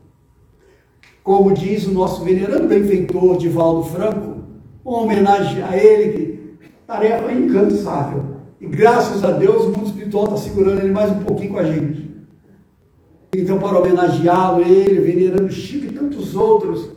Como 1.23 1.53
diz 1.53 1.87
o 1.87 1.91
nosso 1.91 2.23
venerando 2.23 2.67
benfeitor 2.67 3.37
Divaldo 3.37 3.83
Franco, 3.89 4.43
uma 4.83 4.99
homenagem 4.99 5.63
a 5.63 5.77
ele, 5.77 6.11
que 6.11 6.67
tarefa 6.85 7.31
incansável. 7.31 8.23
E 8.59 8.67
graças 8.67 9.23
a 9.23 9.31
Deus 9.31 9.65
o 9.65 9.69
mundo 9.69 9.87
espiritual 9.87 10.25
está 10.25 10.37
segurando 10.37 10.79
ele 10.79 10.93
mais 10.93 11.11
um 11.11 11.19
pouquinho 11.19 11.53
com 11.53 11.59
a 11.59 11.63
gente. 11.63 12.02
Então, 13.35 13.57
para 13.57 13.79
homenageá-lo, 13.79 14.61
ele, 14.61 15.01
venerando 15.01 15.51
Chico 15.51 15.85
e 15.85 15.89
tantos 15.89 16.35
outros, 16.35 16.89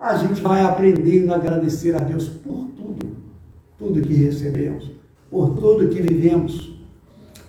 a 0.00 0.16
gente 0.16 0.40
vai 0.40 0.62
aprendendo 0.62 1.32
a 1.32 1.36
agradecer 1.36 1.94
a 1.94 1.98
Deus 1.98 2.28
por 2.28 2.68
tudo, 2.76 3.16
tudo 3.78 4.00
que 4.00 4.14
recebemos, 4.14 4.90
por 5.30 5.50
tudo 5.50 5.88
que 5.88 6.00
vivemos. 6.00 6.74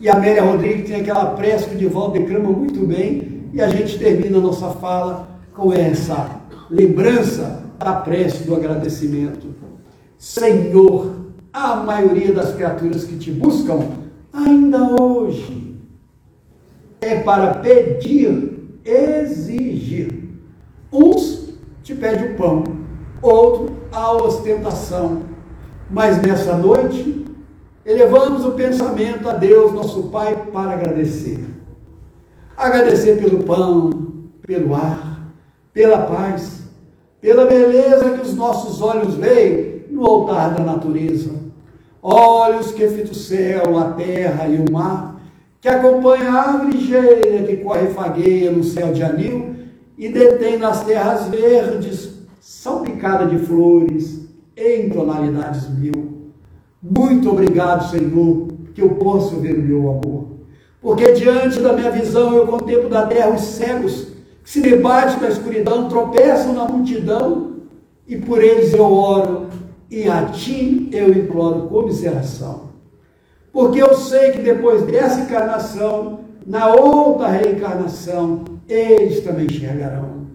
E 0.01 0.09
a 0.09 0.15
Amélia 0.15 0.43
Rodrigues 0.43 0.87
tem 0.87 0.99
aquela 0.99 1.27
prece 1.27 1.69
que 1.69 1.75
o 1.75 1.77
Divaldo 1.77 2.19
declama 2.19 2.51
muito 2.51 2.85
bem, 2.85 3.43
e 3.53 3.61
a 3.61 3.69
gente 3.69 3.97
termina 3.97 4.37
a 4.37 4.41
nossa 4.41 4.69
fala 4.71 5.29
com 5.53 5.71
essa 5.71 6.41
lembrança 6.69 7.63
da 7.79 7.93
prece 7.93 8.43
do 8.43 8.53
agradecimento. 8.53 9.47
Senhor, 10.17 11.13
a 11.53 11.77
maioria 11.77 12.33
das 12.33 12.53
criaturas 12.53 13.05
que 13.05 13.17
te 13.17 13.31
buscam, 13.31 13.79
ainda 14.33 15.01
hoje, 15.01 15.74
é 17.05 17.19
para 17.19 17.55
pedir, 17.55 18.79
exigir. 18.83 20.11
Uns 20.91 21.53
te 21.83 21.93
pedem 21.93 22.31
o 22.31 22.35
pão, 22.35 22.63
outro 23.21 23.75
a 23.91 24.11
ostentação. 24.13 25.23
Mas 25.89 26.19
nessa 26.19 26.57
noite, 26.57 27.25
elevamos 27.85 28.43
o 28.43 28.51
pensamento 28.51 29.29
a 29.29 29.33
Deus, 29.33 29.71
nosso 29.71 30.03
Pai, 30.03 30.47
para 30.51 30.71
agradecer. 30.71 31.45
Agradecer 32.57 33.21
pelo 33.21 33.43
pão, 33.43 33.91
pelo 34.41 34.73
ar, 34.73 35.31
pela 35.71 35.99
paz, 35.99 36.63
pela 37.21 37.45
beleza 37.45 38.17
que 38.17 38.21
os 38.21 38.33
nossos 38.33 38.81
olhos 38.81 39.13
veem 39.13 39.85
no 39.91 40.03
altar 40.05 40.55
da 40.55 40.63
natureza. 40.63 41.31
Olhos 42.01 42.71
que 42.71 42.87
fitam 42.87 43.11
o 43.11 43.15
céu, 43.15 43.77
a 43.77 43.91
terra 43.91 44.47
e 44.47 44.57
o 44.57 44.71
mar, 44.71 45.14
que 45.65 45.69
acompanham 45.69 46.31
a 46.31 46.41
árvore 46.41 46.77
ligeira 46.77 47.41
que 47.41 47.57
corre 47.57 47.87
fagueia 47.87 48.51
no 48.51 48.63
céu 48.63 48.93
de 48.93 49.01
anil 49.01 49.55
e 49.97 50.09
detém 50.09 50.59
nas 50.59 50.83
terras 50.83 51.27
verdes 51.27 52.19
salpicada 52.39 53.25
de 53.25 53.39
flores 53.39 54.27
em 54.55 54.91
tonalidades 54.91 55.67
mil. 55.67 56.29
Muito 56.79 57.31
obrigado, 57.31 57.89
Senhor, 57.89 58.49
que 58.75 58.81
eu 58.83 58.89
posso 58.89 59.37
ver 59.37 59.55
o 59.55 59.63
meu 59.63 59.89
amor. 59.89 60.27
Porque 60.79 61.13
diante 61.13 61.59
da 61.59 61.73
minha 61.73 61.89
visão 61.89 62.35
eu 62.35 62.45
contemplo 62.45 62.87
da 62.87 63.07
terra 63.07 63.33
os 63.33 63.41
cegos 63.41 64.09
que 64.43 64.51
se 64.51 64.61
debate 64.61 65.19
na 65.19 65.29
escuridão, 65.29 65.89
tropeçam 65.89 66.53
na 66.53 66.65
multidão 66.65 67.55
e 68.07 68.15
por 68.15 68.39
eles 68.39 68.71
eu 68.71 68.85
oro, 68.85 69.47
e 69.89 70.07
a 70.07 70.25
ti 70.25 70.89
eu 70.91 71.09
imploro 71.09 71.63
comiseração. 71.69 72.64
Porque 73.55 73.81
eu 73.81 73.95
sei 73.95 74.31
que 74.31 74.41
depois 74.41 74.81
dessa 74.81 75.21
encarnação, 75.21 76.19
na 76.45 76.75
outra 76.75 77.29
reencarnação, 77.29 78.43
eles 78.67 79.21
também 79.21 79.45
enxergarão. 79.45 80.25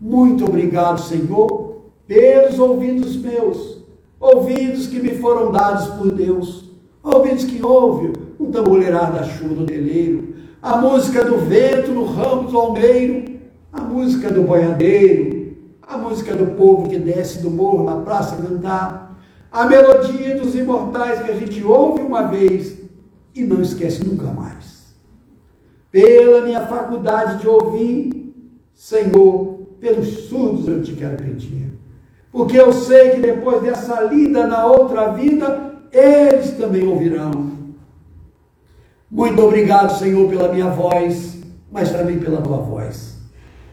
Muito 0.00 0.46
obrigado, 0.46 0.98
Senhor, 0.98 1.82
pelos 2.06 2.58
ouvidos 2.58 3.16
meus, 3.16 3.84
ouvidos 4.18 4.86
que 4.86 4.98
me 4.98 5.10
foram 5.16 5.52
dados 5.52 5.88
por 5.88 6.10
Deus, 6.10 6.70
ouvidos 7.02 7.44
que 7.44 7.62
ouvem 7.62 8.14
o 8.38 8.46
tamboleirar 8.46 9.12
da 9.12 9.24
chuva 9.24 9.56
do 9.56 9.66
deleiro, 9.66 10.32
a 10.62 10.78
música 10.78 11.22
do 11.22 11.36
vento 11.36 11.90
no 11.90 12.06
ramo 12.06 12.48
do 12.48 12.58
almeiro, 12.58 13.40
a 13.70 13.82
música 13.82 14.30
do 14.30 14.40
boiadeiro, 14.40 15.54
a 15.82 15.98
música 15.98 16.34
do 16.34 16.46
povo 16.56 16.88
que 16.88 16.98
desce 16.98 17.42
do 17.42 17.50
morro 17.50 17.84
na 17.84 17.96
praça 17.96 18.36
cantar, 18.36 19.07
a 19.50 19.66
melodia 19.66 20.38
dos 20.38 20.54
imortais 20.54 21.22
que 21.22 21.30
a 21.30 21.34
gente 21.34 21.62
ouve 21.64 22.02
uma 22.02 22.22
vez 22.22 22.78
e 23.34 23.44
não 23.44 23.62
esquece 23.62 24.04
nunca 24.04 24.26
mais. 24.26 24.94
Pela 25.90 26.42
minha 26.42 26.66
faculdade 26.66 27.40
de 27.40 27.48
ouvir, 27.48 28.34
Senhor, 28.74 29.58
pelos 29.80 30.08
surdos 30.28 30.68
eu 30.68 30.82
te 30.82 30.92
quero 30.92 31.16
pedir. 31.16 31.72
Porque 32.30 32.58
eu 32.60 32.72
sei 32.72 33.10
que 33.10 33.20
depois 33.20 33.62
dessa 33.62 34.02
lida 34.02 34.46
na 34.46 34.66
outra 34.66 35.12
vida, 35.12 35.74
eles 35.90 36.52
também 36.52 36.86
ouvirão. 36.86 37.52
Muito 39.10 39.42
obrigado, 39.42 39.98
Senhor, 39.98 40.28
pela 40.28 40.52
minha 40.52 40.68
voz, 40.68 41.38
mas 41.72 41.90
também 41.90 42.18
pela 42.18 42.42
tua 42.42 42.58
voz. 42.58 43.16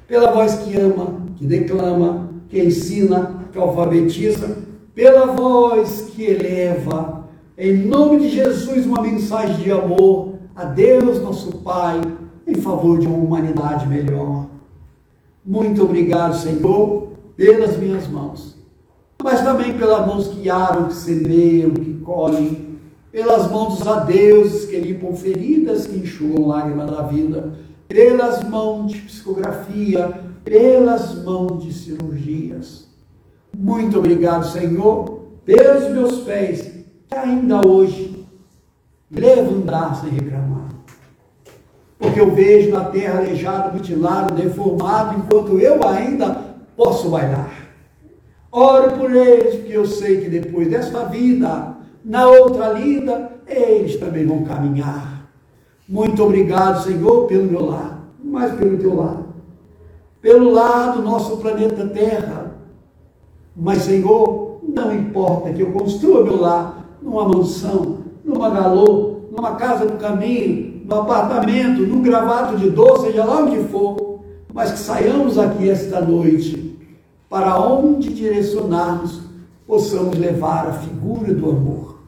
Pela 0.07 0.32
voz 0.32 0.55
que 0.55 0.78
ama, 0.80 1.21
que 1.36 1.45
declama, 1.45 2.30
que 2.47 2.63
ensina, 2.63 3.45
que 3.51 3.57
alfabetiza, 3.57 4.57
pela 4.96 5.26
voz 5.26 6.10
que 6.16 6.24
eleva, 6.24 7.28
em 7.58 7.86
nome 7.86 8.20
de 8.20 8.30
Jesus, 8.30 8.86
uma 8.86 9.02
mensagem 9.02 9.58
de 9.58 9.70
amor 9.70 10.36
a 10.56 10.64
Deus, 10.64 11.22
nosso 11.22 11.58
Pai, 11.58 12.02
em 12.48 12.56
favor 12.56 12.98
de 12.98 13.06
uma 13.06 13.18
humanidade 13.18 13.86
melhor. 13.88 14.48
Muito 15.46 15.84
obrigado, 15.84 16.38
Senhor, 16.38 17.10
pelas 17.36 17.78
minhas 17.78 18.08
mãos, 18.08 18.56
mas 19.22 19.41
também 19.41 19.78
pelas 19.78 20.08
mãos 20.08 20.30
que 20.30 20.50
aram, 20.50 20.88
que 20.88 20.96
semeiam, 20.96 21.72
que 21.72 21.93
colhem, 21.96 22.78
pelas 23.12 23.52
mãos 23.52 23.80
dos 23.80 23.88
adeuses 23.88 24.66
que 24.66 24.78
limpam 24.78 25.14
feridas, 25.14 25.88
que 25.88 25.98
enxugam 25.98 26.48
lágrimas 26.48 26.89
da 26.89 27.02
vida, 27.02 27.54
pelas 27.88 28.48
mãos 28.48 28.91
de 28.93 29.02
psicografia, 29.02 30.22
pelas 30.43 31.22
mãos 31.24 31.64
de 31.64 31.74
cirurgias. 31.74 32.84
Muito 33.58 33.97
obrigado, 33.99 34.45
Senhor, 34.47 35.22
pelos 35.45 35.89
meus 35.91 36.20
pés, 36.20 36.62
que 37.08 37.16
ainda 37.16 37.66
hoje 37.66 38.26
levam 39.10 39.64
sem 40.01 40.10
reclamar. 40.10 40.70
Porque 41.97 42.20
eu 42.20 42.32
vejo 42.32 42.72
na 42.72 42.86
terra 42.86 43.20
aleijado, 43.20 43.74
mutilado, 43.74 44.36
deformado, 44.36 45.20
enquanto 45.20 45.58
eu 45.58 45.88
ainda 45.88 46.56
posso 46.76 47.10
bailar. 47.10 47.49
Oro 48.51 48.97
por 48.97 49.16
eles, 49.16 49.56
porque 49.56 49.74
eu 49.78 49.86
sei 49.86 50.22
que 50.22 50.30
depois 50.30 50.70
desta 50.70 51.06
vida, 51.06 51.78
na 52.03 52.28
outra 52.28 52.70
lida, 52.74 53.32
eles 53.47 53.95
também 53.97 54.26
vão 54.26 54.43
caminhar. 54.43 55.30
Muito 55.88 56.22
obrigado, 56.24 56.84
Senhor, 56.84 57.26
pelo 57.26 57.45
meu 57.45 57.66
lado, 57.66 58.01
mas 58.22 58.53
pelo 58.56 58.78
teu 58.78 58.95
lado. 58.95 59.26
Pelo 60.22 60.51
lado 60.51 60.97
do 60.97 61.03
nosso 61.03 61.38
planeta 61.38 61.88
Terra. 61.88 62.45
Mas, 63.56 63.84
Senhor, 63.84 64.60
não 64.68 64.93
importa 64.93 65.53
que 65.53 65.62
eu 65.62 65.72
construa 65.72 66.24
meu 66.24 66.39
lar 66.39 66.97
numa 67.01 67.28
mansão, 67.28 67.99
numa 68.24 68.49
galô, 68.49 69.22
numa 69.32 69.56
casa 69.56 69.86
do 69.86 69.97
caminho, 69.97 70.82
num 70.86 70.95
apartamento, 70.95 71.82
num 71.82 72.01
gravado 72.01 72.58
de 72.58 72.70
doce, 72.70 73.08
seja 73.08 73.24
lá 73.24 73.43
onde 73.43 73.64
for, 73.70 74.20
mas 74.53 74.72
que 74.72 74.80
saiamos 74.80 75.38
aqui 75.38 75.70
esta 75.70 76.01
noite 76.01 76.66
para 77.30 77.60
onde 77.60 78.14
direcionarmos, 78.14 79.22
possamos 79.66 80.18
levar 80.18 80.68
a 80.68 80.74
figura 80.74 81.34
do 81.34 81.49
amor. 81.49 81.99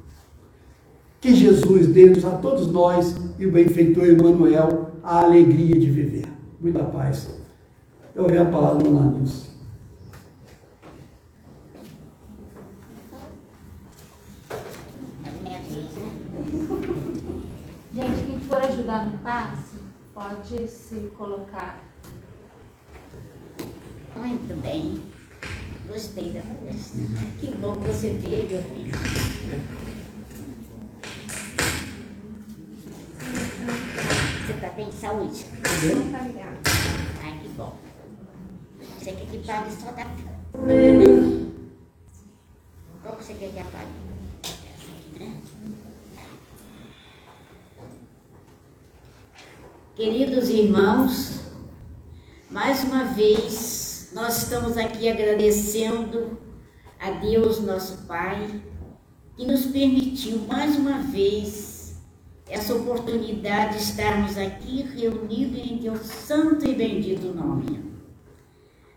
Que 1.20 1.34
Jesus 1.34 1.88
dê-nos 1.88 2.24
a 2.24 2.32
todos 2.32 2.72
nós 2.72 3.16
e 3.40 3.46
o 3.46 3.52
benfeitor 3.52 4.08
Emmanuel 4.08 4.92
a 5.04 5.22
alegria 5.22 5.80
de 5.80 5.90
viver. 5.90 6.26
Muita 6.60 6.84
paz. 6.84 7.30
Eu 8.16 8.24
ouvi 8.24 8.38
a 8.38 8.46
palavra 8.46 8.84
do 8.84 8.94
Lanús. 8.94 9.48
Gente, 17.94 18.24
quem 18.28 18.40
ajudar 18.98 19.06
no 19.06 19.18
passe, 19.20 19.78
pode 20.14 20.68
se 20.68 21.12
colocar. 21.18 21.80
Muito 24.16 24.62
bem. 24.62 25.04
Gostei 25.88 26.32
da 26.32 26.42
palestra. 26.42 27.02
Que 27.40 27.56
bom 27.56 27.76
que 27.76 27.88
você 27.88 28.10
veio, 28.14 28.50
meu 28.50 28.64
filho. 28.64 28.94
Você 34.46 34.54
está 34.54 34.70
bem 34.70 34.90
de 34.90 34.96
saúde? 34.96 35.46
Muito 35.46 36.18
obrigada. 36.18 36.58
Ai, 37.24 37.40
que 37.42 37.50
bom. 37.50 37.78
Você 39.00 39.12
quer 39.12 39.28
que 39.28 39.38
pague 39.46 39.72
só 39.72 39.92
da 39.92 40.06
Qual 43.04 43.16
que 43.16 43.24
você 43.24 43.34
quer 43.36 43.52
que 43.52 43.60
apague? 43.60 44.17
Queridos 49.98 50.50
irmãos, 50.50 51.40
mais 52.52 52.84
uma 52.84 53.06
vez 53.06 54.12
nós 54.14 54.44
estamos 54.44 54.78
aqui 54.78 55.10
agradecendo 55.10 56.38
a 57.00 57.10
Deus, 57.10 57.60
nosso 57.62 58.06
Pai, 58.06 58.62
que 59.36 59.44
nos 59.44 59.66
permitiu 59.66 60.38
mais 60.48 60.76
uma 60.76 61.00
vez 61.00 61.96
essa 62.48 62.76
oportunidade 62.76 63.78
de 63.78 63.84
estarmos 63.86 64.38
aqui 64.38 64.84
reunidos 64.84 65.58
em 65.68 65.78
Deus 65.78 66.02
santo 66.02 66.70
e 66.70 66.76
bendito 66.76 67.34
nome. 67.34 67.92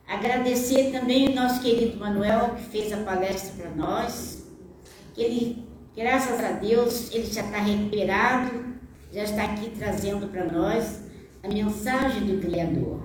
Agradecer 0.07 0.93
também 0.93 1.31
o 1.31 1.35
nosso 1.35 1.63
querido 1.63 1.99
Manuel, 1.99 2.57
que 2.57 2.65
fez 2.65 2.93
a 2.93 2.99
palestra 2.99 3.55
para 3.57 3.71
nós, 3.71 4.45
que 5.15 5.23
ele, 5.23 5.65
graças 5.97 6.45
a 6.45 6.53
Deus, 6.53 7.11
ele 7.11 7.25
já 7.25 7.41
está 7.41 7.57
recuperado, 7.57 8.70
já 9.13 9.25
está 9.25 9.45
aqui 9.45 9.71
trazendo 9.71 10.29
para 10.29 10.45
nós 10.45 11.01
a 11.43 11.49
mensagem 11.49 12.27
do 12.27 12.41
Criador. 12.41 13.03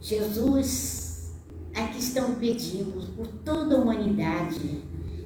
Jesus, 0.00 1.32
aqui 1.74 1.98
estão 1.98 2.36
pedindo 2.36 3.14
por 3.14 3.26
toda 3.26 3.76
a 3.76 3.80
humanidade, 3.80 4.82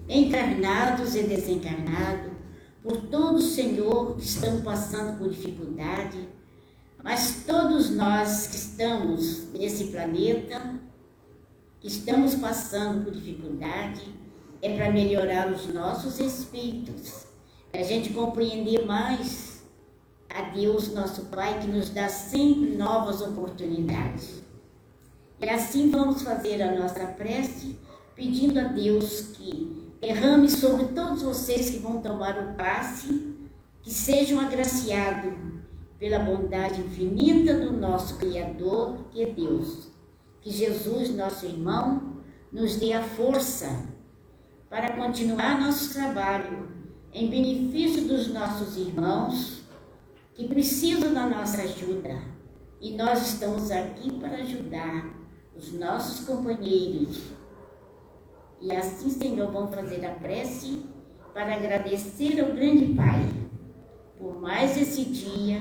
encarnados 0.09 1.15
e 1.15 1.23
desencarnados, 1.23 2.33
por 2.83 2.97
todos, 2.97 3.53
Senhor, 3.53 4.17
que 4.17 4.25
estão 4.25 4.61
passando 4.63 5.17
por 5.19 5.31
dificuldade, 5.31 6.29
mas 7.03 7.45
todos 7.47 7.91
nós 7.91 8.49
que 8.49 8.57
estamos 8.57 9.53
nesse 9.53 9.85
planeta, 9.85 10.81
que 11.81 11.87
estamos 11.87 12.35
passando 12.35 13.05
por 13.05 13.13
dificuldade, 13.13 14.03
é 14.61 14.77
para 14.77 14.91
melhorar 14.91 15.53
os 15.53 15.73
nossos 15.73 16.19
espíritos, 16.19 17.27
a 17.73 17.83
gente 17.83 18.13
compreender 18.13 18.85
mais 18.85 19.63
a 20.29 20.43
Deus, 20.43 20.93
nosso 20.93 21.27
Pai, 21.27 21.61
que 21.61 21.67
nos 21.67 21.91
dá 21.91 22.09
sempre 22.09 22.77
novas 22.77 23.21
oportunidades. 23.23 24.43
E 25.41 25.49
assim 25.49 25.91
vamos 25.91 26.23
fazer 26.23 26.63
a 26.63 26.79
nossa 26.79 27.07
prece, 27.07 27.79
pedindo 28.15 28.61
a 28.61 28.65
Deus 28.65 29.33
que 29.35 29.91
derrame 30.01 30.49
sobre 30.51 30.87
todos 30.89 31.23
vocês 31.23 31.71
que 31.71 31.79
vão 31.79 32.01
tomar 32.01 32.39
o 32.39 32.55
passe, 32.55 33.35
que 33.83 33.91
sejam 33.93 34.39
agraciados 34.39 35.33
pela 35.99 36.19
bondade 36.19 36.81
infinita 36.81 37.55
do 37.55 37.73
nosso 37.73 38.17
Criador, 38.19 39.07
que 39.11 39.23
é 39.23 39.27
Deus. 39.27 39.89
Que 40.41 40.51
Jesus, 40.51 41.11
nosso 41.15 41.47
irmão, 41.47 42.19
nos 42.53 42.77
dê 42.77 42.93
a 42.93 43.03
força 43.03 43.87
para 44.69 44.93
continuar 44.93 45.61
nosso 45.61 45.93
trabalho 45.93 46.82
em 47.13 47.29
benefício 47.29 48.09
dos 48.09 48.29
nossos 48.29 48.77
irmãos 48.77 49.63
que 50.35 50.49
precisam 50.49 51.13
da 51.13 51.27
nossa 51.27 51.63
ajuda. 51.63 52.21
E 52.81 52.97
nós 52.97 53.33
estamos 53.33 53.71
aqui 53.71 54.13
para 54.19 54.37
ajudar 54.39 55.15
os 55.55 55.73
nossos 55.73 56.27
companheiros. 56.27 57.21
E 58.61 58.73
assim, 58.73 59.11
Senhor, 59.11 59.51
vamos 59.51 59.75
fazer 59.75 60.05
a 60.07 60.11
prece 60.15 60.85
para 61.35 61.55
agradecer 61.55 62.41
ao 62.41 62.53
grande 62.55 62.95
Pai 62.95 63.43
por 64.19 64.41
mais 64.41 64.81
esse 64.81 65.05
dia 65.05 65.61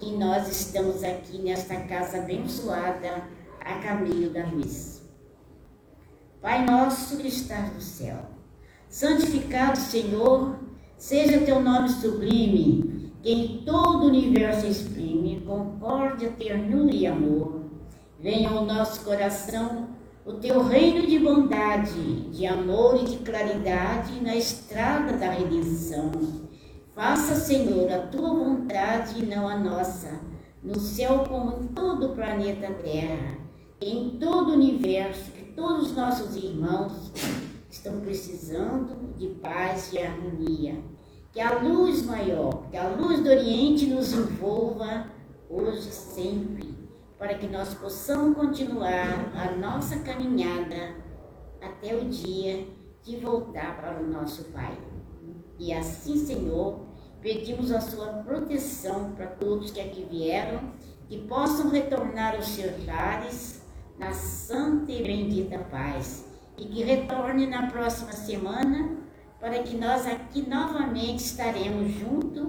que 0.00 0.10
nós 0.16 0.48
estamos 0.48 1.04
aqui 1.04 1.38
nesta 1.38 1.76
casa 1.82 2.18
abençoada 2.18 3.22
a 3.60 3.78
caminho 3.78 4.30
da 4.30 4.44
luz. 4.46 5.02
Pai 6.40 6.66
nosso 6.66 7.16
que 7.16 7.28
estás 7.28 7.72
no 7.72 7.80
céu, 7.80 8.35
santificado 8.96 9.78
Senhor, 9.78 10.56
seja 10.96 11.44
teu 11.44 11.60
nome 11.60 11.90
sublime, 11.90 13.12
que 13.22 13.30
em 13.30 13.58
todo 13.58 14.04
o 14.04 14.06
universo 14.06 14.66
exprime 14.66 15.42
concórdia, 15.46 16.30
ternura 16.30 16.94
e 16.94 17.06
amor. 17.06 17.60
Venha 18.18 18.48
ao 18.48 18.64
nosso 18.64 19.04
coração 19.04 19.88
o 20.24 20.32
teu 20.32 20.62
reino 20.62 21.06
de 21.06 21.18
bondade, 21.18 22.30
de 22.30 22.46
amor 22.46 22.98
e 22.98 23.04
de 23.04 23.18
claridade 23.18 24.18
na 24.22 24.34
estrada 24.34 25.12
da 25.12 25.30
redenção. 25.30 26.10
Faça, 26.94 27.34
Senhor, 27.34 27.92
a 27.92 27.98
tua 27.98 28.30
vontade 28.30 29.22
e 29.22 29.26
não 29.26 29.46
a 29.46 29.58
nossa, 29.58 30.18
no 30.62 30.80
céu 30.80 31.22
como 31.28 31.62
em 31.62 31.66
todo 31.66 32.06
o 32.06 32.14
planeta 32.14 32.72
Terra, 32.82 33.36
em 33.78 34.16
todo 34.18 34.52
o 34.52 34.54
universo, 34.54 35.30
que 35.32 35.52
todos 35.52 35.90
os 35.90 35.94
nossos 35.94 36.34
irmãos 36.34 37.12
estão 37.76 38.00
precisando 38.00 39.14
de 39.16 39.28
paz 39.28 39.92
e 39.92 39.98
harmonia. 39.98 40.82
Que 41.32 41.40
a 41.40 41.58
luz 41.60 42.04
maior, 42.04 42.68
que 42.70 42.76
a 42.76 42.88
luz 42.88 43.22
do 43.22 43.28
Oriente 43.28 43.86
nos 43.86 44.12
envolva 44.12 45.06
hoje 45.48 45.88
e 45.88 45.92
sempre, 45.92 46.74
para 47.18 47.34
que 47.34 47.46
nós 47.46 47.74
possamos 47.74 48.36
continuar 48.36 49.32
a 49.34 49.52
nossa 49.56 49.98
caminhada 50.00 50.96
até 51.60 51.94
o 51.94 52.06
dia 52.06 52.66
de 53.02 53.16
voltar 53.16 53.76
para 53.80 54.00
o 54.00 54.06
nosso 54.06 54.44
Pai. 54.44 54.76
E 55.58 55.72
assim, 55.72 56.16
Senhor, 56.16 56.86
pedimos 57.20 57.70
a 57.70 57.80
sua 57.80 58.06
proteção 58.22 59.12
para 59.12 59.26
todos 59.26 59.70
que 59.70 59.80
aqui 59.80 60.06
vieram, 60.10 60.72
que 61.08 61.18
possam 61.18 61.70
retornar 61.70 62.34
aos 62.34 62.48
seus 62.48 62.84
lares 62.86 63.62
na 63.98 64.12
santa 64.12 64.90
e 64.90 65.02
bendita 65.02 65.58
paz. 65.58 66.25
E 66.58 66.64
que 66.64 66.82
retorne 66.82 67.46
na 67.46 67.66
próxima 67.68 68.12
semana, 68.12 68.96
para 69.38 69.62
que 69.62 69.76
nós 69.76 70.06
aqui 70.06 70.48
novamente 70.48 71.24
estaremos 71.24 71.92
juntos, 71.92 72.48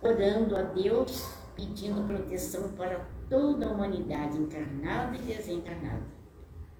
orando 0.00 0.56
a 0.56 0.62
Deus, 0.62 1.28
pedindo 1.56 2.06
proteção 2.06 2.68
para 2.70 3.04
toda 3.28 3.66
a 3.66 3.72
humanidade, 3.72 4.38
encarnada 4.38 5.16
e 5.16 5.20
desencarnada. 5.20 6.02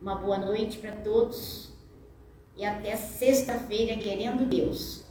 Uma 0.00 0.14
boa 0.14 0.38
noite 0.38 0.78
para 0.78 0.92
todos 0.92 1.72
e 2.56 2.64
até 2.64 2.94
sexta-feira, 2.96 3.96
querendo 3.96 4.48
Deus. 4.48 5.04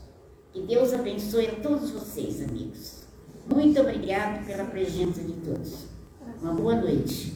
Que 0.52 0.62
Deus 0.62 0.94
abençoe 0.94 1.48
a 1.48 1.54
todos 1.56 1.90
vocês, 1.90 2.42
amigos. 2.42 3.04
Muito 3.46 3.80
obrigado 3.80 4.44
pela 4.46 4.64
presença 4.64 5.22
de 5.22 5.32
todos. 5.34 5.86
Uma 6.40 6.54
boa 6.54 6.74
noite. 6.74 7.35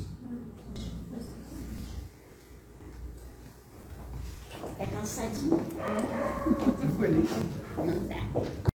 Está 4.81 4.97
cansadinho? 4.97 5.61
Foi 6.97 7.11
Não 7.85 8.09
tá. 8.09 8.70